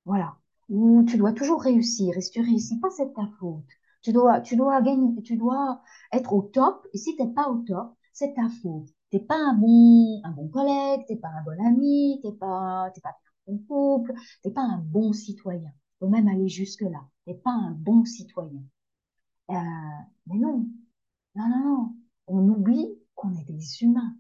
Voilà. 0.05 0.39
Ou 0.69 1.05
tu 1.05 1.17
dois 1.17 1.33
toujours 1.33 1.63
réussir. 1.63 2.17
Et 2.17 2.23
si 2.23 2.33
tu 2.33 2.41
réussis 2.41 2.81
pas, 2.81 2.91
c'est 2.91 3.13
ta 3.15 3.29
faute. 3.39 3.71
Tu 4.03 4.13
dois, 4.13 4.41
tu 4.41 4.57
dois 4.57 4.83
gagner, 4.83 5.23
tu 5.23 5.37
dois 5.37 5.81
être 6.13 6.33
au 6.33 6.43
top. 6.43 6.89
Et 6.93 6.99
si 6.99 7.15
t'es 7.15 7.29
pas 7.29 7.49
au 7.49 7.63
top, 7.63 7.95
c'est 8.13 8.35
ta 8.35 8.49
faute 8.63 8.96
t'es 9.11 9.21
pas 9.21 9.37
un 9.37 9.55
bon, 9.55 10.21
un 10.25 10.31
bon 10.33 10.49
collègue, 10.49 11.05
t'es 11.09 11.17
pas 11.17 11.29
un 11.29 11.43
bon 11.45 11.59
ami, 11.67 12.21
t'es 12.23 12.33
pas, 12.33 12.91
t'es 12.95 13.01
pas 13.01 13.11
un 13.49 13.53
bon 13.53 13.59
couple, 13.69 14.15
t'es 14.43 14.51
pas 14.51 14.63
un 14.63 14.79
bon 14.79 15.13
citoyen. 15.13 15.73
Faut 16.01 16.09
même 16.09 16.29
aller 16.29 16.49
jusque 16.49 16.83
là. 16.83 17.07
T'es 17.25 17.35
pas 17.35 17.51
un 17.53 17.73
bon 17.73 18.05
citoyen. 18.05 18.63
Euh, 19.51 19.55
mais 20.27 20.39
non, 20.39 20.67
non, 21.37 21.49
non, 21.49 21.65
non. 21.65 21.97
On 22.29 22.49
oublie 22.49 22.89
qu'on 23.15 23.35
est 23.35 23.45
des 23.45 23.83
humains. 23.83 24.17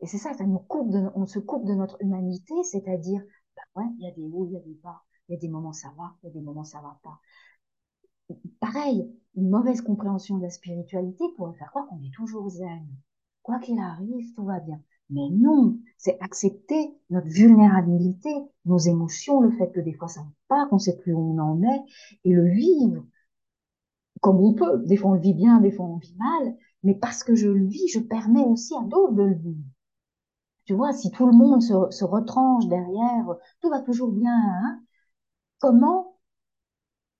Et 0.00 0.06
c'est 0.06 0.18
ça, 0.18 0.32
ça 0.34 0.44
nous 0.46 0.58
coupe 0.60 0.90
de, 0.92 1.10
on 1.16 1.26
se 1.26 1.38
coupe 1.40 1.66
de 1.66 1.74
notre 1.74 2.00
humanité, 2.00 2.54
c'est-à-dire, 2.62 3.22
bah 3.56 3.62
ouais, 3.82 3.88
il 3.98 4.04
y 4.04 4.08
a 4.08 4.12
des 4.12 4.22
hauts, 4.28 4.46
il 4.46 4.52
y 4.52 4.56
a 4.56 4.60
des 4.60 4.74
bas, 4.82 5.02
il 5.28 5.32
y 5.32 5.36
a 5.36 5.40
des 5.40 5.48
moments 5.48 5.72
ça 5.72 5.92
va, 5.96 6.14
il 6.22 6.26
y 6.26 6.30
a 6.30 6.32
des 6.32 6.40
moments 6.40 6.64
ça 6.64 6.80
va 6.80 6.98
pas. 7.02 7.20
Pareil, 8.60 9.10
une 9.34 9.48
mauvaise 9.48 9.80
compréhension 9.80 10.36
de 10.36 10.42
la 10.42 10.50
spiritualité 10.50 11.24
pourrait 11.36 11.54
faire 11.54 11.70
croire 11.70 11.86
qu'on 11.86 12.02
est 12.02 12.12
toujours 12.14 12.48
zen 12.50 12.86
quoi 13.44 13.60
qu'il 13.60 13.78
arrive, 13.78 14.34
tout 14.34 14.44
va 14.44 14.58
bien. 14.58 14.80
Mais 15.10 15.28
non, 15.30 15.78
c'est 15.98 16.18
accepter 16.20 16.96
notre 17.10 17.28
vulnérabilité, 17.28 18.30
nos 18.64 18.78
émotions, 18.78 19.40
le 19.40 19.52
fait 19.52 19.70
que 19.70 19.80
des 19.80 19.92
fois 19.94 20.08
ça 20.08 20.22
ne 20.22 20.26
va 20.26 20.32
pas, 20.48 20.66
qu'on 20.66 20.80
sait 20.80 20.96
plus 20.96 21.12
où 21.14 21.20
on 21.20 21.38
en 21.38 21.62
est, 21.62 21.84
et 22.24 22.32
le 22.32 22.48
vivre 22.48 23.04
comme 24.20 24.40
on 24.40 24.54
peut. 24.54 24.82
Des 24.86 24.96
fois 24.96 25.12
on 25.12 25.14
le 25.14 25.20
vit 25.20 25.34
bien, 25.34 25.60
des 25.60 25.70
fois 25.70 25.86
on 25.86 25.96
le 25.96 26.00
vit 26.00 26.16
mal, 26.16 26.56
mais 26.82 26.94
parce 26.96 27.22
que 27.22 27.36
je 27.36 27.48
le 27.48 27.66
vis, 27.66 27.88
je 27.88 28.00
permets 28.00 28.44
aussi 28.44 28.74
à 28.74 28.82
d'autres 28.82 29.14
de 29.14 29.22
le 29.22 29.34
vivre. 29.34 29.64
Tu 30.64 30.74
vois, 30.74 30.92
si 30.92 31.10
tout 31.10 31.26
le 31.26 31.32
monde 31.32 31.62
se, 31.62 31.74
se 31.90 32.04
retranche 32.04 32.66
derrière, 32.68 33.26
tout 33.60 33.68
va 33.70 33.80
toujours 33.80 34.12
bien, 34.12 34.32
hein 34.34 34.82
comment 35.58 36.18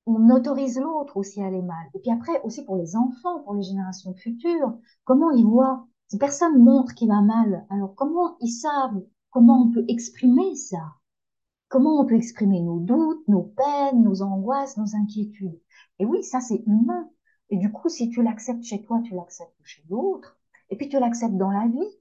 on 0.07 0.31
autorise 0.31 0.79
l'autre 0.79 1.17
aussi 1.17 1.43
à 1.43 1.47
aller 1.47 1.63
mal? 1.63 1.87
Et 1.95 1.99
puis 2.01 2.11
après, 2.11 2.41
aussi 2.43 2.65
pour 2.65 2.77
les 2.77 2.97
enfants, 2.97 3.41
pour 3.41 3.55
les 3.55 3.63
générations 3.63 4.15
futures, 4.15 4.77
comment 5.05 5.31
ils 5.31 5.47
voient 5.47 5.87
si 6.09 6.19
personne 6.19 6.63
montre 6.63 6.95
qu'il 6.95 7.09
va 7.09 7.21
mal, 7.23 7.67
alors 7.71 7.95
comment 7.95 8.37
ils 8.41 8.53
savent 8.53 9.03
comment 9.31 9.63
on 9.63 9.71
peut 9.71 9.85
exprimer 9.89 10.55
ça? 10.55 10.95
Comment 11.69 12.01
on 12.01 12.07
peut 12.07 12.15
exprimer 12.15 12.61
nos 12.61 12.79
doutes, 12.79 13.27
nos 13.27 13.43
peines, 13.43 14.03
nos 14.03 14.23
angoisses, 14.23 14.77
nos 14.77 14.95
inquiétudes? 14.95 15.61
Et 15.99 16.07
oui, 16.07 16.23
ça 16.23 16.41
c'est 16.41 16.63
humain. 16.67 17.11
Et 17.51 17.57
du 17.57 17.73
coup, 17.73 17.89
si 17.89 18.11
tu 18.11 18.23
l'acceptes 18.23 18.63
chez 18.63 18.83
toi, 18.83 19.01
tu 19.03 19.15
l'acceptes 19.15 19.59
chez 19.65 19.83
l'autre. 19.91 20.39
Et 20.71 20.77
puis 20.77 20.89
tu 20.89 20.99
l'acceptes 21.01 21.37
dans 21.37 21.51
la 21.51 21.67
vie. 21.67 21.99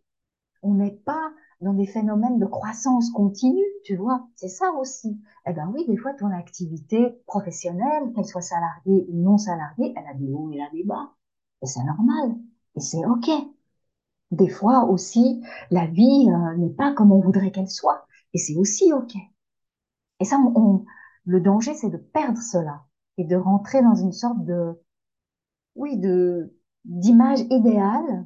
On 0.62 0.76
n'est 0.76 0.92
pas 0.92 1.32
dans 1.62 1.74
des 1.74 1.88
phénomènes 1.88 2.40
de 2.40 2.46
croissance 2.46 3.10
continue, 3.10 3.66
tu 3.84 3.96
vois. 3.96 4.28
C'est 4.36 4.48
ça 4.48 4.72
aussi. 4.74 5.20
Eh 5.48 5.54
ben 5.54 5.72
oui, 5.74 5.86
des 5.88 5.98
fois, 5.98 6.14
ton 6.14 6.30
activité 6.32 7.20
professionnelle, 7.26 8.14
qu'elle 8.14 8.26
soit 8.26 8.42
salariée 8.42 9.06
ou 9.10 9.18
non 9.22 9.38
salariée, 9.38 9.94
elle 9.98 10.08
a 10.08 10.14
des 10.14 10.32
hauts 10.32 10.52
et 10.52 10.56
elle 10.58 10.62
a 10.62 10.70
des 10.72 10.84
bas. 10.84 11.14
Et 11.62 11.66
c'est 11.66 11.84
normal. 11.84 12.36
Et 12.76 12.80
c'est 12.80 13.06
OK 13.06 13.30
des 14.34 14.50
fois 14.50 14.86
aussi, 14.86 15.44
la 15.70 15.86
vie 15.88 16.30
euh, 16.30 16.58
n'est 16.58 16.74
pas 16.74 16.94
comme 16.94 17.12
on 17.12 17.20
voudrait 17.20 17.52
qu'elle 17.52 17.70
soit. 17.70 18.06
Et 18.34 18.40
c'est 18.40 18.56
aussi 18.56 18.92
OK. 18.94 19.16
Et 20.20 20.26
ça, 20.26 20.38
on, 20.56 20.86
le 21.26 21.40
danger, 21.40 21.74
c'est 21.76 21.90
de 21.90 21.98
perdre 21.98 22.42
cela 22.42 22.84
et 23.18 23.26
de 23.26 23.36
rentrer 23.36 23.82
dans 23.82 23.96
une 23.96 24.12
sorte 24.12 24.44
de, 24.44 24.82
oui, 25.76 25.98
de, 25.98 26.58
d'image 26.86 27.42
idéale 27.52 28.26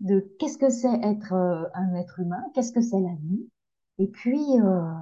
de 0.00 0.20
qu'est-ce 0.38 0.58
que 0.58 0.70
c'est 0.70 1.00
être 1.02 1.32
euh, 1.32 1.64
un 1.74 1.94
être 1.94 2.20
humain, 2.20 2.42
qu'est-ce 2.54 2.72
que 2.72 2.80
c'est 2.80 3.00
la 3.00 3.14
vie. 3.20 3.48
Et 3.98 4.08
puis, 4.08 4.60
euh, 4.60 4.92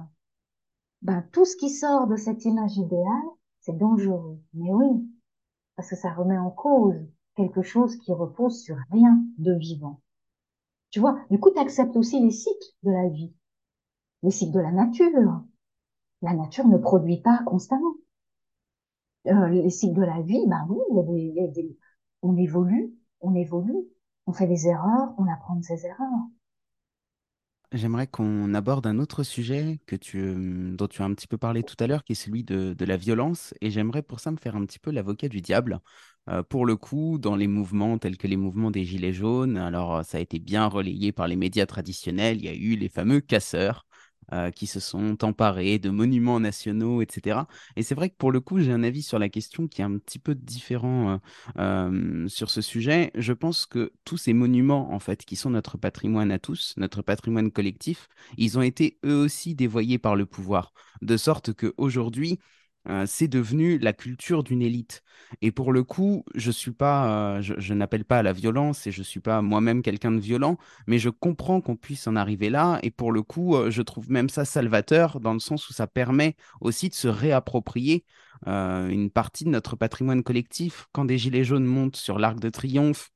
ben, 1.01 1.23
tout 1.31 1.45
ce 1.45 1.55
qui 1.57 1.69
sort 1.69 2.07
de 2.07 2.15
cette 2.15 2.45
image 2.45 2.77
idéale, 2.77 3.29
c'est 3.61 3.77
dangereux. 3.77 4.39
Mais 4.53 4.73
oui, 4.73 5.09
parce 5.75 5.89
que 5.89 5.95
ça 5.95 6.13
remet 6.13 6.37
en 6.37 6.51
cause 6.51 6.95
quelque 7.35 7.61
chose 7.61 7.97
qui 7.97 8.13
repose 8.13 8.61
sur 8.61 8.77
rien 8.91 9.21
de 9.37 9.53
vivant. 9.53 10.01
Tu 10.95 11.01
vois, 11.01 11.19
du 11.29 11.39
coup, 11.41 11.51
tu 11.51 11.59
acceptes 11.59 11.97
aussi 11.97 12.21
les 12.23 12.31
cycles 12.31 12.73
de 12.83 12.89
la 12.91 13.09
vie, 13.09 13.33
les 14.23 14.31
cycles 14.31 14.53
de 14.53 14.61
la 14.61 14.71
nature. 14.71 15.43
La 16.21 16.33
nature 16.33 16.67
ne 16.67 16.77
produit 16.77 17.21
pas 17.21 17.39
constamment. 17.45 17.95
Euh, 19.27 19.47
les 19.49 19.69
cycles 19.69 19.93
de 19.99 20.01
la 20.03 20.21
vie, 20.23 20.45
ben 20.47 20.65
oui, 20.69 20.77
il 21.29 21.35
y 21.35 21.43
a 21.43 21.47
des, 21.47 21.77
on 22.23 22.35
évolue, 22.37 22.91
on 23.21 23.35
évolue, 23.35 23.87
on 24.27 24.33
fait 24.33 24.47
des 24.47 24.67
erreurs, 24.67 25.13
on 25.19 25.27
apprend 25.31 25.55
de 25.57 25.63
ses 25.63 25.85
erreurs. 25.85 26.27
J'aimerais 27.75 28.07
qu'on 28.07 28.53
aborde 28.53 28.87
un 28.87 28.99
autre 28.99 29.23
sujet 29.23 29.81
que 29.85 29.97
tu, 29.97 30.19
euh, 30.19 30.71
dont 30.75 30.87
tu 30.87 31.01
as 31.01 31.05
un 31.05 31.13
petit 31.13 31.27
peu 31.27 31.37
parlé 31.37 31.61
tout 31.61 31.75
à 31.79 31.87
l'heure, 31.87 32.05
qui 32.05 32.13
est 32.13 32.15
celui 32.15 32.45
de, 32.45 32.73
la 32.85 32.95
violence. 32.95 33.53
Et 33.59 33.69
j'aimerais 33.69 34.01
pour 34.01 34.21
ça 34.21 34.31
me 34.31 34.37
faire 34.37 34.55
un 34.55 34.65
petit 34.65 34.79
peu 34.79 34.91
l'avocat 34.91 35.27
du 35.27 35.41
diable. 35.41 35.81
Euh, 36.29 36.41
pour 36.41 36.65
le 36.65 36.77
coup, 36.77 37.17
dans 37.19 37.35
les 37.35 37.47
mouvements 37.47 37.97
tels 37.97 38.17
que 38.17 38.27
les 38.27 38.37
mouvements 38.37 38.71
des 38.71 38.85
Gilets 38.85 39.11
jaunes, 39.11 39.57
alors 39.57 40.05
ça 40.05 40.19
a 40.19 40.21
été 40.21 40.39
bien 40.39 40.67
relayé 40.67 41.11
par 41.11 41.27
les 41.27 41.35
médias 41.35 41.65
traditionnels, 41.65 42.37
il 42.37 42.45
y 42.45 42.47
a 42.47 42.53
eu 42.53 42.77
les 42.77 42.87
fameux 42.87 43.19
casseurs. 43.19 43.85
Euh, 44.33 44.51
qui 44.51 44.67
se 44.67 44.79
sont 44.79 45.23
emparés 45.23 45.79
de 45.79 45.89
monuments 45.89 46.39
nationaux, 46.39 47.01
etc. 47.01 47.47
Et 47.75 47.83
c'est 47.83 47.95
vrai 47.95 48.09
que 48.09 48.15
pour 48.15 48.31
le 48.31 48.39
coup, 48.39 48.59
j'ai 48.59 48.71
un 48.71 48.83
avis 48.83 49.03
sur 49.03 49.19
la 49.19 49.29
question 49.29 49.67
qui 49.67 49.81
est 49.81 49.85
un 49.85 49.97
petit 49.97 50.19
peu 50.19 50.35
différent 50.35 51.11
euh, 51.11 51.17
euh, 51.59 52.27
sur 52.27 52.49
ce 52.49 52.61
sujet. 52.61 53.11
Je 53.15 53.33
pense 53.33 53.65
que 53.65 53.91
tous 54.03 54.17
ces 54.17 54.33
monuments, 54.33 54.93
en 54.93 54.99
fait, 54.99 55.25
qui 55.25 55.35
sont 55.35 55.49
notre 55.51 55.77
patrimoine 55.77 56.31
à 56.31 56.39
tous, 56.39 56.73
notre 56.77 57.01
patrimoine 57.01 57.51
collectif, 57.51 58.07
ils 58.37 58.57
ont 58.57 58.61
été 58.61 58.97
eux 59.05 59.15
aussi 59.15 59.55
dévoyés 59.55 59.99
par 59.99 60.15
le 60.15 60.25
pouvoir, 60.25 60.73
de 61.01 61.17
sorte 61.17 61.53
qu'aujourd'hui, 61.53 62.39
c'est 63.05 63.27
devenu 63.27 63.77
la 63.79 63.93
culture 63.93 64.43
d'une 64.43 64.61
élite. 64.61 65.03
Et 65.41 65.51
pour 65.51 65.71
le 65.71 65.83
coup, 65.83 66.23
je 66.35 66.51
suis 66.51 66.71
pas, 66.71 67.41
je, 67.41 67.73
n'appelle 67.73 68.05
pas 68.05 68.19
à 68.19 68.23
la 68.23 68.33
violence 68.33 68.87
et 68.87 68.91
je 68.91 69.03
suis 69.03 69.19
pas 69.19 69.41
moi-même 69.41 69.81
quelqu'un 69.81 70.11
de 70.11 70.19
violent, 70.19 70.57
mais 70.87 70.99
je 70.99 71.09
comprends 71.09 71.61
qu'on 71.61 71.75
puisse 71.75 72.07
en 72.07 72.15
arriver 72.15 72.49
là. 72.49 72.79
Et 72.83 72.91
pour 72.91 73.11
le 73.11 73.21
coup, 73.23 73.55
je 73.69 73.81
trouve 73.81 74.09
même 74.11 74.29
ça 74.29 74.45
salvateur 74.45 75.19
dans 75.19 75.33
le 75.33 75.39
sens 75.39 75.69
où 75.69 75.73
ça 75.73 75.87
permet 75.87 76.35
aussi 76.61 76.89
de 76.89 76.95
se 76.95 77.07
réapproprier 77.07 78.05
une 78.45 79.09
partie 79.09 79.45
de 79.45 79.49
notre 79.49 79.75
patrimoine 79.75 80.23
collectif. 80.23 80.87
Quand 80.91 81.05
des 81.05 81.17
gilets 81.17 81.43
jaunes 81.43 81.65
montent 81.65 81.95
sur 81.95 82.19
l'Arc 82.19 82.39
de 82.39 82.49
Triomphe, 82.49 83.11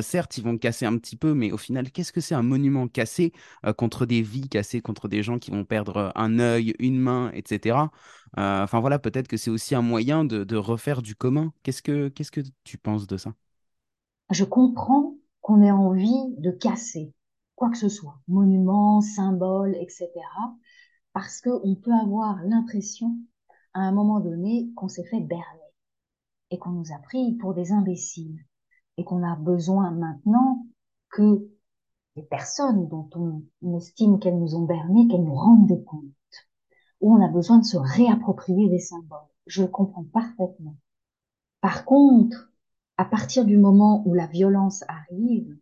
certes, 0.00 0.38
ils 0.38 0.44
vont 0.44 0.56
casser 0.58 0.86
un 0.86 0.96
petit 0.98 1.16
peu, 1.16 1.34
mais 1.34 1.52
au 1.52 1.56
final, 1.56 1.90
qu'est-ce 1.90 2.12
que 2.12 2.20
c'est 2.20 2.34
un 2.34 2.42
monument 2.42 2.88
cassé 2.88 3.32
contre 3.76 4.06
des 4.06 4.22
vies 4.22 4.48
cassées, 4.48 4.80
contre 4.80 5.08
des 5.08 5.22
gens 5.22 5.38
qui 5.38 5.50
vont 5.50 5.64
perdre 5.64 6.12
un 6.14 6.38
œil, 6.38 6.74
une 6.78 6.98
main, 6.98 7.30
etc. 7.32 7.90
Enfin 8.36 8.80
voilà, 8.80 8.98
peut-être 8.98 9.28
que 9.28 9.36
c'est 9.36 9.50
aussi 9.50 9.74
un 9.74 9.82
moyen 9.82 10.24
de, 10.24 10.56
refaire 10.56 11.02
du 11.02 11.14
commun. 11.14 11.52
Qu'est-ce 11.62 11.82
que 11.82 12.08
qu'est-ce 12.08 12.30
que 12.30 12.40
tu 12.64 12.78
penses 12.78 13.06
de 13.06 13.16
ça? 13.16 13.34
Je 14.30 14.44
comprends 14.44 15.16
qu'on 15.40 15.60
ait 15.62 15.72
envie 15.72 16.34
de 16.38 16.50
casser 16.50 17.12
quoi 17.62 17.70
que 17.70 17.78
ce 17.78 17.88
soit, 17.88 18.18
monument, 18.26 19.00
symbole, 19.00 19.76
etc. 19.76 20.10
Parce 21.12 21.40
qu'on 21.40 21.76
peut 21.76 21.92
avoir 21.92 22.42
l'impression, 22.44 23.16
à 23.74 23.80
un 23.80 23.92
moment 23.92 24.18
donné, 24.18 24.70
qu'on 24.74 24.88
s'est 24.88 25.04
fait 25.04 25.20
berner 25.20 25.44
et 26.50 26.58
qu'on 26.58 26.70
nous 26.70 26.92
a 26.92 26.98
pris 26.98 27.36
pour 27.36 27.54
des 27.54 27.70
imbéciles 27.70 28.44
et 28.96 29.04
qu'on 29.04 29.22
a 29.22 29.36
besoin 29.36 29.90
maintenant 29.90 30.66
que 31.10 31.48
les 32.16 32.22
personnes 32.22 32.88
dont 32.88 33.08
on 33.14 33.76
estime 33.76 34.18
qu'elles 34.18 34.38
nous 34.38 34.54
ont 34.54 34.64
berné, 34.64 35.08
qu'elles 35.08 35.24
nous 35.24 35.34
rendent 35.34 35.66
des 35.66 35.82
comptes, 35.82 36.02
où 37.00 37.14
on 37.14 37.24
a 37.24 37.28
besoin 37.28 37.58
de 37.58 37.64
se 37.64 37.76
réapproprier 37.76 38.68
des 38.68 38.78
symboles. 38.78 39.18
Je 39.46 39.62
le 39.62 39.68
comprends 39.68 40.04
parfaitement. 40.04 40.76
Par 41.60 41.84
contre, 41.84 42.50
à 42.96 43.04
partir 43.04 43.44
du 43.44 43.56
moment 43.56 44.02
où 44.06 44.14
la 44.14 44.26
violence 44.26 44.84
arrive, 44.88 45.56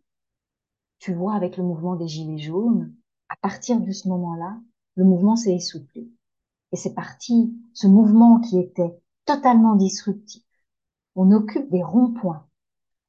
tu 0.99 1.13
vois, 1.13 1.33
avec 1.33 1.57
le 1.57 1.63
mouvement 1.63 1.95
des 1.95 2.07
Gilets 2.07 2.37
jaunes, 2.37 2.93
à 3.29 3.35
partir 3.41 3.79
de 3.79 3.91
ce 3.91 4.07
moment-là, 4.09 4.59
le 4.95 5.05
mouvement 5.05 5.35
s'est 5.35 5.55
essoufflé. 5.55 6.11
Et 6.71 6.75
c'est 6.75 6.93
parti, 6.93 7.57
ce 7.73 7.87
mouvement 7.87 8.39
qui 8.39 8.59
était 8.59 9.01
totalement 9.25 9.75
disruptif. 9.75 10.43
On 11.15 11.31
occupe 11.31 11.69
des 11.71 11.83
ronds-points 11.83 12.45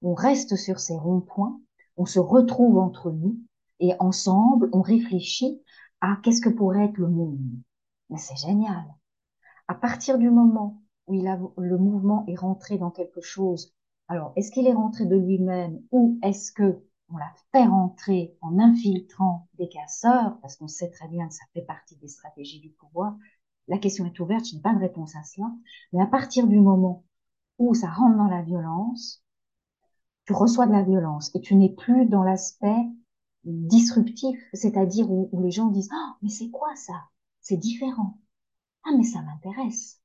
on 0.03 0.15
reste 0.15 0.57
sur 0.57 0.81
ces 0.81 0.97
ronds-points, 0.97 1.61
on 1.97 2.07
se 2.07 2.19
retrouve 2.19 2.79
entre 2.79 3.11
nous 3.11 3.39
et 3.81 3.95
ensemble, 3.99 4.69
on 4.73 4.83
réfléchit 4.83 5.63
à 6.01 6.19
qu'est-ce 6.23 6.41
que 6.41 6.49
pourrait 6.49 6.87
être 6.87 6.99
le 6.99 7.09
monde. 7.09 7.41
Mais 8.11 8.19
c'est 8.19 8.37
génial. 8.37 8.85
À 9.69 9.75
partir 9.75 10.19
du 10.19 10.31
moment 10.31 10.83
où 11.07 11.15
il 11.15 11.27
a, 11.27 11.39
le 11.57 11.79
mouvement 11.79 12.25
est 12.27 12.37
rentré 12.37 12.79
dans 12.79 12.91
quelque 12.91 13.21
chose, 13.21 13.75
alors 14.09 14.33
est-ce 14.37 14.51
qu'il 14.51 14.67
est 14.67 14.73
rentré 14.73 15.07
de 15.07 15.17
lui-même 15.17 15.81
ou 15.91 16.19
est-ce 16.23 16.53
que 16.53 16.85
on 17.13 17.19
l'a 17.19 17.33
fait 17.53 17.67
rentrer 17.67 18.37
en 18.41 18.59
infiltrant 18.59 19.47
des 19.59 19.69
casseurs, 19.69 20.39
parce 20.41 20.57
qu'on 20.57 20.69
sait 20.69 20.91
très 20.91 21.09
bien 21.09 21.29
que 21.29 21.35
ça 21.35 21.45
fait 21.53 21.63
partie 21.63 21.97
des 21.97 22.09
stratégies 22.09 22.61
du 22.61 22.71
pouvoir? 22.71 23.17
La 23.69 23.79
question 23.79 24.07
est 24.07 24.19
ouverte, 24.19 24.47
je 24.47 24.57
n'ai 24.57 24.63
pas 24.63 24.75
de 24.75 24.81
réponse 24.81 25.15
à 25.15 25.23
cela. 25.23 25.47
Mais 25.93 26.01
à 26.01 26.07
partir 26.07 26.47
du 26.47 26.59
moment 26.59 27.05
où 27.59 27.75
ça 27.75 27.91
rentre 27.91 28.17
dans 28.17 28.29
la 28.29 28.43
violence, 28.43 29.22
tu 30.27 30.33
reçois 30.33 30.67
de 30.67 30.73
la 30.73 30.83
violence 30.83 31.31
et 31.35 31.41
tu 31.41 31.55
n'es 31.57 31.73
plus 31.73 32.07
dans 32.07 32.23
l'aspect 32.23 32.87
disruptif, 33.45 34.39
c'est-à-dire 34.53 35.11
où, 35.11 35.29
les 35.43 35.51
gens 35.51 35.69
disent 35.69 35.91
oh, 35.93 36.13
mais 36.23 36.29
c'est 36.29 36.51
quoi 36.51 36.75
ça? 36.77 36.95
C'est 37.41 37.57
différent. 37.57 38.19
Ah 38.85 38.91
mais 38.97 39.05
ça 39.05 39.23
m'intéresse. 39.23 40.01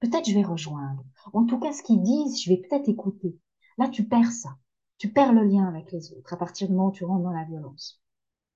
Peut-être 0.00 0.28
je 0.28 0.34
vais 0.34 0.44
rejoindre. 0.44 1.04
En 1.32 1.44
tout 1.44 1.58
cas, 1.58 1.72
ce 1.72 1.82
qu'ils 1.82 2.02
disent, 2.02 2.42
je 2.42 2.50
vais 2.50 2.58
peut-être 2.58 2.88
écouter. 2.88 3.38
Là, 3.78 3.88
tu 3.88 4.04
perds 4.06 4.32
ça. 4.32 4.56
Tu 4.98 5.10
perds 5.12 5.32
le 5.32 5.44
lien 5.44 5.66
avec 5.66 5.92
les 5.92 6.12
autres 6.12 6.32
à 6.32 6.36
partir 6.36 6.68
du 6.68 6.74
moment 6.74 6.88
où 6.88 6.92
tu 6.92 7.04
rentres 7.04 7.24
dans 7.24 7.30
la 7.30 7.44
violence. 7.44 8.02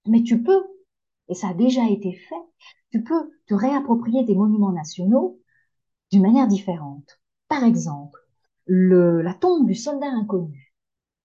Mais 0.07 0.22
tu 0.22 0.43
peux, 0.43 0.62
et 1.28 1.34
ça 1.34 1.49
a 1.49 1.55
déjà 1.55 1.88
été 1.88 2.12
fait, 2.12 2.34
tu 2.90 3.03
peux 3.03 3.30
te 3.47 3.55
réapproprier 3.55 4.24
des 4.24 4.34
monuments 4.34 4.72
nationaux 4.72 5.40
d'une 6.11 6.22
manière 6.22 6.49
différente. 6.49 7.20
Par 7.49 7.64
exemple, 7.64 8.18
le, 8.66 9.22
la 9.22 9.34
tombe 9.34 9.66
du 9.66 9.74
soldat 9.74 10.11
inconnu 10.11 10.72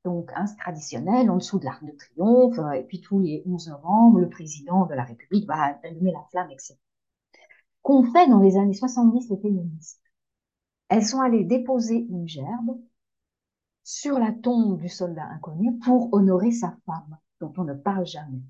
donc 0.08 0.32
traditionnel 0.58 1.30
en 1.30 1.36
dessous 1.36 1.60
de 1.60 1.66
l'Arc 1.66 1.84
de 1.84 1.92
Triomphe, 1.92 2.58
euh, 2.60 2.72
et 2.72 2.84
puis 2.84 3.02
tous 3.02 3.20
les 3.20 3.44
11 3.46 3.68
novembre, 3.70 4.20
le 4.20 4.30
président 4.30 4.86
de 4.86 4.94
la 4.94 5.04
République 5.04 5.46
va 5.46 5.78
allumer 5.84 6.14
la 6.14 6.24
flamme, 6.32 6.50
etc. 6.50 6.76
Qu'ont 7.82 8.04
fait 8.04 8.30
dans 8.30 8.40
les 8.40 8.56
années 8.58 8.74
70 8.74 9.30
les 9.30 9.38
féministes 9.38 10.02
Elles 10.88 11.06
sont 11.06 11.20
allées 11.20 11.44
déposer 11.44 12.08
une 12.10 12.28
gerbe 12.28 12.80
sur 13.84 14.18
la 14.18 14.32
tombe 14.32 14.78
du 14.78 14.88
soldat 14.88 15.26
inconnu 15.26 15.78
pour 15.80 16.14
honorer 16.14 16.52
sa 16.52 16.78
femme, 16.86 17.18
dont 17.42 17.54
on 17.58 17.66
ne 17.66 17.74
parle 17.74 18.06
jamais. 18.06 18.42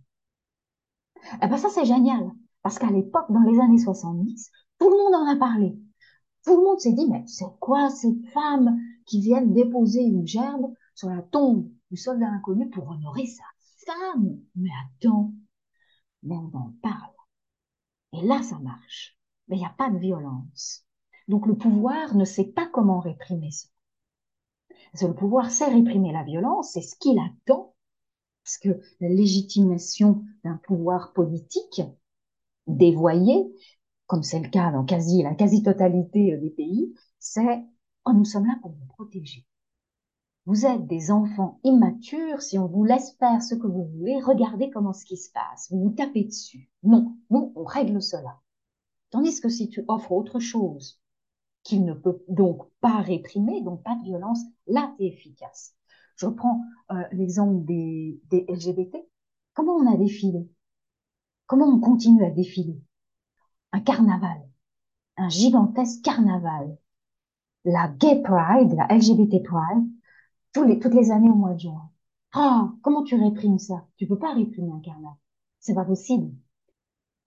Eh 1.41 1.47
ben 1.47 1.57
ça 1.57 1.69
c'est 1.69 1.85
génial, 1.85 2.31
parce 2.61 2.77
qu'à 2.77 2.91
l'époque, 2.91 3.31
dans 3.31 3.41
les 3.41 3.59
années 3.59 3.79
70, 3.79 4.51
tout 4.79 4.89
le 4.89 4.97
monde 4.97 5.15
en 5.15 5.33
a 5.33 5.35
parlé. 5.35 5.75
Tout 6.45 6.55
le 6.55 6.63
monde 6.63 6.79
s'est 6.79 6.93
dit, 6.93 7.07
mais 7.09 7.23
c'est 7.25 7.51
quoi 7.59 7.89
ces 7.89 8.15
femmes 8.31 8.79
qui 9.07 9.21
viennent 9.21 9.53
déposer 9.53 10.03
une 10.03 10.27
gerbe 10.27 10.71
sur 10.97 11.09
la 11.09 11.21
tombe 11.21 11.69
du 11.91 11.97
soldat 11.97 12.27
inconnu 12.27 12.69
pour 12.71 12.89
honorer 12.89 13.27
sa 13.27 13.43
femme. 13.85 14.39
Mais 14.55 14.71
attends, 14.83 15.31
mais 16.23 16.35
on 16.35 16.51
en 16.57 16.73
parle. 16.81 17.13
Et 18.13 18.21
là, 18.23 18.41
ça 18.41 18.57
marche. 18.57 19.15
Mais 19.47 19.57
il 19.57 19.59
n'y 19.59 19.65
a 19.65 19.75
pas 19.77 19.91
de 19.91 19.99
violence. 19.99 20.85
Donc 21.27 21.45
le 21.45 21.55
pouvoir 21.55 22.15
ne 22.15 22.25
sait 22.25 22.47
pas 22.47 22.67
comment 22.67 22.99
réprimer 22.99 23.51
ça. 23.51 23.67
le 25.07 25.13
pouvoir 25.13 25.51
sait 25.51 25.69
réprimer 25.69 26.11
la 26.11 26.23
violence, 26.23 26.71
c'est 26.71 26.81
ce 26.81 26.95
qu'il 26.95 27.19
attend, 27.19 27.75
parce 28.43 28.57
que 28.57 28.81
la 28.99 29.09
légitimation 29.09 30.23
d'un 30.43 30.57
pouvoir 30.65 31.13
politique 31.13 31.81
dévoyé, 32.65 33.53
comme 34.07 34.23
c'est 34.23 34.39
le 34.39 34.49
cas 34.49 34.71
dans 34.71 34.83
quasi 34.83 35.21
la 35.21 35.35
quasi-totalité 35.35 36.37
des 36.37 36.49
pays, 36.49 36.95
c'est 37.19 37.63
oh, 38.05 38.13
nous 38.13 38.25
sommes 38.25 38.47
là 38.47 38.57
pour 38.63 38.71
vous 38.71 38.87
protéger. 38.87 39.46
Vous 40.47 40.65
êtes 40.65 40.87
des 40.87 41.11
enfants 41.11 41.59
immatures, 41.65 42.41
si 42.41 42.57
on 42.57 42.67
vous 42.67 42.85
laisse 42.85 43.17
faire 43.19 43.43
ce 43.43 43.53
que 43.53 43.67
vous 43.67 43.83
voulez, 43.83 44.17
regardez 44.21 44.69
comment 44.69 44.93
ce 44.93 45.03
qui 45.03 45.17
se 45.17 45.29
passe, 45.29 45.67
vous 45.69 45.83
vous 45.83 45.89
tapez 45.89 46.23
dessus. 46.23 46.71
Non, 46.83 47.17
nous, 47.29 47.51
on 47.57 47.65
règle 47.65 48.01
cela. 48.01 48.39
Tandis 49.09 49.41
que 49.41 49.49
si 49.49 49.67
tu 49.67 49.83
offres 49.89 50.13
autre 50.13 50.39
chose, 50.39 51.01
qu'il 51.63 51.83
ne 51.83 51.93
peut 51.93 52.23
donc 52.29 52.61
pas 52.79 53.01
réprimer, 53.01 53.61
donc 53.61 53.83
pas 53.83 53.97
de 53.97 54.03
violence, 54.03 54.39
là, 54.67 54.93
tu 54.97 55.03
es 55.03 55.07
efficace. 55.07 55.75
Je 56.15 56.27
reprends 56.27 56.61
euh, 56.91 57.03
l'exemple 57.11 57.65
des, 57.65 58.21
des 58.29 58.45
LGBT. 58.47 59.05
Comment 59.53 59.75
on 59.75 59.93
a 59.93 59.97
défilé? 59.97 60.49
Comment 61.45 61.67
on 61.67 61.81
continue 61.81 62.23
à 62.23 62.29
défiler? 62.29 62.81
Un 63.73 63.81
carnaval, 63.81 64.47
un 65.17 65.27
gigantesque 65.27 66.01
carnaval. 66.05 66.77
La 67.65 67.89
Gay 67.89 68.21
Pride, 68.21 68.71
la 68.77 68.87
LGBT 68.95 69.43
Pride, 69.43 69.89
toutes 70.79 70.93
les 70.93 71.11
années 71.11 71.29
au 71.29 71.35
mois 71.35 71.53
de 71.53 71.59
juin. 71.59 71.89
Ah, 72.33 72.71
comment 72.81 73.03
tu 73.03 73.15
réprimes 73.15 73.59
ça? 73.59 73.85
Tu 73.97 74.07
peux 74.07 74.17
pas 74.17 74.33
réprimer 74.33 74.71
un 74.71 74.79
carnaval. 74.79 75.15
C'est 75.59 75.73
pas 75.73 75.85
possible. 75.85 76.31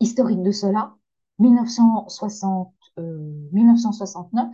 Historique 0.00 0.42
de 0.42 0.50
cela, 0.50 0.96
1960, 1.38 2.74
1969, 3.52 4.48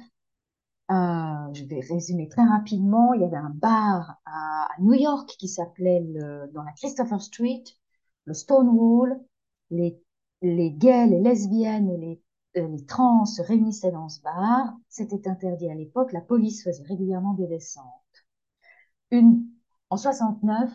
euh, 0.91 0.95
euh, 0.95 1.53
je 1.55 1.65
vais 1.65 1.81
résumer 1.81 2.29
très 2.29 2.45
rapidement. 2.45 3.13
Il 3.15 3.23
y 3.23 3.25
avait 3.25 3.37
un 3.37 3.51
bar 3.51 4.21
à, 4.25 4.69
New 4.81 4.95
York 4.95 5.37
qui 5.39 5.49
s'appelait 5.49 6.01
dans 6.53 6.63
la 6.63 6.73
Christopher 6.73 7.21
Street, 7.21 7.65
le 8.25 8.35
Stonewall. 8.35 9.21
Les, 9.71 10.01
les 10.43 10.71
gays, 10.71 11.07
les 11.07 11.21
lesbiennes 11.21 11.91
et 11.91 11.97
les, 11.97 12.23
euh, 12.57 12.69
les 12.69 12.85
trans 12.85 13.25
se 13.25 13.43
réunissaient 13.43 13.93
dans 13.93 14.09
ce 14.09 14.21
bar. 14.23 14.77
C'était 14.89 15.29
interdit 15.29 15.71
à 15.71 15.75
l'époque. 15.75 16.13
La 16.13 16.21
police 16.21 16.63
faisait 16.63 16.85
régulièrement 16.85 17.35
des 17.35 17.47
descentes 17.47 18.06
une, 19.11 19.47
en 19.91 19.97
69, 19.97 20.71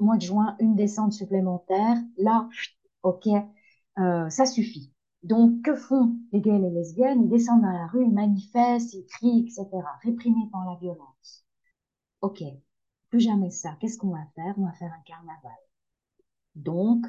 mois 0.00 0.16
de 0.16 0.22
juin, 0.22 0.56
une 0.60 0.74
descente 0.76 1.12
supplémentaire. 1.12 1.96
Là, 2.16 2.48
ok, 3.02 3.28
euh, 3.98 4.28
ça 4.30 4.46
suffit. 4.46 4.92
Donc, 5.22 5.62
que 5.62 5.74
font 5.74 6.16
les 6.32 6.40
gays 6.40 6.56
et 6.56 6.58
les 6.58 6.70
lesbiennes? 6.70 7.22
Ils 7.24 7.30
descendent 7.30 7.62
dans 7.62 7.72
la 7.72 7.86
rue, 7.86 8.04
ils 8.04 8.12
manifestent, 8.12 8.92
ils 8.94 9.06
crient, 9.06 9.46
etc. 9.46 9.66
Réprimés 10.02 10.48
par 10.52 10.64
la 10.66 10.76
violence. 10.76 11.46
Ok, 12.20 12.42
plus 13.10 13.20
jamais 13.20 13.50
ça. 13.50 13.76
Qu'est-ce 13.80 13.98
qu'on 13.98 14.10
va 14.10 14.26
faire? 14.34 14.54
On 14.58 14.66
va 14.66 14.72
faire 14.72 14.92
un 14.92 15.02
carnaval. 15.04 15.52
Donc, 16.56 17.06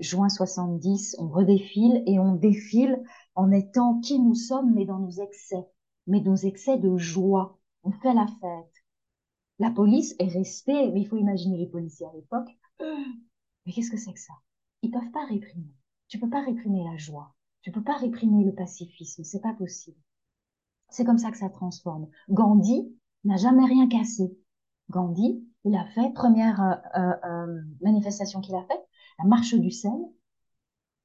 juin 0.00 0.28
70, 0.28 1.16
on 1.18 1.28
redéfile 1.28 2.02
et 2.06 2.18
on 2.18 2.34
défile 2.34 3.02
en 3.34 3.50
étant 3.52 4.00
qui 4.00 4.18
nous 4.18 4.34
sommes, 4.34 4.74
mais 4.74 4.84
dans 4.84 4.98
nos 4.98 5.10
excès, 5.10 5.66
mais 6.06 6.20
nos 6.20 6.36
excès 6.36 6.78
de 6.78 6.96
joie. 6.96 7.58
On 7.82 7.92
fait 7.92 8.14
la 8.14 8.26
fête. 8.26 8.83
La 9.58 9.70
police 9.70 10.14
est 10.18 10.28
restée, 10.28 10.90
mais 10.90 11.00
il 11.00 11.06
faut 11.06 11.16
imaginer 11.16 11.58
les 11.58 11.66
policiers 11.68 12.06
à 12.06 12.12
l'époque. 12.12 12.50
Mais 12.80 13.72
qu'est-ce 13.72 13.90
que 13.90 13.96
c'est 13.96 14.12
que 14.12 14.20
ça? 14.20 14.34
Ils 14.82 14.90
peuvent 14.90 15.10
pas 15.12 15.24
réprimer. 15.26 15.72
Tu 16.08 16.18
peux 16.18 16.28
pas 16.28 16.42
réprimer 16.42 16.84
la 16.84 16.96
joie. 16.96 17.34
Tu 17.62 17.70
peux 17.70 17.82
pas 17.82 17.96
réprimer 17.96 18.44
le 18.44 18.54
pacifisme. 18.54 19.24
C'est 19.24 19.40
pas 19.40 19.54
possible. 19.54 19.96
C'est 20.90 21.04
comme 21.04 21.18
ça 21.18 21.30
que 21.30 21.38
ça 21.38 21.48
transforme. 21.48 22.08
Gandhi 22.28 22.94
n'a 23.24 23.36
jamais 23.36 23.64
rien 23.64 23.88
cassé. 23.88 24.36
Gandhi, 24.90 25.42
il 25.64 25.74
a 25.76 25.86
fait, 25.86 26.12
première 26.12 26.60
euh, 26.60 27.00
euh, 27.00 27.14
euh, 27.24 27.62
manifestation 27.80 28.40
qu'il 28.40 28.54
a 28.54 28.62
faite, 28.64 28.86
la 29.18 29.24
marche 29.24 29.54
du 29.54 29.70
sel. 29.70 29.90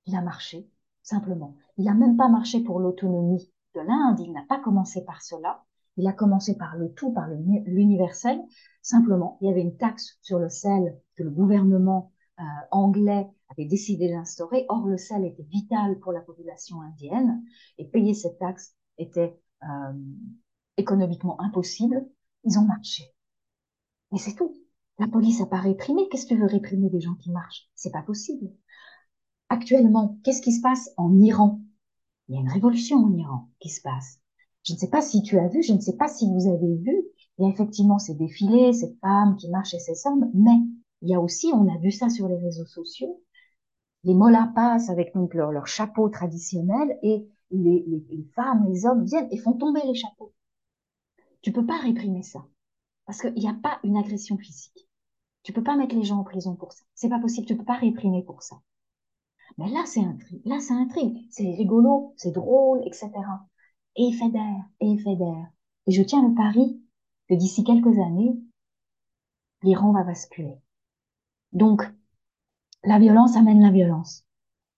Il 0.06 0.16
a 0.16 0.22
marché, 0.22 0.70
simplement. 1.02 1.56
Il 1.78 1.86
n'a 1.86 1.94
même 1.94 2.18
pas 2.18 2.28
marché 2.28 2.62
pour 2.62 2.80
l'autonomie 2.80 3.52
de 3.76 3.82
l'Inde. 3.82 4.20
Il 4.20 4.34
n'a 4.34 4.44
pas 4.50 4.60
commencé 4.60 5.06
par 5.06 5.22
cela. 5.22 5.64
Il 6.00 6.08
a 6.08 6.14
commencé 6.14 6.56
par 6.56 6.78
le 6.78 6.94
tout, 6.94 7.12
par 7.12 7.28
l'universel. 7.28 8.40
Simplement, 8.82 9.38
il 9.42 9.48
y 9.48 9.52
avait 9.52 9.62
une 9.62 9.76
taxe 9.76 10.18
sur 10.22 10.40
le 10.40 10.48
sel 10.48 10.98
que 11.18 11.24
le 11.24 11.30
gouvernement 11.30 12.14
euh, 12.40 12.44
anglais 12.72 13.28
avait 13.50 13.66
décidé 13.66 14.08
d'instaurer. 14.08 14.66
Or, 14.70 14.88
le 14.88 14.96
sel 14.96 15.26
était 15.26 15.44
vital 15.44 16.00
pour 16.00 16.14
la 16.14 16.22
population 16.22 16.80
indienne 16.82 17.44
et 17.78 17.86
payer 17.86 18.14
cette 18.14 18.40
taxe 18.40 18.76
était 18.98 19.38
euh, 19.64 19.94
économiquement 20.78 21.40
impossible. 21.42 22.08
Ils 22.46 22.58
ont 22.58 22.66
marché. 22.66 23.04
Mais 24.14 24.20
c'est 24.20 24.36
tout. 24.36 24.56
La 25.00 25.08
police 25.10 25.42
n'a 25.42 25.48
pas 25.48 25.60
réprimé. 25.60 26.08
Qu'est-ce 26.10 26.28
que 26.28 26.36
tu 26.36 26.40
veux 26.40 26.48
réprimer 26.48 26.90
des 26.90 27.02
gens 27.02 27.16
qui 27.16 27.30
marchent? 27.30 27.70
C'est 27.76 27.92
pas 27.92 28.04
possible. 28.04 28.50
Actuellement, 29.50 30.18
qu'est-ce 30.24 30.42
qui 30.42 30.54
se 30.54 30.62
passe 30.62 30.92
en 30.96 31.20
Iran? 31.20 31.60
Il 32.30 32.36
y 32.36 32.38
a 32.38 32.42
une 32.42 32.50
révolution 32.50 33.00
en 33.00 33.14
Iran 33.18 33.50
qui 33.60 33.68
se 33.68 33.82
passe. 33.82 34.19
Je 34.70 34.76
ne 34.76 34.78
sais 34.78 34.90
pas 34.90 35.02
si 35.02 35.24
tu 35.24 35.40
as 35.40 35.48
vu, 35.48 35.64
je 35.64 35.74
ne 35.74 35.80
sais 35.80 35.98
pas 35.98 36.08
si 36.08 36.32
vous 36.32 36.48
avez 36.48 36.76
vu. 36.76 37.04
Il 37.40 37.44
y 37.44 37.48
a 37.48 37.50
effectivement 37.50 37.98
ces 37.98 38.14
défilés, 38.14 38.72
cette 38.72 39.00
femme 39.00 39.36
qui 39.36 39.50
marche 39.50 39.74
et 39.74 39.80
ces 39.80 40.06
hommes, 40.06 40.30
mais 40.36 40.60
il 41.02 41.10
y 41.10 41.16
a 41.16 41.20
aussi, 41.20 41.48
on 41.56 41.68
a 41.74 41.80
vu 41.80 41.90
ça 41.90 42.08
sur 42.08 42.28
les 42.28 42.38
réseaux 42.38 42.68
sociaux, 42.68 43.20
les 44.04 44.14
mollahs 44.14 44.52
passent 44.54 44.92
avec 44.92 45.16
donc 45.16 45.34
leur, 45.34 45.52
leur 45.52 45.66
chapeau 45.66 46.08
traditionnel 46.10 47.00
et 47.02 47.28
les, 47.50 48.04
femmes, 48.36 48.68
les 48.70 48.86
hommes 48.86 49.06
viennent 49.06 49.28
et 49.32 49.38
font 49.38 49.54
tomber 49.54 49.82
les 49.88 49.96
chapeaux. 49.96 50.34
Tu 51.42 51.52
peux 51.52 51.66
pas 51.66 51.80
réprimer 51.80 52.22
ça 52.22 52.46
parce 53.08 53.22
qu'il 53.22 53.34
n'y 53.34 53.50
a 53.50 53.58
pas 53.64 53.80
une 53.84 53.98
agression 53.98 54.38
physique. 54.38 54.88
Tu 55.42 55.52
peux 55.52 55.64
pas 55.64 55.78
mettre 55.78 55.96
les 55.96 56.04
gens 56.04 56.20
en 56.20 56.24
prison 56.24 56.56
pour 56.56 56.74
ça. 56.74 56.84
C'est 56.94 57.10
pas 57.10 57.18
possible. 57.18 57.48
Tu 57.48 57.58
peux 57.58 57.66
pas 57.66 57.78
réprimer 57.78 58.22
pour 58.22 58.44
ça. 58.44 58.62
Mais 59.58 59.70
là, 59.70 59.84
c'est 59.88 60.02
intrigue. 60.02 60.46
Là, 60.46 60.60
c'est 60.60 60.76
intrigue. 60.76 61.26
C'est 61.32 61.50
rigolo, 61.56 62.14
c'est 62.18 62.32
drôle, 62.32 62.82
etc. 62.86 63.10
Et 63.96 64.12
d'air, 64.30 64.66
et 64.80 65.16
d'air. 65.16 65.52
Et 65.88 65.92
je 65.92 66.04
tiens 66.04 66.28
le 66.28 66.36
pari 66.36 66.82
que 67.28 67.36
d'ici 67.36 67.64
quelques 67.64 67.98
années, 68.00 68.40
l'Iran 69.64 69.92
va 69.92 70.04
basculer. 70.04 70.58
Donc, 71.52 71.84
la 72.84 73.00
violence 73.00 73.36
amène 73.36 73.62
la 73.62 73.72
violence. 73.72 74.26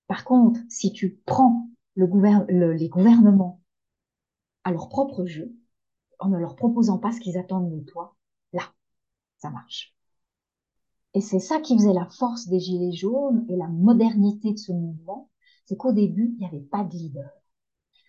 Par 0.07 0.23
contre, 0.23 0.59
si 0.69 0.91
tu 0.91 1.21
prends 1.25 1.69
le 1.95 2.07
le, 2.47 2.73
les 2.73 2.89
gouvernements 2.89 3.61
à 4.63 4.71
leur 4.71 4.89
propre 4.89 5.25
jeu, 5.25 5.55
en 6.19 6.29
ne 6.29 6.37
leur 6.37 6.55
proposant 6.55 6.97
pas 6.97 7.11
ce 7.11 7.19
qu'ils 7.19 7.37
attendent 7.37 7.71
de 7.71 7.79
toi, 7.81 8.15
là, 8.53 8.63
ça 9.37 9.49
marche. 9.49 9.95
Et 11.13 11.21
c'est 11.21 11.39
ça 11.39 11.59
qui 11.59 11.75
faisait 11.75 11.93
la 11.93 12.05
force 12.05 12.47
des 12.47 12.59
Gilets 12.59 12.93
jaunes 12.93 13.45
et 13.49 13.57
la 13.57 13.67
modernité 13.67 14.53
de 14.53 14.57
ce 14.57 14.71
mouvement, 14.71 15.29
c'est 15.65 15.75
qu'au 15.75 15.91
début, 15.91 16.33
il 16.33 16.37
n'y 16.37 16.45
avait 16.45 16.59
pas 16.59 16.83
de 16.83 16.91
leader. 16.91 17.40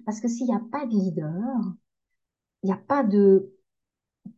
Parce 0.05 0.21
que 0.21 0.29
s'il 0.29 0.47
n'y 0.47 0.55
a 0.55 0.63
pas 0.71 0.87
de 0.87 0.93
leader, 0.93 1.75
il 2.63 2.67
n'y 2.67 2.73
a 2.73 2.77
pas 2.77 3.03
de 3.05 3.53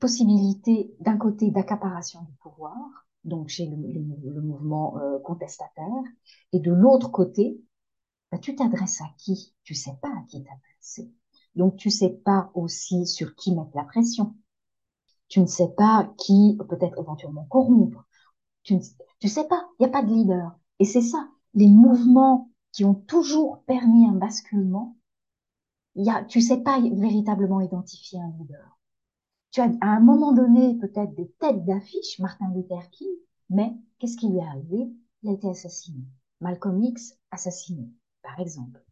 possibilité 0.00 0.94
d'un 1.00 1.16
côté 1.16 1.50
d'accaparation 1.50 2.22
du 2.22 2.32
pouvoir, 2.34 2.76
donc 3.24 3.48
chez 3.48 3.66
le, 3.66 4.40
mouvement 4.40 4.98
euh, 4.98 5.18
contestataire, 5.20 6.02
et 6.52 6.60
de 6.60 6.72
l'autre 6.72 7.10
côté, 7.10 7.60
bah, 8.30 8.38
tu 8.38 8.54
t'adresses 8.56 9.00
à 9.00 9.08
qui? 9.18 9.54
Tu 9.62 9.74
sais 9.74 9.96
pas 10.02 10.08
à 10.08 10.22
qui 10.28 10.42
t'adresser. 10.42 11.12
Donc 11.54 11.76
tu 11.76 11.90
sais 11.90 12.10
pas 12.10 12.50
aussi 12.54 13.06
sur 13.06 13.34
qui 13.36 13.54
mettre 13.54 13.70
la 13.74 13.84
pression. 13.84 14.34
Tu 15.28 15.40
ne 15.40 15.46
sais 15.46 15.68
pas 15.76 16.12
qui 16.18 16.58
peut-être 16.68 16.98
éventuellement 16.98 17.44
corrompre. 17.44 18.04
Tu 18.62 18.74
ne 18.74 18.80
tu 19.20 19.28
sais 19.28 19.46
pas, 19.46 19.68
il 19.78 19.84
n'y 19.84 19.88
a 19.88 19.92
pas 19.92 20.02
de 20.02 20.12
leader. 20.12 20.58
Et 20.80 20.84
c'est 20.84 21.00
ça, 21.00 21.28
les 21.54 21.68
mouvements 21.68 22.50
qui 22.72 22.84
ont 22.84 22.94
toujours 22.94 23.62
permis 23.66 24.06
un 24.06 24.14
basculement, 24.14 24.96
y 25.96 26.10
a, 26.10 26.24
tu 26.24 26.40
sais 26.40 26.62
pas 26.62 26.80
véritablement 26.80 27.60
identifier 27.60 28.20
un 28.20 28.32
leader 28.38 28.74
tu 29.54 29.60
as 29.60 29.70
à 29.80 29.86
un 29.86 30.00
moment 30.00 30.32
donné 30.32 30.76
peut-être 30.78 31.14
des 31.14 31.30
têtes 31.38 31.64
d'affiche, 31.64 32.18
Martin 32.18 32.52
Luther 32.52 32.90
King, 32.90 33.08
mais 33.50 33.72
qu'est-ce 33.98 34.16
qui 34.16 34.28
lui 34.28 34.38
est 34.38 34.42
arrivé? 34.42 34.90
Il 35.22 35.30
a 35.30 35.32
été 35.32 35.48
assassiné. 35.48 36.04
Malcolm 36.40 36.82
X 36.82 37.16
assassiné, 37.30 37.88
par 38.22 38.40
exemple. 38.40 38.84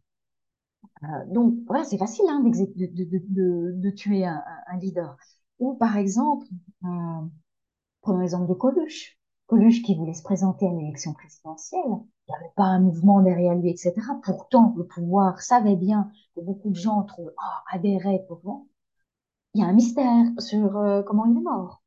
Euh, 1.03 1.07
donc 1.27 1.55
voilà, 1.67 1.83
c'est 1.83 1.97
facile 1.97 2.23
hein, 2.29 2.39
de, 2.39 2.49
de, 2.49 3.19
de, 3.27 3.71
de, 3.77 3.89
tuer 3.89 4.25
un, 4.25 4.41
un, 4.67 4.77
leader. 4.77 5.17
Ou 5.59 5.75
par 5.75 5.97
exemple, 5.97 6.47
euh, 6.85 7.27
prenons 7.99 8.19
l'exemple 8.19 8.47
de 8.47 8.53
Coluche. 8.53 9.19
Coluche 9.47 9.83
qui 9.83 9.95
voulait 9.95 10.13
se 10.13 10.23
présenter 10.23 10.65
à 10.65 10.71
l'élection 10.71 11.11
présidentielle, 11.11 11.81
il 12.27 12.31
n'y 12.31 12.35
avait 12.35 12.53
pas 12.55 12.63
un 12.63 12.79
mouvement 12.79 13.21
derrière 13.21 13.55
lui, 13.55 13.69
etc. 13.69 13.93
Pourtant, 14.23 14.73
le 14.77 14.85
pouvoir 14.85 15.41
savait 15.41 15.75
bien 15.75 16.09
que 16.35 16.41
beaucoup 16.41 16.69
de 16.69 16.75
gens 16.75 17.05
oh, 17.17 17.29
adhéraient 17.71 18.23
pour 18.27 18.41
il 19.53 19.61
y 19.61 19.63
a 19.63 19.67
un 19.67 19.73
mystère 19.73 20.25
sur 20.39 20.77
euh, 20.77 21.03
comment 21.03 21.25
il 21.25 21.37
est 21.37 21.41
mort. 21.41 21.83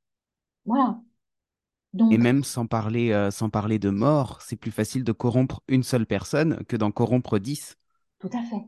Voilà. 0.65 1.01
Donc... 1.93 2.13
Et 2.13 2.19
même 2.19 2.45
sans 2.45 2.67
parler, 2.67 3.13
euh, 3.13 3.31
sans 3.31 3.51
parler 3.51 3.79
de 3.79 3.91
mort, 3.91 4.41
c'est 4.43 4.57
plus 4.57 4.71
facile 4.71 5.03
de 5.03 5.13
corrompre 5.13 5.63
une 5.67 5.83
seule 5.83 6.07
personne 6.07 6.63
que 6.69 6.77
d'en 6.77 6.91
corrompre 6.91 7.39
dix. 7.39 7.77
Tout 8.21 8.31
à 8.33 8.43
fait. 8.45 8.65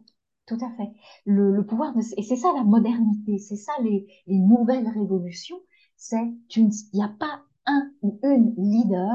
Tout 0.47 0.59
à 0.65 0.71
fait. 0.77 0.91
Le, 1.27 1.55
le 1.55 1.65
pouvoir, 1.65 1.95
et 2.17 2.23
c'est 2.23 2.37
ça 2.37 2.53
la 2.57 2.65
modernité, 2.65 3.39
c'est 3.39 3.57
ça 3.57 3.73
les, 3.83 4.07
les 4.27 4.39
nouvelles 4.39 4.89
révolutions, 4.89 5.61
c'est 5.97 6.33
il 6.57 6.71
n'y 6.95 7.03
a 7.03 7.09
pas 7.09 7.43
un 7.67 7.91
ou 8.01 8.19
une 8.23 8.55
leader 8.57 9.15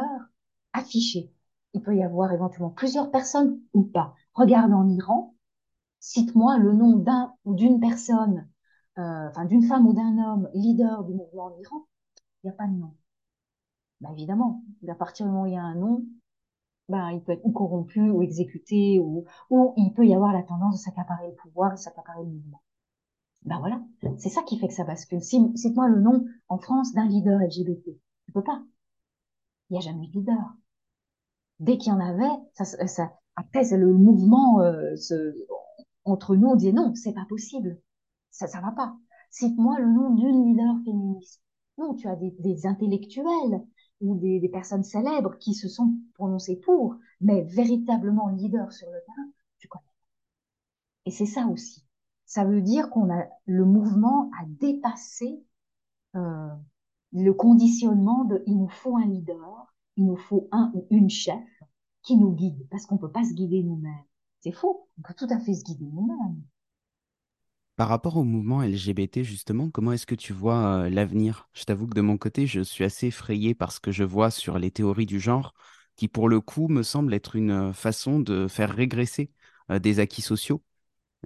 affiché. 0.73 1.32
Il 1.73 1.81
peut 1.81 1.95
y 1.95 2.03
avoir 2.03 2.31
éventuellement 2.31 2.69
plusieurs 2.69 3.11
personnes 3.11 3.59
ou 3.73 3.83
pas. 3.83 4.15
Regarde 4.33 4.73
en 4.73 4.87
Iran, 4.87 5.35
cite-moi 5.99 6.57
le 6.57 6.73
nom 6.73 6.97
d'un 6.97 7.33
ou 7.45 7.55
d'une 7.55 7.79
personne 7.79 8.47
euh, 8.99 9.29
enfin 9.29 9.45
d'une 9.45 9.63
femme 9.63 9.87
ou 9.87 9.93
d'un 9.93 10.17
homme 10.19 10.49
leader 10.53 11.03
du 11.03 11.13
mouvement 11.13 11.45
en 11.45 11.57
Iran, 11.59 11.87
il 12.43 12.47
n'y 12.47 12.51
a 12.51 12.53
pas 12.53 12.67
de 12.67 12.75
nom. 12.75 12.95
Ben 14.01 14.11
évidemment, 14.11 14.63
à 14.87 14.93
partir 14.95 15.25
du 15.25 15.31
moment 15.31 15.43
où 15.43 15.47
il 15.47 15.53
y 15.53 15.57
a 15.57 15.63
un 15.63 15.75
nom, 15.75 16.05
ben, 16.89 17.11
il 17.11 17.23
peut 17.23 17.33
être 17.33 17.45
ou 17.45 17.51
corrompu 17.51 18.09
ou 18.09 18.21
exécuté 18.23 18.99
ou, 18.99 19.25
ou 19.49 19.73
il 19.77 19.93
peut 19.93 20.05
y 20.07 20.15
avoir 20.15 20.33
la 20.33 20.43
tendance 20.43 20.75
de 20.75 20.79
s'accaparer 20.81 21.27
le 21.29 21.35
pouvoir, 21.35 21.71
de 21.73 21.77
s'accaparer 21.77 22.23
le 22.23 22.29
mouvement. 22.29 22.61
Ben 23.43 23.59
voilà, 23.59 23.81
c'est 24.17 24.29
ça 24.29 24.43
qui 24.43 24.59
fait 24.59 24.67
que 24.67 24.73
ça 24.73 24.85
bascule. 24.85 25.21
Cite-moi 25.21 25.89
le 25.89 26.01
nom 26.01 26.25
en 26.49 26.57
France 26.59 26.93
d'un 26.93 27.07
leader 27.07 27.39
LGBT. 27.39 27.99
Tu 28.25 28.31
peux 28.33 28.43
pas. 28.43 28.63
Il 29.69 29.73
n'y 29.73 29.79
a 29.79 29.81
jamais 29.81 30.07
de 30.07 30.13
leader. 30.13 30.55
Dès 31.63 31.77
qu'il 31.77 31.91
y 31.91 31.95
en 31.95 31.99
avait, 31.99 32.41
ça, 32.53 32.65
ça, 32.65 33.13
après 33.35 33.63
le 33.75 33.93
mouvement 33.93 34.61
euh, 34.61 34.95
entre 36.05 36.35
nous 36.35 36.49
on 36.49 36.55
disait 36.55 36.73
non, 36.73 36.93
c'est 36.95 37.13
pas 37.13 37.25
possible 37.27 37.79
ça, 38.33 38.47
ça 38.47 38.59
va 38.59 38.71
pas. 38.71 38.97
Cite-moi 39.29 39.79
le 39.79 39.87
nom 39.87 40.09
d'une 40.15 40.45
leader 40.45 40.75
féministe. 40.83 41.41
Non, 41.77 41.93
tu 41.93 42.07
as 42.07 42.15
des, 42.15 42.31
des 42.39 42.65
intellectuels 42.65 43.61
ou 44.01 44.17
des, 44.17 44.39
des, 44.39 44.49
personnes 44.49 44.83
célèbres 44.83 45.37
qui 45.37 45.53
se 45.53 45.69
sont 45.69 45.95
prononcées 46.15 46.57
pour, 46.57 46.95
mais 47.21 47.43
véritablement 47.43 48.27
leader 48.29 48.71
sur 48.71 48.87
le 48.87 48.99
terrain, 49.05 49.29
tu 49.59 49.67
connais. 49.67 49.83
Et 51.05 51.11
c'est 51.11 51.25
ça 51.25 51.47
aussi. 51.47 51.85
Ça 52.25 52.43
veut 52.43 52.61
dire 52.61 52.89
qu'on 52.89 53.11
a 53.13 53.25
le 53.45 53.65
mouvement 53.65 54.31
a 54.39 54.45
dépassé 54.47 55.43
euh, 56.15 56.49
le 57.11 57.31
conditionnement 57.33 58.25
de 58.25 58.43
il 58.47 58.57
nous 58.57 58.69
faut 58.69 58.97
un 58.97 59.05
leader, 59.05 59.75
il 59.95 60.05
nous 60.05 60.17
faut 60.17 60.47
un 60.51 60.71
ou 60.73 60.87
une 60.89 61.09
chef 61.09 61.43
qui 62.03 62.17
nous 62.17 62.33
guide, 62.33 62.67
parce 62.69 62.85
qu'on 62.85 62.97
peut 62.97 63.11
pas 63.11 63.23
se 63.23 63.33
guider 63.33 63.63
nous-mêmes. 63.63 64.03
C'est 64.41 64.51
faux. 64.51 64.89
On 64.99 65.01
peut 65.01 65.13
tout 65.17 65.27
à 65.29 65.39
fait 65.39 65.53
se 65.53 65.63
guider 65.63 65.85
nous-mêmes. 65.85 66.43
Par 67.75 67.87
rapport 67.87 68.17
au 68.17 68.23
mouvement 68.23 68.61
LGBT, 68.61 69.23
justement, 69.23 69.69
comment 69.71 69.93
est-ce 69.93 70.05
que 70.05 70.13
tu 70.15 70.31
vois 70.31 70.89
l'avenir? 70.89 71.49
Je 71.53 71.63
t'avoue 71.63 71.87
que 71.87 71.95
de 71.95 72.01
mon 72.01 72.17
côté, 72.17 72.45
je 72.45 72.61
suis 72.61 72.83
assez 72.83 73.07
effrayé 73.07 73.55
par 73.55 73.71
ce 73.71 73.79
que 73.79 73.91
je 73.91 74.03
vois 74.03 74.29
sur 74.29 74.59
les 74.59 74.69
théories 74.69 75.07
du 75.07 75.19
genre, 75.19 75.55
qui 75.95 76.07
pour 76.07 76.29
le 76.29 76.39
coup 76.39 76.67
me 76.67 76.83
semble 76.83 77.13
être 77.13 77.35
une 77.35 77.73
façon 77.73 78.19
de 78.19 78.47
faire 78.47 78.69
régresser 78.69 79.31
des 79.69 79.99
acquis 79.99 80.21
sociaux. 80.21 80.61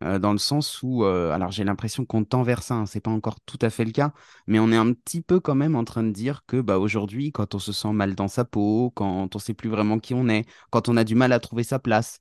Dans 0.01 0.31
le 0.31 0.37
sens 0.37 0.81
où, 0.83 1.03
alors 1.05 1.51
j'ai 1.51 1.63
l'impression 1.63 2.05
qu'on 2.05 2.23
tend 2.23 2.43
vers 2.43 2.61
ça, 2.63 2.75
hein, 2.75 2.85
c'est 2.85 2.99
pas 2.99 3.11
encore 3.11 3.39
tout 3.41 3.57
à 3.61 3.69
fait 3.69 3.85
le 3.85 3.91
cas, 3.91 4.13
mais 4.45 4.59
on 4.59 4.71
est 4.71 4.75
un 4.77 4.93
petit 4.93 5.21
peu 5.21 5.39
quand 5.39 5.55
même 5.55 5.75
en 5.75 5.83
train 5.83 6.03
de 6.03 6.11
dire 6.11 6.43
que 6.47 6.61
bah, 6.61 6.77
aujourd'hui, 6.77 7.31
quand 7.31 7.55
on 7.55 7.59
se 7.59 7.71
sent 7.73 7.91
mal 7.93 8.15
dans 8.15 8.27
sa 8.27 8.45
peau, 8.45 8.91
quand 8.95 9.35
on 9.35 9.39
sait 9.39 9.53
plus 9.55 9.69
vraiment 9.69 9.99
qui 9.99 10.13
on 10.13 10.27
est, 10.29 10.45
quand 10.69 10.89
on 10.89 10.97
a 10.97 11.03
du 11.03 11.15
mal 11.15 11.31
à 11.31 11.39
trouver 11.39 11.63
sa 11.63 11.79
place, 11.79 12.19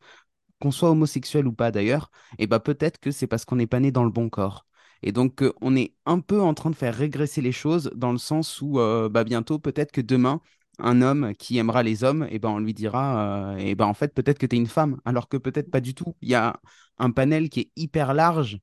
qu'on 0.61 0.71
soit 0.71 0.91
homosexuel 0.91 1.47
ou 1.47 1.53
pas 1.53 1.71
d'ailleurs, 1.71 2.11
et 2.39 2.47
bah 2.47 2.61
peut-être 2.61 2.99
que 2.99 3.11
c'est 3.11 3.27
parce 3.27 3.45
qu'on 3.45 3.57
n'est 3.57 3.67
pas 3.67 3.81
né 3.81 3.91
dans 3.93 4.05
le 4.05 4.11
bon 4.11 4.29
corps. 4.31 4.67
Et 5.03 5.13
donc, 5.13 5.43
euh, 5.43 5.53
on 5.61 5.77
est 5.77 5.95
un 6.07 6.21
peu 6.21 6.41
en 6.41 6.55
train 6.55 6.71
de 6.71 6.75
faire 6.77 6.95
régresser 6.95 7.43
les 7.43 7.53
choses 7.53 7.91
dans 7.95 8.13
le 8.13 8.19
sens 8.19 8.61
où 8.63 8.75
bah, 9.11 9.25
bientôt, 9.25 9.59
peut-être 9.59 9.93
que 9.93 10.01
demain, 10.01 10.41
un 10.79 11.03
homme 11.03 11.35
qui 11.35 11.59
aimera 11.59 11.83
les 11.83 12.05
hommes, 12.05 12.27
et 12.31 12.39
ben 12.39 12.51
on 12.51 12.59
lui 12.59 12.75
dira, 12.75 13.55
euh, 13.55 13.57
et 13.59 13.75
ben 13.75 13.87
en 13.87 13.95
fait, 13.95 14.15
peut-être 14.15 14.39
que 14.39 14.47
tu 14.47 14.57
es 14.57 14.59
une 14.59 14.67
femme, 14.67 15.01
alors 15.05 15.29
que 15.29 15.37
peut-être 15.37 15.71
pas 15.71 15.81
du 15.81 15.95
tout. 15.95 16.17
Il 16.23 16.29
y 16.29 16.35
a 16.35 16.61
un 16.99 17.11
panel 17.11 17.49
qui 17.51 17.61
est 17.61 17.71
hyper 17.77 18.15
large, 18.15 18.59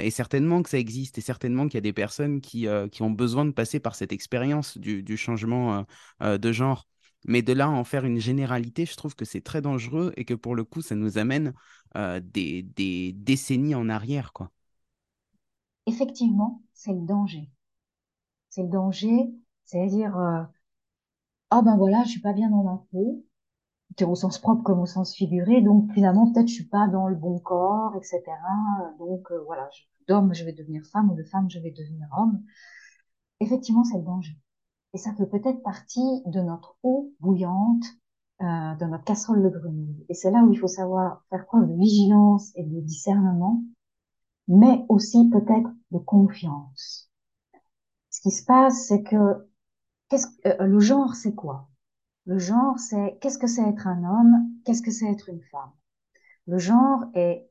et 0.00 0.10
certainement 0.10 0.62
que 0.62 0.70
ça 0.70 0.78
existe, 0.78 1.16
et 1.18 1.20
certainement 1.20 1.66
qu'il 1.66 1.74
y 1.74 1.78
a 1.78 1.80
des 1.80 1.92
personnes 1.92 2.40
qui, 2.40 2.66
qui 2.90 3.02
ont 3.02 3.10
besoin 3.10 3.44
de 3.44 3.52
passer 3.52 3.78
par 3.78 3.94
cette 3.94 4.10
expérience 4.12 4.78
du, 4.78 5.02
du 5.04 5.16
changement 5.16 5.84
de 6.20 6.52
genre. 6.52 6.88
Mais 7.28 7.42
de 7.42 7.52
là 7.52 7.66
à 7.66 7.68
en 7.68 7.84
faire 7.84 8.04
une 8.04 8.18
généralité, 8.18 8.84
je 8.86 8.96
trouve 8.96 9.14
que 9.14 9.24
c'est 9.24 9.42
très 9.42 9.60
dangereux 9.62 10.12
et 10.16 10.24
que 10.24 10.34
pour 10.34 10.56
le 10.56 10.64
coup, 10.64 10.82
ça 10.82 10.96
nous 10.96 11.18
amène 11.18 11.52
des, 11.94 12.62
des 12.62 13.12
décennies 13.12 13.74
en 13.76 13.88
arrière, 13.88 14.32
quoi 14.32 14.50
effectivement, 15.86 16.62
c'est 16.74 16.92
le 16.92 17.00
danger. 17.04 17.50
C'est 18.50 18.62
le 18.62 18.68
danger, 18.68 19.30
c'est-à-dire, 19.64 20.16
ah 21.50 21.62
ben 21.62 21.76
voilà, 21.76 22.02
je 22.04 22.10
suis 22.10 22.20
pas 22.20 22.32
bien 22.32 22.50
dans 22.50 22.62
ma 22.62 22.84
peau, 22.90 23.24
au 24.02 24.14
sens 24.14 24.38
propre 24.38 24.62
comme 24.62 24.80
au 24.80 24.86
sens 24.86 25.14
figuré, 25.14 25.62
donc 25.62 25.92
finalement, 25.92 26.30
peut-être 26.32 26.48
je 26.48 26.54
suis 26.54 26.68
pas 26.68 26.88
dans 26.88 27.08
le 27.08 27.16
bon 27.16 27.38
corps, 27.38 27.94
etc. 27.96 28.22
Donc 28.98 29.30
euh, 29.32 29.42
voilà, 29.46 29.68
d'homme, 30.08 30.34
je 30.34 30.44
vais 30.44 30.52
devenir 30.52 30.82
femme, 30.92 31.10
ou 31.10 31.14
de 31.16 31.24
femme, 31.24 31.50
je 31.50 31.58
vais 31.60 31.70
devenir 31.70 32.08
homme. 32.18 32.42
Effectivement, 33.40 33.84
c'est 33.84 33.98
le 33.98 34.04
danger. 34.04 34.36
Et 34.94 34.98
ça 34.98 35.14
fait 35.14 35.26
peut-être 35.26 35.62
partie 35.62 36.22
de 36.26 36.40
notre 36.40 36.76
eau 36.82 37.12
bouillante, 37.20 37.84
euh, 38.42 38.74
de 38.76 38.84
notre 38.86 39.04
casserole 39.04 39.42
de 39.42 39.48
grenouille. 39.48 40.04
Et 40.08 40.14
c'est 40.14 40.30
là 40.30 40.42
où 40.44 40.52
il 40.52 40.58
faut 40.58 40.68
savoir 40.68 41.24
faire 41.30 41.46
preuve 41.46 41.68
de 41.68 41.74
vigilance 41.74 42.52
et 42.56 42.64
de 42.64 42.80
discernement 42.80 43.62
mais 44.48 44.84
aussi 44.88 45.28
peut-être 45.30 45.70
de 45.90 45.98
confiance. 45.98 47.10
Ce 48.10 48.20
qui 48.20 48.30
se 48.30 48.44
passe, 48.44 48.86
c'est 48.88 49.02
que, 49.02 49.48
qu'est-ce, 50.08 50.28
euh, 50.46 50.66
le 50.66 50.80
genre, 50.80 51.14
c'est 51.14 51.34
quoi? 51.34 51.68
Le 52.26 52.38
genre, 52.38 52.78
c'est 52.78 53.18
qu'est-ce 53.20 53.38
que 53.38 53.46
c'est 53.46 53.68
être 53.68 53.86
un 53.86 54.04
homme, 54.04 54.50
qu'est-ce 54.64 54.82
que 54.82 54.90
c'est 54.90 55.10
être 55.10 55.28
une 55.30 55.42
femme? 55.52 55.72
Le 56.46 56.58
genre 56.58 57.04
est 57.14 57.48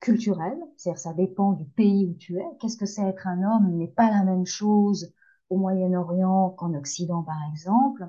culturel, 0.00 0.58
c'est-à-dire 0.76 1.00
ça 1.00 1.14
dépend 1.14 1.52
du 1.52 1.64
pays 1.64 2.06
où 2.06 2.14
tu 2.14 2.38
es. 2.38 2.44
Qu'est-ce 2.60 2.76
que 2.76 2.86
c'est 2.86 3.02
être 3.02 3.26
un 3.26 3.42
homme 3.42 3.76
n'est 3.76 3.88
pas 3.88 4.10
la 4.10 4.24
même 4.24 4.46
chose 4.46 5.12
au 5.50 5.56
Moyen-Orient 5.58 6.50
qu'en 6.50 6.74
Occident, 6.74 7.22
par 7.22 7.38
exemple. 7.50 8.08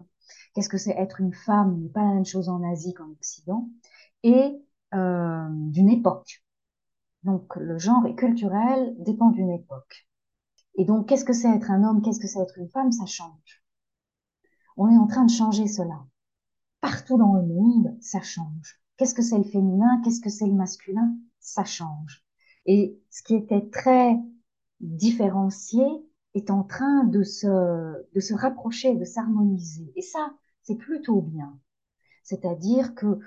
Qu'est-ce 0.54 0.70
que 0.70 0.78
c'est 0.78 0.96
être 0.98 1.22
une 1.22 1.34
femme 1.34 1.80
n'est 1.82 1.90
pas 1.90 2.04
la 2.04 2.14
même 2.16 2.26
chose 2.26 2.50
en 2.50 2.64
Asie 2.64 2.94
qu'en 2.94 3.10
Occident. 3.12 3.70
Et 4.24 4.62
euh, 4.94 5.48
d'une 5.52 5.90
époque. 5.90 6.44
Donc 7.24 7.56
le 7.58 7.78
genre 7.78 8.06
est 8.08 8.16
culturel, 8.16 8.96
dépend 9.00 9.32
d'une 9.32 9.52
époque. 9.52 10.08
Et 10.76 10.86
donc 10.86 11.10
qu'est-ce 11.10 11.26
que 11.26 11.34
c'est 11.34 11.50
être 11.50 11.72
un 11.72 11.84
homme, 11.84 12.02
qu'est-ce 12.02 12.20
que 12.22 12.28
c'est 12.28 12.40
être 12.42 12.58
une 12.60 12.70
femme, 12.70 12.92
ça 12.94 13.06
change. 13.06 13.65
On 14.78 14.90
est 14.90 14.98
en 14.98 15.08
train 15.08 15.26
de 15.26 15.32
changer 15.32 15.68
cela. 15.68 16.06
Partout 16.82 17.18
dans 17.18 17.34
le 17.34 17.44
monde, 17.44 17.98
ça 18.02 18.22
change. 18.22 18.82
Qu'est-ce 18.98 19.14
que 19.14 19.22
c'est 19.22 19.38
le 19.38 19.44
féminin, 19.44 20.02
qu'est-ce 20.04 20.22
que 20.22 20.30
c'est 20.30 20.48
le 20.48 20.54
masculin, 20.54 21.16
ça 21.40 21.64
change. 21.64 22.24
Et 22.66 23.00
ce 23.10 23.24
qui 23.24 23.36
était 23.36 23.70
très 23.70 24.18
différencié 24.80 25.84
est 26.34 26.50
en 26.52 26.64
train 26.64 27.04
de 27.06 27.24
se, 27.24 27.48
de 28.14 28.20
se 28.20 28.34
rapprocher, 28.34 28.96
de 28.96 29.06
s'harmoniser. 29.06 29.92
Et 29.96 30.02
ça, 30.02 30.34
c'est 30.64 30.78
plutôt 30.78 31.22
bien. 31.22 31.60
C'est-à-dire 32.24 32.96
que 32.96 33.20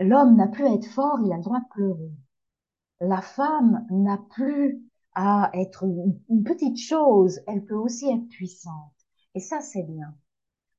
L'homme 0.00 0.36
n'a 0.36 0.48
plus 0.48 0.64
à 0.66 0.74
être 0.74 0.86
fort, 0.86 1.20
il 1.24 1.32
a 1.32 1.36
le 1.36 1.42
droit 1.42 1.60
de 1.60 1.68
pleurer. 1.70 2.12
La 3.00 3.20
femme 3.20 3.86
n'a 3.90 4.18
plus 4.30 4.82
à 5.14 5.50
être 5.54 5.84
une 5.84 6.44
petite 6.44 6.78
chose, 6.78 7.40
elle 7.46 7.64
peut 7.64 7.74
aussi 7.74 8.10
être 8.10 8.28
puissante. 8.28 8.99
Et 9.34 9.40
ça, 9.40 9.60
c'est 9.60 9.82
bien. 9.82 10.14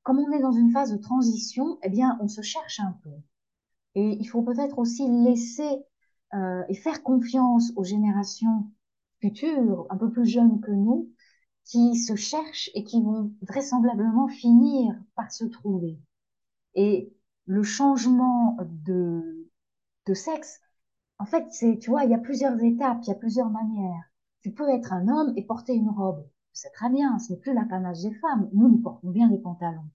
Comme 0.04 0.18
on 0.20 0.32
est 0.32 0.40
dans 0.40 0.52
une 0.52 0.72
phase 0.72 0.92
de 0.92 0.98
transition, 0.98 1.78
eh 1.82 1.90
bien, 1.90 2.18
on 2.22 2.28
se 2.28 2.42
cherche 2.42 2.80
un 2.80 2.98
peu. 3.04 3.10
Et 3.96 4.16
il 4.20 4.26
faut 4.26 4.42
peut-être 4.42 4.78
aussi 4.78 5.08
laisser 5.08 5.84
euh, 6.34 6.64
et 6.68 6.74
faire 6.74 7.02
confiance 7.02 7.72
aux 7.76 7.84
générations 7.84 8.70
futures, 9.20 9.86
un 9.90 9.96
peu 9.98 10.10
plus 10.10 10.26
jeunes 10.26 10.60
que 10.60 10.70
nous, 10.72 11.10
qui 11.64 11.96
se 11.96 12.16
cherchent 12.16 12.70
et 12.74 12.84
qui 12.84 13.02
vont 13.02 13.32
vraisemblablement 13.42 14.28
finir 14.28 14.94
par 15.16 15.32
se 15.32 15.44
trouver. 15.44 15.98
Et 16.74 17.12
le 17.46 17.62
changement 17.62 18.58
de, 18.62 19.48
de 20.06 20.14
sexe, 20.14 20.60
en 21.18 21.26
fait, 21.26 21.46
c'est, 21.52 21.78
tu 21.78 21.90
vois, 21.90 22.04
il 22.04 22.10
y 22.12 22.14
a 22.14 22.18
plusieurs 22.18 22.60
étapes, 22.62 23.00
il 23.04 23.08
y 23.08 23.12
a 23.12 23.16
plusieurs 23.16 23.50
manières. 23.50 24.04
Tu 24.42 24.52
peux 24.52 24.68
être 24.70 24.92
un 24.92 25.08
homme 25.08 25.34
et 25.36 25.44
porter 25.46 25.74
une 25.74 25.90
robe. 25.90 26.26
C'est 26.52 26.72
très 26.72 26.90
bien, 26.90 27.18
ce 27.18 27.32
n'est 27.32 27.38
plus 27.38 27.54
l'apanage 27.54 28.02
des 28.02 28.14
femmes. 28.14 28.48
Nous, 28.52 28.68
nous 28.68 28.78
portons 28.78 29.10
bien 29.10 29.28
des 29.28 29.38
pantalons. 29.38 29.88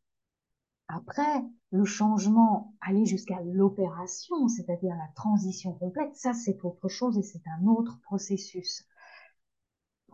Après, 0.87 1.43
le 1.71 1.85
changement, 1.85 2.73
aller 2.81 3.05
jusqu'à 3.05 3.41
l'opération, 3.41 4.47
c'est-à-dire 4.47 4.95
la 4.95 5.09
transition 5.15 5.73
complète, 5.73 6.15
ça, 6.15 6.33
c'est 6.33 6.63
autre 6.63 6.87
chose 6.87 7.17
et 7.17 7.23
c'est 7.23 7.41
un 7.47 7.67
autre 7.67 7.99
processus. 8.01 8.85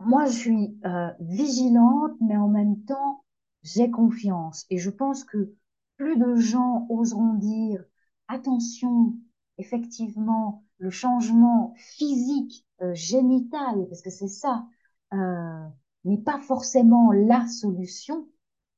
Moi, 0.00 0.26
je 0.26 0.32
suis 0.32 0.78
euh, 0.84 1.10
vigilante, 1.20 2.12
mais 2.20 2.36
en 2.36 2.48
même 2.48 2.84
temps, 2.84 3.24
j'ai 3.62 3.90
confiance. 3.90 4.66
Et 4.70 4.78
je 4.78 4.90
pense 4.90 5.24
que 5.24 5.54
plus 5.96 6.16
de 6.16 6.36
gens 6.36 6.86
oseront 6.90 7.34
dire 7.34 7.84
attention, 8.28 9.14
effectivement, 9.58 10.64
le 10.78 10.90
changement 10.90 11.74
physique, 11.76 12.66
euh, 12.82 12.92
génital, 12.94 13.86
parce 13.88 14.02
que 14.02 14.10
c'est 14.10 14.28
ça, 14.28 14.66
euh, 15.12 15.68
n'est 16.04 16.18
pas 16.18 16.38
forcément 16.40 17.12
la 17.12 17.46
solution. 17.46 18.28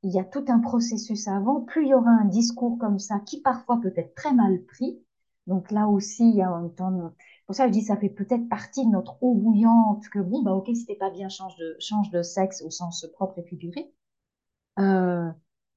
Il 0.03 0.13
y 0.13 0.21
a 0.21 0.25
tout 0.25 0.45
un 0.49 0.61
processus 0.61 1.29
avant. 1.29 1.63
Plus 1.63 1.85
il 1.85 1.89
y 1.89 1.95
aura 1.95 2.11
un 2.11 2.27
discours 2.27 2.79
comme 2.79 2.99
ça, 2.99 3.21
qui 3.21 3.41
parfois 3.41 3.81
peut 3.81 3.93
être 3.97 4.15
très 4.15 4.33
mal 4.33 4.63
pris. 4.65 5.01
Donc 5.47 5.71
là 5.71 5.89
aussi, 5.89 6.29
il 6.29 6.37
y 6.37 6.43
a 6.43 6.51
un 6.51 6.69
temps. 6.69 7.13
Pour 7.47 7.55
ça, 7.55 7.67
je 7.69 7.73
dis, 7.73 7.83
ça 7.83 7.97
fait 7.97 8.09
peut-être 8.09 8.49
partie 8.49 8.85
de 8.85 8.91
notre 8.91 9.23
eau 9.23 9.35
bouillante 9.35 10.09
que 10.09 10.19
bon, 10.19 10.43
bah 10.43 10.53
ok, 10.55 10.69
si 10.75 10.87
t'es 10.87 10.97
pas 10.97 11.11
bien, 11.11 11.29
change 11.29 11.57
de 11.57 11.77
change 11.79 12.11
de 12.11 12.23
sexe 12.23 12.63
au 12.63 12.71
sens 12.71 13.07
propre 13.15 13.39
et 13.39 13.45
figuré. 13.45 13.93
Euh, 14.79 15.31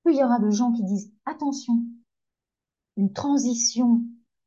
plus 0.04 0.14
il 0.14 0.20
y 0.20 0.24
aura 0.24 0.40
de 0.40 0.50
gens 0.50 0.72
qui 0.72 0.84
disent 0.84 1.14
attention, 1.26 1.84
une 2.98 3.14
transition, 3.14 4.02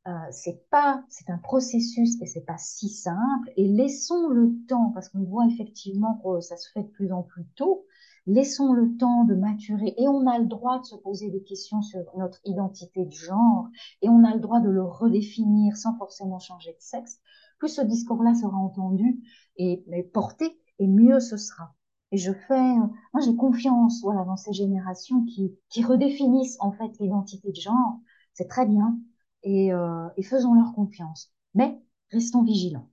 euh, 0.07 0.11
c'est 0.31 0.69
pas, 0.69 1.03
c'est 1.07 1.29
un 1.29 1.37
processus 1.37 2.21
et 2.21 2.25
c'est 2.25 2.45
pas 2.45 2.57
si 2.57 2.89
simple. 2.89 3.51
Et 3.55 3.67
laissons 3.67 4.27
le 4.27 4.53
temps, 4.67 4.91
parce 4.93 5.09
qu'on 5.09 5.23
voit 5.23 5.45
effectivement 5.47 6.19
que 6.23 6.41
ça 6.41 6.57
se 6.57 6.69
fait 6.71 6.83
de 6.83 6.89
plus 6.89 7.11
en 7.13 7.23
plus 7.23 7.45
tôt. 7.55 7.85
Laissons 8.25 8.73
le 8.73 8.95
temps 8.97 9.25
de 9.25 9.35
maturer 9.35 9.93
et 9.97 10.07
on 10.07 10.27
a 10.27 10.39
le 10.39 10.45
droit 10.45 10.79
de 10.79 10.85
se 10.85 10.95
poser 10.95 11.29
des 11.29 11.43
questions 11.43 11.81
sur 11.81 11.99
notre 12.17 12.39
identité 12.45 13.05
de 13.05 13.11
genre 13.11 13.67
et 14.01 14.07
on 14.09 14.23
a 14.23 14.33
le 14.33 14.39
droit 14.39 14.61
de 14.61 14.69
le 14.69 14.83
redéfinir 14.83 15.75
sans 15.75 15.97
forcément 15.97 16.39
changer 16.39 16.71
de 16.71 16.79
sexe. 16.79 17.19
Plus 17.59 17.69
ce 17.69 17.81
discours-là 17.81 18.33
sera 18.33 18.57
entendu 18.57 19.21
et 19.57 19.83
porté, 20.13 20.57
et 20.79 20.87
mieux 20.87 21.19
ce 21.19 21.37
sera. 21.37 21.75
Et 22.11 22.17
je 22.17 22.31
fais, 22.31 22.75
moi 22.75 23.21
j'ai 23.25 23.35
confiance, 23.35 24.01
voilà, 24.03 24.23
dans 24.23 24.37
ces 24.37 24.53
générations 24.53 25.23
qui, 25.25 25.57
qui 25.69 25.83
redéfinissent 25.83 26.57
en 26.59 26.71
fait 26.71 26.91
l'identité 26.99 27.49
de 27.49 27.59
genre. 27.59 27.99
C'est 28.33 28.47
très 28.47 28.65
bien. 28.65 28.97
Et, 29.43 29.73
euh, 29.73 30.07
et 30.17 30.23
faisons 30.23 30.53
leur 30.53 30.73
confiance. 30.73 31.31
Mais 31.53 31.79
restons 32.11 32.43
vigilants. 32.43 32.89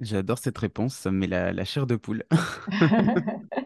J'adore 0.00 0.38
cette 0.38 0.58
réponse, 0.58 0.94
ça 0.94 1.10
me 1.10 1.18
met 1.18 1.26
la, 1.26 1.52
la 1.52 1.64
chair 1.64 1.86
de 1.86 1.96
poule. 1.96 2.24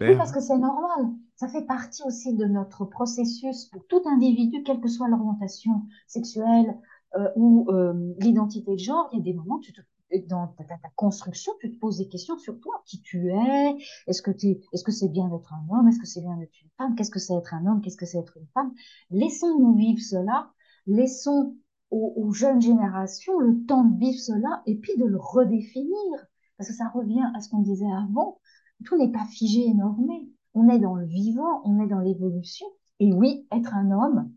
Oui, 0.00 0.16
parce 0.16 0.32
que 0.32 0.40
c'est 0.40 0.58
normal. 0.58 1.12
Ça 1.36 1.48
fait 1.48 1.64
partie 1.64 2.02
aussi 2.04 2.34
de 2.34 2.44
notre 2.44 2.84
processus 2.84 3.66
pour 3.66 3.86
tout 3.86 4.02
individu, 4.06 4.62
quelle 4.62 4.80
que 4.80 4.88
soit 4.88 5.08
l'orientation 5.08 5.82
sexuelle 6.06 6.76
euh, 7.14 7.28
ou 7.36 7.66
euh, 7.70 8.14
l'identité 8.18 8.72
de 8.72 8.78
genre. 8.78 9.08
Il 9.12 9.18
y 9.18 9.20
a 9.20 9.24
des 9.24 9.34
moments 9.34 9.58
tu 9.58 9.72
te 9.72 9.80
dans 10.26 10.46
ta, 10.46 10.64
construction, 10.96 11.52
tu 11.60 11.70
te 11.70 11.78
poses 11.78 11.98
des 11.98 12.08
questions 12.08 12.38
sur 12.38 12.58
toi, 12.60 12.82
qui 12.86 13.02
tu 13.02 13.28
es, 13.28 13.76
est-ce 14.06 14.22
que 14.22 14.30
tu, 14.30 14.56
est-ce 14.72 14.82
que 14.82 14.90
c'est 14.90 15.08
bien 15.08 15.28
d'être 15.28 15.52
un 15.52 15.66
homme, 15.68 15.86
est-ce 15.86 15.98
que 15.98 16.06
c'est 16.06 16.22
bien 16.22 16.34
d'être 16.38 16.58
une 16.62 16.70
femme, 16.78 16.94
qu'est-ce 16.94 17.10
que 17.10 17.18
c'est 17.18 17.34
être 17.34 17.52
un 17.52 17.66
homme, 17.66 17.82
qu'est-ce 17.82 17.98
que 17.98 18.06
c'est 18.06 18.16
être 18.16 18.38
une 18.38 18.46
femme? 18.54 18.72
Laissons-nous 19.10 19.74
vivre 19.74 20.00
cela, 20.00 20.50
laissons 20.88 21.54
aux, 21.90 22.32
jeunes 22.32 22.60
générations 22.60 23.38
le 23.38 23.64
temps 23.64 23.84
de 23.84 23.98
vivre 23.98 24.18
cela 24.18 24.62
et 24.66 24.76
puis 24.76 24.96
de 24.98 25.04
le 25.04 25.18
redéfinir, 25.18 26.26
parce 26.56 26.68
que 26.68 26.76
ça 26.76 26.88
revient 26.88 27.24
à 27.34 27.40
ce 27.40 27.48
qu'on 27.48 27.62
disait 27.62 27.90
avant. 27.90 28.40
Tout 28.84 28.96
n'est 28.96 29.12
pas 29.12 29.24
figé 29.24 29.66
et 29.66 29.74
normé. 29.74 30.28
On 30.54 30.68
est 30.68 30.78
dans 30.78 30.94
le 30.94 31.06
vivant, 31.06 31.62
on 31.64 31.80
est 31.80 31.88
dans 31.88 32.00
l'évolution. 32.00 32.66
Et 33.00 33.12
oui, 33.12 33.46
être 33.52 33.74
un 33.74 33.90
homme, 33.90 34.32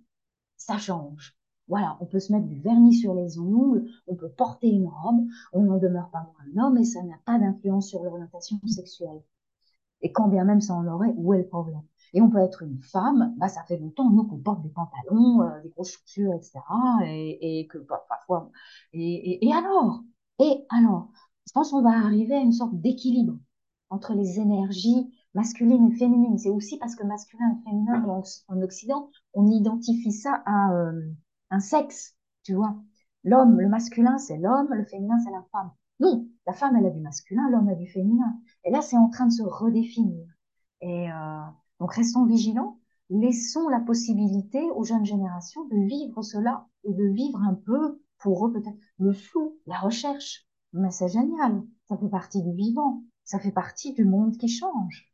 ça 0.58 0.78
change. 0.78 1.36
Voilà, 1.68 1.98
on 2.02 2.06
peut 2.06 2.20
se 2.20 2.32
mettre 2.32 2.48
du 2.48 2.60
vernis 2.60 2.96
sur 2.96 3.14
les 3.14 3.40
ongles, 3.40 3.86
on 4.08 4.16
peut 4.16 4.30
porter 4.30 4.70
une 4.70 4.88
robe, 4.88 5.26
on 5.54 5.64
n'en 5.64 5.78
demeure 5.78 6.10
pas 6.10 6.24
moins 6.24 6.64
un 6.64 6.68
homme 6.68 6.78
et 6.78 6.84
ça 6.84 7.02
n'a 7.04 7.18
pas 7.26 7.40
d'influence 7.40 7.88
sur 7.88 8.04
l'orientation 8.04 8.60
sexuelle. 8.68 9.22
Et 10.02 10.12
quand 10.12 10.28
bien 10.28 10.44
même 10.44 10.62
ça 10.62 10.74
en 10.74 10.88
aurait, 10.88 11.14
où 11.16 11.34
est 11.34 11.40
le 11.40 11.48
problème? 11.48 11.82
Et 12.14 12.22
on 12.22 12.30
peut 12.30 12.40
être 12.40 12.64
une 12.64 12.82
femme, 12.84 13.34
bah 13.38 13.48
ça 13.50 13.64
fait 13.64 13.78
longtemps 13.78 14.10
nous 14.10 14.26
qu'on 14.26 14.38
porte 14.40 14.62
des 14.64 14.70
pantalons, 14.70 15.42
euh, 15.44 15.62
des 15.62 15.70
grosses 15.70 15.92
chaussures, 15.98 16.34
etc. 16.34 17.04
Et, 17.06 17.60
et 17.62 17.68
que 17.68 17.78
bah, 17.80 18.06
parfois, 18.10 18.52
et, 18.94 19.46
et, 19.48 19.54
alors? 19.54 20.02
Et 20.40 20.66
alors 20.70 21.10
Je 21.48 21.52
pense 21.54 21.72
qu'on 21.72 21.82
va 21.82 21.92
arriver 21.98 22.36
à 22.36 22.40
une 22.42 22.52
sorte 22.54 22.74
d'équilibre 22.76 23.38
entre 23.90 24.14
les 24.14 24.40
énergies 24.40 25.12
masculines 25.34 25.92
et 25.92 25.96
féminines. 25.98 26.38
C'est 26.38 26.50
aussi 26.50 26.78
parce 26.78 26.96
que 26.96 27.04
masculin 27.04 27.58
et 27.60 27.70
féminin 27.70 28.04
en, 28.08 28.24
en 28.48 28.62
Occident, 28.62 29.10
on 29.34 29.48
identifie 29.48 30.12
ça 30.12 30.42
à 30.46 30.74
euh, 30.74 31.02
un 31.50 31.60
sexe, 31.60 32.16
tu 32.44 32.54
vois. 32.54 32.76
L'homme, 33.24 33.60
le 33.60 33.70
masculin, 33.70 34.18
c'est 34.18 34.38
l'homme, 34.38 34.74
le 34.74 34.86
féminin, 34.86 35.20
c'est 35.24 35.32
la 35.32 35.44
femme. 35.52 35.72
Non, 36.00 36.28
la 36.48 36.54
femme, 36.54 36.76
elle 36.76 36.88
a 36.88 36.90
du 36.90 37.00
masculin, 37.02 37.50
l'homme 37.52 37.70
a 37.70 37.76
du 37.76 37.88
féminin. 37.88 38.40
Et 38.64 38.72
là, 38.72 38.82
c'est 38.82 38.98
en 38.98 39.10
train 39.10 39.28
de 39.28 39.32
se 39.32 39.44
redéfinir. 39.44 40.26
Et 40.82 41.12
euh, 41.12 41.42
donc, 41.82 41.96
restons 41.96 42.26
vigilants. 42.26 42.78
Laissons 43.10 43.68
la 43.68 43.80
possibilité 43.80 44.62
aux 44.76 44.84
jeunes 44.84 45.04
générations 45.04 45.66
de 45.66 45.88
vivre 45.88 46.22
cela 46.22 46.68
et 46.84 46.94
de 46.94 47.06
vivre 47.06 47.42
un 47.42 47.56
peu, 47.56 48.00
pour 48.20 48.46
eux 48.46 48.54
peut-être, 48.54 48.78
le 49.00 49.12
flou, 49.14 49.58
la 49.66 49.80
recherche. 49.80 50.48
Mais 50.74 50.92
c'est 50.92 51.08
génial. 51.08 51.64
Ça 51.90 51.98
fait 51.98 52.08
partie 52.08 52.44
du 52.44 52.54
vivant. 52.54 53.02
Ça 53.26 53.40
fait 53.40 53.52
partie 53.52 53.94
du 53.94 54.06
monde 54.06 54.38
qui 54.38 54.48
change. 54.48 55.11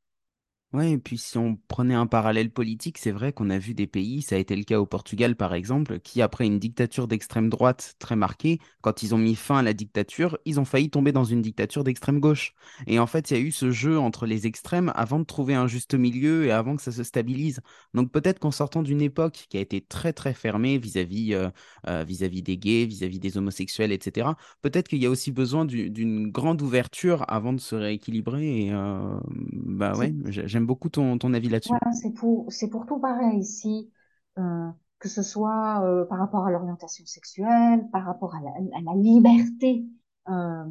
Oui, 0.78 0.92
et 0.92 0.98
puis 1.00 1.18
si 1.18 1.40
on 1.40 1.58
prenait 1.68 1.96
un 1.96 2.06
parallèle 2.06 2.52
politique, 2.52 3.00
c'est 3.00 3.10
vrai 3.12 3.34
qu'on 3.34 3.50
a 3.50 3.58
vu 3.58 3.74
des 3.74 3.88
pays, 3.88 4.22
ça 4.22 4.36
a 4.36 4.38
été 4.38 4.56
le 4.56 4.64
cas 4.64 4.80
au 4.80 4.86
Portugal 4.86 5.36
par 5.36 5.56
exemple, 5.56 6.00
qui 6.00 6.22
après 6.22 6.46
une 6.46 6.60
dictature 6.60 7.08
d'extrême 7.08 7.50
droite 7.50 7.96
très 7.98 8.16
marquée, 8.16 8.60
quand 8.82 9.02
ils 9.02 9.16
ont 9.16 9.18
mis 9.18 9.34
fin 9.34 9.58
à 9.58 9.64
la 9.64 9.74
dictature, 9.74 10.38
ils 10.46 10.60
ont 10.60 10.66
failli 10.66 10.92
tomber 10.92 11.12
dans 11.12 11.24
une 11.24 11.42
dictature 11.42 11.84
d'extrême 11.84 12.20
gauche. 12.20 12.54
Et 12.86 13.00
en 13.00 13.08
fait, 13.08 13.32
il 13.32 13.38
y 13.38 13.40
a 13.40 13.44
eu 13.44 13.52
ce 13.52 13.72
jeu 13.72 13.98
entre 13.98 14.28
les 14.28 14.46
extrêmes 14.46 14.92
avant 14.94 15.18
de 15.18 15.24
trouver 15.24 15.56
un 15.56 15.66
juste 15.66 15.96
milieu 15.96 16.46
et 16.46 16.52
avant 16.52 16.76
que 16.76 16.84
ça 16.84 16.92
se 16.92 17.02
stabilise. 17.04 17.60
Donc 17.96 18.12
peut-être 18.12 18.38
qu'en 18.38 18.52
sortant 18.52 18.84
d'une 18.84 19.02
époque 19.02 19.48
qui 19.50 19.58
a 19.58 19.62
été 19.62 19.82
très 19.82 20.14
très 20.14 20.36
fermée 20.36 20.78
vis-à-vis 20.78 21.34
euh, 21.34 21.50
euh, 21.88 22.04
vis-à-vis 22.04 22.44
des 22.44 22.58
gays, 22.60 22.86
vis-à-vis 22.86 23.20
des 23.20 23.40
homosexuels, 23.40 23.92
etc., 23.92 24.30
peut-être 24.62 24.88
qu'il 24.90 25.02
y 25.02 25.08
a 25.08 25.10
aussi 25.10 25.32
besoin 25.32 25.66
d'une 25.66 26.30
grande 26.30 26.62
ouverture 26.62 27.26
avant 27.30 27.54
de 27.54 27.60
se 27.60 27.74
rééquilibrer. 27.74 28.66
Et 28.66 28.72
euh, 28.72 29.18
bah 29.32 29.98
ouais, 29.98 30.14
J'aime 30.28 30.67
beaucoup 30.68 30.90
ton, 30.90 31.18
ton 31.18 31.34
avis 31.34 31.50
là-dessus. 31.50 31.74
C'est 31.94 32.14
pour, 32.14 32.50
pour 32.72 32.86
tout 32.86 33.00
pareil 33.00 33.40
ici, 33.40 33.90
euh, 34.38 34.70
que 35.00 35.10
ce 35.10 35.24
soit 35.24 35.82
euh, 35.84 36.06
par 36.06 36.20
rapport 36.20 36.46
à 36.46 36.52
l'orientation 36.52 37.06
sexuelle, 37.06 37.90
par 37.92 38.06
rapport 38.06 38.36
à 38.36 38.42
la, 38.42 38.94
liberté 38.96 39.86
euh, 40.30 40.66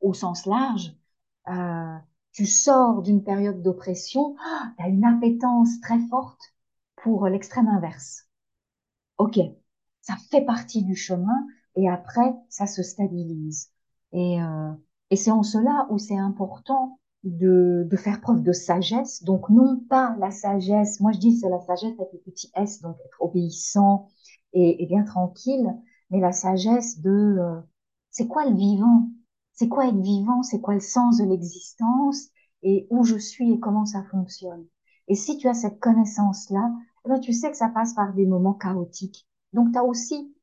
au 0.00 0.14
sens 0.14 0.46
large. 0.46 0.94
Euh, 1.48 1.96
tu 2.32 2.46
sors 2.46 3.02
d'une 3.02 3.24
période 3.24 3.62
d'oppression, 3.62 4.36
tu 4.78 4.84
as 4.84 4.88
une 4.88 5.04
appétence 5.04 5.80
très 5.80 5.98
forte 6.08 6.40
pour 6.96 7.26
l'extrême 7.26 7.68
inverse. 7.68 8.28
Ok, 9.18 9.38
ça 10.00 10.14
fait 10.30 10.44
partie 10.44 10.82
du 10.84 10.94
chemin 10.94 11.46
et 11.74 11.88
après, 11.88 12.34
ça 12.48 12.66
se 12.66 12.82
stabilise. 12.82 13.70
Et, 14.12 14.38
et 15.10 15.16
c'est 15.16 15.30
en 15.30 15.42
cela 15.42 15.86
où 15.90 15.98
c'est 15.98 16.16
important 16.16 16.98
de, 17.24 17.86
de, 17.88 17.96
faire 17.96 18.20
preuve 18.20 18.42
de 18.42 18.52
sagesse. 18.52 19.22
Donc, 19.22 19.48
non 19.48 19.78
pas 19.88 20.16
la 20.18 20.30
sagesse, 20.30 21.00
moi 21.00 21.12
je 21.12 21.18
dis 21.18 21.36
c'est 21.38 21.48
la 21.48 21.60
sagesse 21.60 21.94
avec 21.98 22.12
le 22.12 22.18
petit 22.18 22.50
S, 22.56 22.80
donc 22.80 22.96
être 23.04 23.22
obéissant 23.22 24.08
et, 24.52 24.86
bien 24.86 25.04
tranquille, 25.04 25.72
mais 26.10 26.20
la 26.20 26.32
sagesse 26.32 27.00
de 27.00 27.10
euh, 27.10 27.60
c'est 28.10 28.28
quoi 28.28 28.44
le 28.44 28.54
vivant? 28.54 29.08
C'est 29.54 29.68
quoi 29.68 29.88
être 29.88 30.00
vivant? 30.00 30.42
C'est 30.42 30.60
quoi 30.60 30.74
le 30.74 30.80
sens 30.80 31.18
de 31.18 31.24
l'existence? 31.24 32.28
Et 32.62 32.86
où 32.90 33.04
je 33.04 33.16
suis 33.16 33.52
et 33.52 33.58
comment 33.60 33.86
ça 33.86 34.04
fonctionne? 34.04 34.66
Et 35.08 35.14
si 35.14 35.36
tu 35.38 35.48
as 35.48 35.54
cette 35.54 35.80
connaissance-là, 35.80 36.72
eh 37.04 37.08
ben, 37.08 37.20
tu 37.20 37.32
sais 37.32 37.50
que 37.50 37.56
ça 37.56 37.68
passe 37.68 37.94
par 37.94 38.12
des 38.14 38.26
moments 38.26 38.54
chaotiques. 38.54 39.26
Donc, 39.52 39.72
tu 39.72 39.78
as 39.78 39.84
aussi 39.84 40.34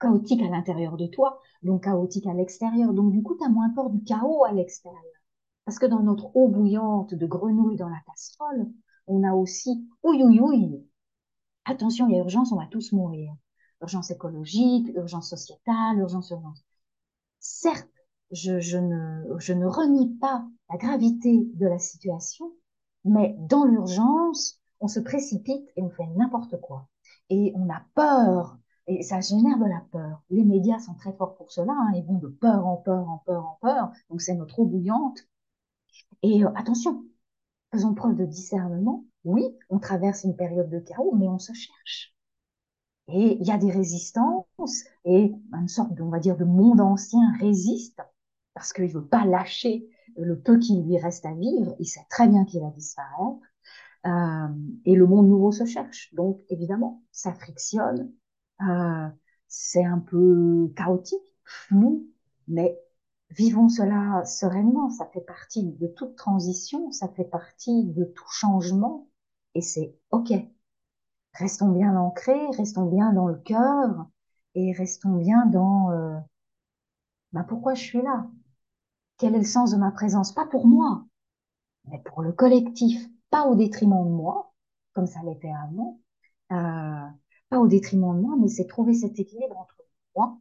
chaotique 0.00 0.42
à 0.42 0.48
l'intérieur 0.48 0.96
de 0.96 1.06
toi, 1.06 1.40
donc 1.62 1.84
chaotique 1.84 2.26
à 2.26 2.34
l'extérieur. 2.34 2.92
Donc, 2.92 3.12
du 3.12 3.22
coup, 3.22 3.36
tu 3.36 3.44
as 3.44 3.48
moins 3.48 3.70
peur 3.70 3.90
du 3.90 4.02
chaos 4.04 4.44
à 4.44 4.52
l'extérieur. 4.52 5.02
Parce 5.68 5.78
que 5.78 5.84
dans 5.84 6.00
notre 6.02 6.34
eau 6.34 6.48
bouillante 6.48 7.12
de 7.12 7.26
grenouille 7.26 7.76
dans 7.76 7.90
la 7.90 8.00
casserole, 8.06 8.68
on 9.06 9.22
a 9.22 9.34
aussi 9.34 9.86
ouïe, 10.02 10.40
ouïe. 10.40 10.82
Attention, 11.66 12.08
il 12.08 12.14
y 12.14 12.16
a 12.16 12.20
urgence, 12.20 12.52
on 12.52 12.56
va 12.56 12.64
tous 12.70 12.92
mourir. 12.92 13.34
Urgence 13.82 14.10
écologique, 14.10 14.88
urgence 14.94 15.28
sociétale, 15.28 15.98
urgence, 15.98 16.30
urgence. 16.30 16.64
Certes, 17.38 17.92
je, 18.30 18.60
je, 18.60 18.78
ne, 18.78 19.38
je 19.40 19.52
ne 19.52 19.66
renie 19.66 20.08
pas 20.14 20.48
la 20.70 20.78
gravité 20.78 21.46
de 21.52 21.66
la 21.66 21.78
situation, 21.78 22.50
mais 23.04 23.36
dans 23.38 23.66
l'urgence, 23.66 24.62
on 24.80 24.88
se 24.88 25.00
précipite 25.00 25.68
et 25.76 25.82
on 25.82 25.90
fait 25.90 26.06
n'importe 26.16 26.58
quoi. 26.62 26.88
Et 27.28 27.52
on 27.56 27.68
a 27.68 27.82
peur, 27.94 28.56
et 28.86 29.02
ça 29.02 29.20
génère 29.20 29.58
de 29.58 29.66
la 29.66 29.82
peur. 29.92 30.22
Les 30.30 30.44
médias 30.44 30.78
sont 30.78 30.94
très 30.94 31.12
forts 31.12 31.36
pour 31.36 31.52
cela, 31.52 31.74
hein, 31.74 31.92
ils 31.94 32.06
vont 32.06 32.16
de 32.16 32.28
peur 32.28 32.66
en 32.66 32.78
peur, 32.78 33.06
en 33.06 33.18
peur, 33.18 33.44
en 33.44 33.58
peur. 33.60 33.92
Donc 34.08 34.22
c'est 34.22 34.34
notre 34.34 34.60
eau 34.60 34.64
bouillante 34.64 35.28
et 36.22 36.44
euh, 36.44 36.50
attention, 36.54 37.04
faisons 37.72 37.94
preuve 37.94 38.16
de 38.16 38.24
discernement. 38.24 39.04
Oui, 39.24 39.44
on 39.68 39.78
traverse 39.78 40.24
une 40.24 40.36
période 40.36 40.70
de 40.70 40.78
chaos, 40.78 41.14
mais 41.16 41.28
on 41.28 41.38
se 41.38 41.52
cherche. 41.52 42.14
Et 43.08 43.38
il 43.40 43.46
y 43.46 43.50
a 43.50 43.58
des 43.58 43.70
résistances, 43.70 44.84
et 45.04 45.32
une 45.52 45.68
sorte, 45.68 45.94
de, 45.94 46.02
on 46.02 46.10
va 46.10 46.18
dire, 46.18 46.36
de 46.36 46.44
monde 46.44 46.80
ancien 46.80 47.32
résiste, 47.40 48.00
parce 48.54 48.72
qu'il 48.72 48.84
ne 48.84 48.92
veut 48.92 49.06
pas 49.06 49.24
lâcher 49.24 49.88
le 50.16 50.38
peu 50.38 50.58
qui 50.58 50.82
lui 50.82 50.98
reste 50.98 51.24
à 51.24 51.32
vivre, 51.34 51.74
il 51.78 51.86
sait 51.86 52.04
très 52.10 52.28
bien 52.28 52.44
qu'il 52.44 52.60
va 52.60 52.70
disparaître, 52.70 53.40
euh, 54.06 54.48
et 54.84 54.94
le 54.94 55.06
monde 55.06 55.28
nouveau 55.28 55.52
se 55.52 55.64
cherche. 55.64 56.12
Donc, 56.14 56.40
évidemment, 56.50 57.02
ça 57.12 57.32
frictionne, 57.32 58.12
euh, 58.62 59.08
c'est 59.46 59.84
un 59.84 60.00
peu 60.00 60.70
chaotique, 60.76 61.36
flou, 61.44 62.06
mais 62.46 62.78
vivons 63.30 63.68
cela 63.68 64.24
sereinement. 64.24 64.90
Ça 64.90 65.06
fait 65.06 65.20
partie 65.20 65.64
de 65.64 65.86
toute 65.88 66.16
transition, 66.16 66.90
ça 66.92 67.08
fait 67.08 67.24
partie 67.24 67.84
de 67.84 68.04
tout 68.04 68.30
changement, 68.30 69.08
et 69.54 69.62
c'est 69.62 69.96
OK. 70.10 70.32
Restons 71.34 71.70
bien 71.70 71.96
ancrés, 71.96 72.50
restons 72.56 72.86
bien 72.86 73.12
dans 73.12 73.28
le 73.28 73.36
cœur, 73.36 74.06
et 74.54 74.72
restons 74.72 75.14
bien 75.16 75.46
dans 75.46 75.90
euh, 75.92 76.18
bah 77.32 77.44
pourquoi 77.48 77.74
je 77.74 77.82
suis 77.82 78.02
là? 78.02 78.26
Quel 79.18 79.34
est 79.34 79.38
le 79.38 79.44
sens 79.44 79.72
de 79.72 79.76
ma 79.76 79.90
présence? 79.90 80.32
Pas 80.32 80.46
pour 80.46 80.66
moi, 80.66 81.06
mais 81.86 82.00
pour 82.00 82.22
le 82.22 82.32
collectif, 82.32 83.08
pas 83.30 83.46
au 83.46 83.54
détriment 83.56 84.04
de 84.04 84.10
moi, 84.10 84.54
comme 84.94 85.06
ça 85.06 85.20
l'était 85.24 85.52
avant, 85.52 86.00
euh, 86.52 87.06
pas 87.50 87.58
au 87.60 87.68
détriment 87.68 88.16
de 88.16 88.22
moi, 88.22 88.36
mais 88.40 88.48
c'est 88.48 88.66
trouver 88.66 88.94
cet 88.94 89.18
équilibre 89.18 89.58
entre 89.58 89.76
moi 90.16 90.38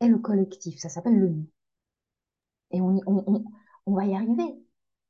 et 0.00 0.08
le 0.08 0.18
collectif. 0.18 0.78
Ça 0.78 0.88
s'appelle 0.88 1.18
le 1.18 1.30
nous. 1.30 1.46
Et 2.70 2.80
on, 2.80 3.00
on, 3.06 3.24
on, 3.26 3.44
on 3.86 3.94
va 3.94 4.06
y 4.06 4.14
arriver. 4.14 4.58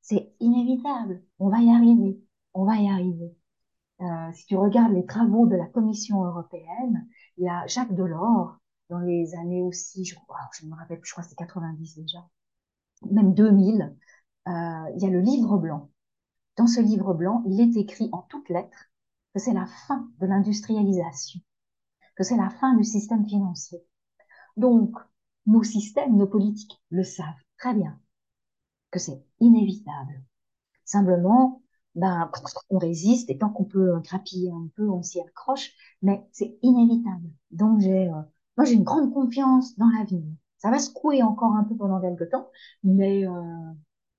C'est 0.02 0.32
inévitable. 0.40 1.22
On 1.38 1.48
va 1.48 1.60
y 1.60 1.70
arriver. 1.70 2.20
On 2.54 2.64
va 2.64 2.76
y 2.76 2.88
arriver. 2.88 3.36
Euh, 4.00 4.32
si 4.32 4.46
tu 4.46 4.56
regardes 4.56 4.92
les 4.92 5.06
travaux 5.06 5.46
de 5.46 5.56
la 5.56 5.66
Commission 5.66 6.24
européenne, 6.24 7.08
il 7.36 7.44
y 7.44 7.48
a 7.48 7.66
Jacques 7.66 7.94
Delors, 7.94 8.56
dans 8.90 9.00
les 9.00 9.34
années 9.34 9.62
aussi, 9.62 10.04
je 10.04 10.14
crois, 10.14 10.38
je 10.58 10.66
me 10.66 10.74
rappelle 10.74 11.00
je 11.02 11.12
crois 11.12 11.24
c'est 11.24 11.34
90 11.36 11.96
déjà, 11.96 12.18
même 13.10 13.34
2000, 13.34 13.96
euh, 14.48 14.50
il 14.96 15.02
y 15.02 15.06
a 15.06 15.10
le 15.10 15.20
livre 15.20 15.58
blanc. 15.58 15.90
Dans 16.56 16.66
ce 16.66 16.80
livre 16.80 17.14
blanc, 17.14 17.42
il 17.46 17.60
est 17.60 17.80
écrit 17.80 18.08
en 18.12 18.22
toutes 18.22 18.48
lettres 18.50 18.90
que 19.34 19.40
c'est 19.40 19.52
la 19.54 19.66
fin 19.66 20.08
de 20.20 20.26
l'industrialisation, 20.26 21.40
que 22.16 22.24
c'est 22.24 22.36
la 22.36 22.50
fin 22.50 22.74
du 22.76 22.84
système 22.84 23.26
financier. 23.26 23.84
Donc, 24.56 24.96
nos 25.46 25.62
systèmes, 25.62 26.16
nos 26.16 26.26
politiques 26.26 26.82
le 26.90 27.04
savent 27.04 27.34
très 27.58 27.74
bien 27.74 27.98
que 28.90 28.98
c'est 28.98 29.22
inévitable. 29.40 30.22
Simplement, 30.84 31.62
ben, 31.94 32.30
on 32.70 32.78
résiste 32.78 33.30
et 33.30 33.38
tant 33.38 33.50
qu'on 33.50 33.64
peut 33.64 33.98
grappiller 34.00 34.50
un 34.50 34.68
peu, 34.76 34.88
on 34.88 35.02
s'y 35.02 35.20
accroche, 35.20 35.72
mais 36.02 36.26
c'est 36.32 36.58
inévitable. 36.62 37.28
Donc 37.50 37.80
j'ai, 37.80 38.08
euh, 38.08 38.22
moi 38.56 38.64
j'ai 38.64 38.74
une 38.74 38.84
grande 38.84 39.12
confiance 39.12 39.76
dans 39.78 39.88
l'avenir. 39.98 40.24
Ça 40.58 40.70
va 40.70 40.78
secouer 40.78 41.22
encore 41.22 41.54
un 41.54 41.64
peu 41.64 41.76
pendant 41.76 42.00
quelques 42.00 42.30
temps, 42.30 42.48
mais 42.82 43.26
euh, 43.26 43.72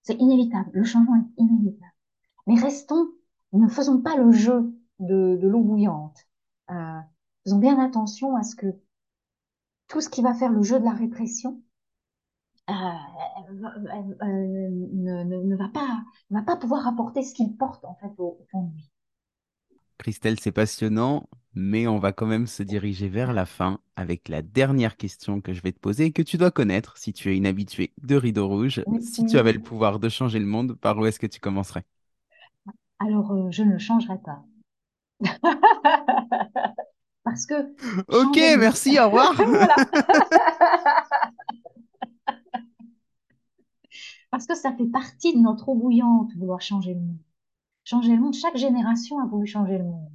c'est 0.04 0.16
inévitable. 0.16 0.70
Le 0.74 0.84
changement 0.84 1.16
est 1.16 1.42
inévitable. 1.42 1.94
Mais 2.48 2.56
restons, 2.56 3.08
ne 3.54 3.68
faisons 3.68 4.02
pas 4.02 4.16
le 4.18 4.32
jeu 4.32 4.74
de, 5.00 5.38
de 5.42 5.48
l'eau 5.48 5.62
bouillante. 5.62 6.18
Euh, 6.72 7.00
faisons 7.44 7.60
bien 7.60 7.80
attention 7.80 8.36
à 8.36 8.44
ce 8.44 8.56
que 8.56 8.68
tout 9.88 10.02
ce 10.02 10.10
qui 10.10 10.22
va 10.22 10.34
faire 10.34 10.52
le 10.52 10.64
jeu 10.64 10.80
de 10.80 10.86
la 10.86 10.94
répression, 10.94 11.62
ne, 13.52 15.24
ne, 15.24 15.44
ne, 15.44 15.56
va 15.56 15.70
pas, 15.70 16.04
ne 16.30 16.40
va 16.40 16.46
pas 16.46 16.58
pouvoir 16.58 16.88
apporter 16.88 17.24
ce 17.24 17.34
qu'il 17.34 17.56
porte 17.58 17.84
en 17.86 17.96
fait 17.96 18.12
au, 18.18 18.38
au 18.40 18.46
fond 18.52 18.64
de 18.64 18.74
lui. 18.76 18.90
Christelle, 19.98 20.40
c'est 20.40 20.52
passionnant. 20.52 21.28
mais 21.54 21.88
on 21.88 22.00
va 22.00 22.14
quand 22.14 22.26
même 22.26 22.48
se 22.48 22.64
diriger 22.64 23.10
vers 23.10 23.34
la 23.34 23.46
fin 23.46 23.80
avec 23.96 24.30
la 24.30 24.42
dernière 24.42 24.96
question 24.98 25.42
que 25.42 25.54
je 25.54 25.62
vais 25.62 25.72
te 25.74 25.80
poser 25.80 26.06
et 26.06 26.12
que 26.12 26.22
tu 26.22 26.38
dois 26.38 26.52
connaître 26.52 26.98
si 26.98 27.12
tu 27.12 27.32
es 27.32 27.38
une 27.38 27.46
habituée 27.46 27.94
de 28.02 28.16
Rideau 28.16 28.48
Rouge. 28.48 28.84
Si 29.02 29.26
tu 29.26 29.38
avais 29.38 29.54
le 29.54 29.62
pouvoir 29.62 30.00
de 30.00 30.08
changer 30.10 30.40
le 30.40 30.46
monde, 30.46 30.76
par 30.76 30.98
où 30.98 31.06
est-ce 31.06 31.20
que 31.20 31.28
tu 31.28 31.40
commencerais? 31.40 31.86
Alors, 33.00 33.32
euh, 33.32 33.50
je 33.52 33.64
ne 33.64 33.78
changerai 33.78 34.18
pas. 34.20 34.44
Parce 37.24 37.46
que... 37.46 37.54
Ok, 38.08 38.38
merci, 38.58 39.00
au 39.00 39.06
revoir. 39.06 39.36
Parce 44.32 44.46
que 44.46 44.56
ça 44.56 44.74
fait 44.74 44.86
partie 44.88 45.34
de 45.36 45.40
notre 45.40 45.70
eau 45.70 45.76
bouillante, 45.76 46.32
vouloir 46.36 46.62
changer 46.62 46.94
le 46.94 47.02
monde. 47.02 47.18
Changer 47.84 48.16
le 48.16 48.22
monde, 48.22 48.34
chaque 48.34 48.58
génération 48.58 49.20
a 49.20 49.26
voulu 49.26 49.48
changer 49.48 49.78
le 49.78 49.86
monde. 49.86 50.12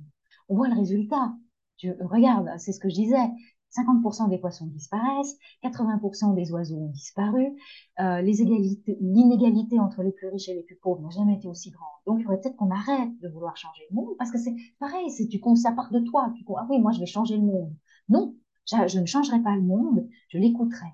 On 0.48 0.56
voit 0.56 0.68
le 0.68 0.76
résultat. 0.76 1.34
Tu, 1.76 1.92
regarde, 2.00 2.48
c'est 2.58 2.72
ce 2.72 2.78
que 2.78 2.88
je 2.88 2.94
disais. 2.94 3.28
50% 3.76 4.28
des 4.28 4.38
poissons 4.38 4.66
disparaissent, 4.66 5.36
80% 5.62 6.34
des 6.34 6.52
oiseaux 6.52 6.76
ont 6.76 6.90
disparu, 6.90 7.56
euh, 7.98 8.22
l'inégalité 8.22 9.80
entre 9.80 10.02
les 10.02 10.12
plus 10.12 10.28
riches 10.28 10.48
et 10.48 10.54
les 10.54 10.62
plus 10.62 10.76
pauvres 10.76 11.02
n'a 11.02 11.10
jamais 11.10 11.34
été 11.34 11.48
aussi 11.48 11.70
grande. 11.70 11.88
Donc, 12.06 12.20
il 12.20 12.22
faudrait 12.22 12.40
peut-être 12.40 12.56
qu'on 12.56 12.70
arrête 12.70 13.10
de 13.20 13.28
vouloir 13.28 13.56
changer 13.56 13.82
le 13.90 13.96
monde, 13.96 14.14
parce 14.18 14.30
que 14.30 14.38
c'est 14.38 14.54
pareil, 14.78 15.10
c'est 15.10 15.26
tu 15.26 15.40
ça 15.56 15.72
part 15.72 15.90
de 15.90 15.98
toi. 16.00 16.32
Tu, 16.36 16.44
ah 16.56 16.66
oui, 16.70 16.80
moi 16.80 16.92
je 16.92 17.00
vais 17.00 17.06
changer 17.06 17.36
le 17.36 17.42
monde. 17.42 17.74
Non, 18.08 18.36
je, 18.70 18.76
je 18.86 19.00
ne 19.00 19.06
changerai 19.06 19.42
pas 19.42 19.56
le 19.56 19.62
monde, 19.62 20.06
je 20.28 20.38
l'écouterai. 20.38 20.86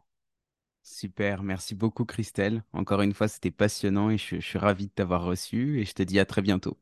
Super, 0.92 1.44
merci 1.44 1.76
beaucoup 1.76 2.04
Christelle. 2.04 2.64
Encore 2.72 3.00
une 3.00 3.14
fois, 3.14 3.28
c'était 3.28 3.52
passionnant 3.52 4.10
et 4.10 4.18
je, 4.18 4.40
suis 4.40 4.58
ravi 4.58 4.86
de 4.86 4.90
t'avoir 4.90 5.22
reçu 5.22 5.80
et 5.80 5.84
je 5.84 5.94
te 5.94 6.02
dis 6.02 6.18
à 6.18 6.24
très 6.24 6.42
bientôt. 6.42 6.76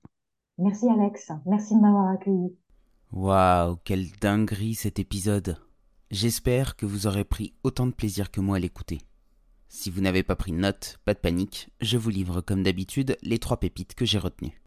Merci 0.56 0.86
Alex, 0.88 1.30
merci 1.44 1.74
de 1.74 1.80
m'avoir 1.80 2.08
accueilli. 2.14 2.56
Waouh, 3.12 3.76
quelle 3.84 4.10
dinguerie 4.12 4.74
cet 4.74 4.98
épisode. 4.98 5.58
J'espère 6.10 6.74
que 6.76 6.86
vous 6.86 7.06
aurez 7.06 7.24
pris 7.24 7.52
autant 7.62 7.86
de 7.86 7.92
plaisir 7.92 8.30
que 8.30 8.40
moi 8.40 8.56
à 8.56 8.60
l'écouter. 8.60 8.98
Si 9.68 9.90
vous 9.90 10.00
n'avez 10.00 10.22
pas 10.22 10.36
pris 10.36 10.52
de 10.52 10.56
notes, 10.56 10.98
pas 11.04 11.12
de 11.12 11.20
panique, 11.20 11.68
je 11.82 11.98
vous 11.98 12.10
livre 12.10 12.40
comme 12.40 12.62
d'habitude 12.62 13.18
les 13.20 13.38
trois 13.38 13.60
pépites 13.60 13.94
que 13.94 14.06
j'ai 14.06 14.18
retenues. 14.18 14.62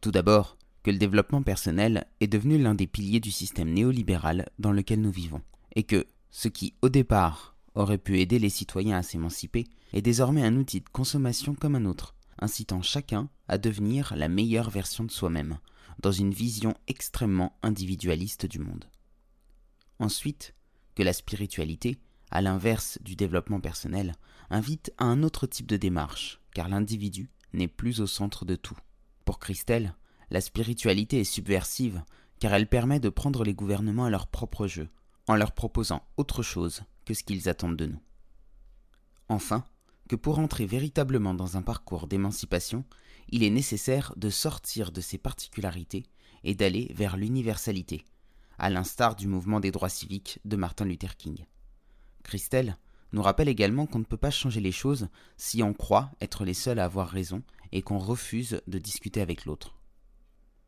Tout 0.00 0.10
d'abord, 0.10 0.58
que 0.82 0.90
le 0.90 0.98
développement 0.98 1.42
personnel 1.42 2.08
est 2.18 2.26
devenu 2.26 2.58
l'un 2.58 2.74
des 2.74 2.88
piliers 2.88 3.20
du 3.20 3.30
système 3.30 3.72
néolibéral 3.72 4.50
dans 4.58 4.72
lequel 4.72 5.00
nous 5.00 5.12
vivons, 5.12 5.42
et 5.76 5.84
que 5.84 6.04
ce 6.30 6.48
qui, 6.48 6.74
au 6.82 6.88
départ, 6.88 7.55
aurait 7.76 7.98
pu 7.98 8.20
aider 8.20 8.38
les 8.38 8.48
citoyens 8.48 8.96
à 8.96 9.02
s'émanciper 9.02 9.66
est 9.92 10.02
désormais 10.02 10.42
un 10.42 10.56
outil 10.56 10.80
de 10.80 10.88
consommation 10.88 11.54
comme 11.54 11.76
un 11.76 11.84
autre, 11.84 12.14
incitant 12.40 12.82
chacun 12.82 13.28
à 13.48 13.58
devenir 13.58 14.14
la 14.16 14.28
meilleure 14.28 14.70
version 14.70 15.04
de 15.04 15.10
soi-même, 15.10 15.58
dans 16.00 16.12
une 16.12 16.32
vision 16.32 16.74
extrêmement 16.88 17.56
individualiste 17.62 18.46
du 18.46 18.58
monde. 18.58 18.86
Ensuite, 19.98 20.54
que 20.94 21.02
la 21.02 21.12
spiritualité, 21.12 21.98
à 22.30 22.40
l'inverse 22.40 22.98
du 23.02 23.14
développement 23.14 23.60
personnel, 23.60 24.14
invite 24.50 24.92
à 24.98 25.04
un 25.04 25.22
autre 25.22 25.46
type 25.46 25.66
de 25.66 25.76
démarche, 25.76 26.40
car 26.54 26.68
l'individu 26.68 27.30
n'est 27.52 27.68
plus 27.68 28.00
au 28.00 28.06
centre 28.06 28.44
de 28.44 28.56
tout. 28.56 28.76
Pour 29.24 29.38
Christelle, 29.38 29.94
la 30.30 30.40
spiritualité 30.40 31.20
est 31.20 31.24
subversive, 31.24 32.02
car 32.40 32.52
elle 32.52 32.68
permet 32.68 33.00
de 33.00 33.08
prendre 33.08 33.44
les 33.44 33.54
gouvernements 33.54 34.06
à 34.06 34.10
leur 34.10 34.26
propre 34.26 34.66
jeu, 34.66 34.88
en 35.26 35.36
leur 35.36 35.52
proposant 35.52 36.02
autre 36.16 36.42
chose 36.42 36.82
que 37.06 37.14
ce 37.14 37.22
qu'ils 37.22 37.48
attendent 37.48 37.76
de 37.76 37.86
nous. 37.86 38.00
Enfin, 39.28 39.64
que 40.08 40.16
pour 40.16 40.38
entrer 40.38 40.66
véritablement 40.66 41.32
dans 41.32 41.56
un 41.56 41.62
parcours 41.62 42.06
d'émancipation, 42.06 42.84
il 43.30 43.42
est 43.42 43.50
nécessaire 43.50 44.12
de 44.16 44.28
sortir 44.28 44.92
de 44.92 45.00
ses 45.00 45.18
particularités 45.18 46.04
et 46.44 46.54
d'aller 46.54 46.92
vers 46.94 47.16
l'universalité, 47.16 48.04
à 48.58 48.70
l'instar 48.70 49.16
du 49.16 49.26
mouvement 49.26 49.60
des 49.60 49.70
droits 49.70 49.88
civiques 49.88 50.38
de 50.44 50.56
Martin 50.56 50.84
Luther 50.84 51.16
King. 51.16 51.46
Christelle 52.22 52.76
nous 53.12 53.22
rappelle 53.22 53.48
également 53.48 53.86
qu'on 53.86 54.00
ne 54.00 54.04
peut 54.04 54.16
pas 54.16 54.30
changer 54.30 54.60
les 54.60 54.72
choses 54.72 55.08
si 55.36 55.62
on 55.62 55.72
croit 55.72 56.10
être 56.20 56.44
les 56.44 56.54
seuls 56.54 56.78
à 56.78 56.84
avoir 56.84 57.08
raison 57.08 57.42
et 57.72 57.82
qu'on 57.82 57.98
refuse 57.98 58.60
de 58.66 58.78
discuter 58.78 59.20
avec 59.20 59.44
l'autre. 59.44 59.76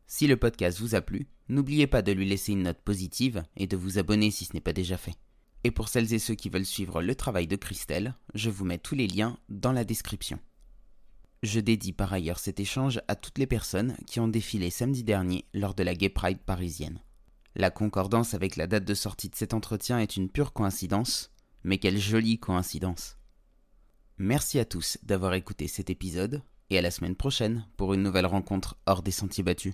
Si 0.07 0.25
le 0.25 0.37
podcast 0.37 0.79
vous 0.79 0.95
a 0.95 1.01
plu, 1.01 1.27
n'oubliez 1.49 1.85
pas 1.85 2.01
de 2.01 2.11
lui 2.11 2.27
laisser 2.27 2.53
une 2.53 2.63
note 2.63 2.81
positive 2.81 3.43
et 3.55 3.67
de 3.67 3.77
vous 3.77 3.99
abonner 3.99 4.31
si 4.31 4.45
ce 4.45 4.53
n'est 4.53 4.61
pas 4.61 4.73
déjà 4.73 4.97
fait. 4.97 5.15
Et 5.63 5.71
pour 5.71 5.89
celles 5.89 6.13
et 6.13 6.19
ceux 6.19 6.35
qui 6.35 6.49
veulent 6.49 6.65
suivre 6.65 7.01
le 7.01 7.15
travail 7.15 7.47
de 7.47 7.55
Christelle, 7.55 8.15
je 8.33 8.49
vous 8.49 8.65
mets 8.65 8.77
tous 8.77 8.95
les 8.95 9.07
liens 9.07 9.37
dans 9.49 9.71
la 9.71 9.83
description. 9.83 10.39
Je 11.43 11.59
dédie 11.59 11.93
par 11.93 12.11
ailleurs 12.11 12.39
cet 12.39 12.59
échange 12.59 13.01
à 13.07 13.15
toutes 13.15 13.37
les 13.37 13.47
personnes 13.47 13.95
qui 14.05 14.19
ont 14.19 14.27
défilé 14.27 14.69
samedi 14.69 15.03
dernier 15.03 15.45
lors 15.53 15.73
de 15.73 15.83
la 15.83 15.95
Gay 15.95 16.09
Pride 16.09 16.39
parisienne. 16.39 17.01
La 17.55 17.71
concordance 17.71 18.33
avec 18.33 18.55
la 18.55 18.67
date 18.67 18.85
de 18.85 18.93
sortie 18.93 19.29
de 19.29 19.35
cet 19.35 19.53
entretien 19.53 19.99
est 19.99 20.17
une 20.17 20.29
pure 20.29 20.53
coïncidence, 20.53 21.31
mais 21.63 21.77
quelle 21.77 21.97
jolie 21.97 22.39
coïncidence. 22.39 23.17
Merci 24.17 24.59
à 24.59 24.65
tous 24.65 24.97
d'avoir 25.03 25.33
écouté 25.33 25.67
cet 25.67 25.89
épisode, 25.89 26.41
et 26.69 26.77
à 26.77 26.81
la 26.81 26.91
semaine 26.91 27.15
prochaine 27.15 27.65
pour 27.77 27.93
une 27.93 28.03
nouvelle 28.03 28.25
rencontre 28.25 28.77
hors 28.85 29.01
des 29.01 29.11
sentiers 29.11 29.43
battus. 29.43 29.73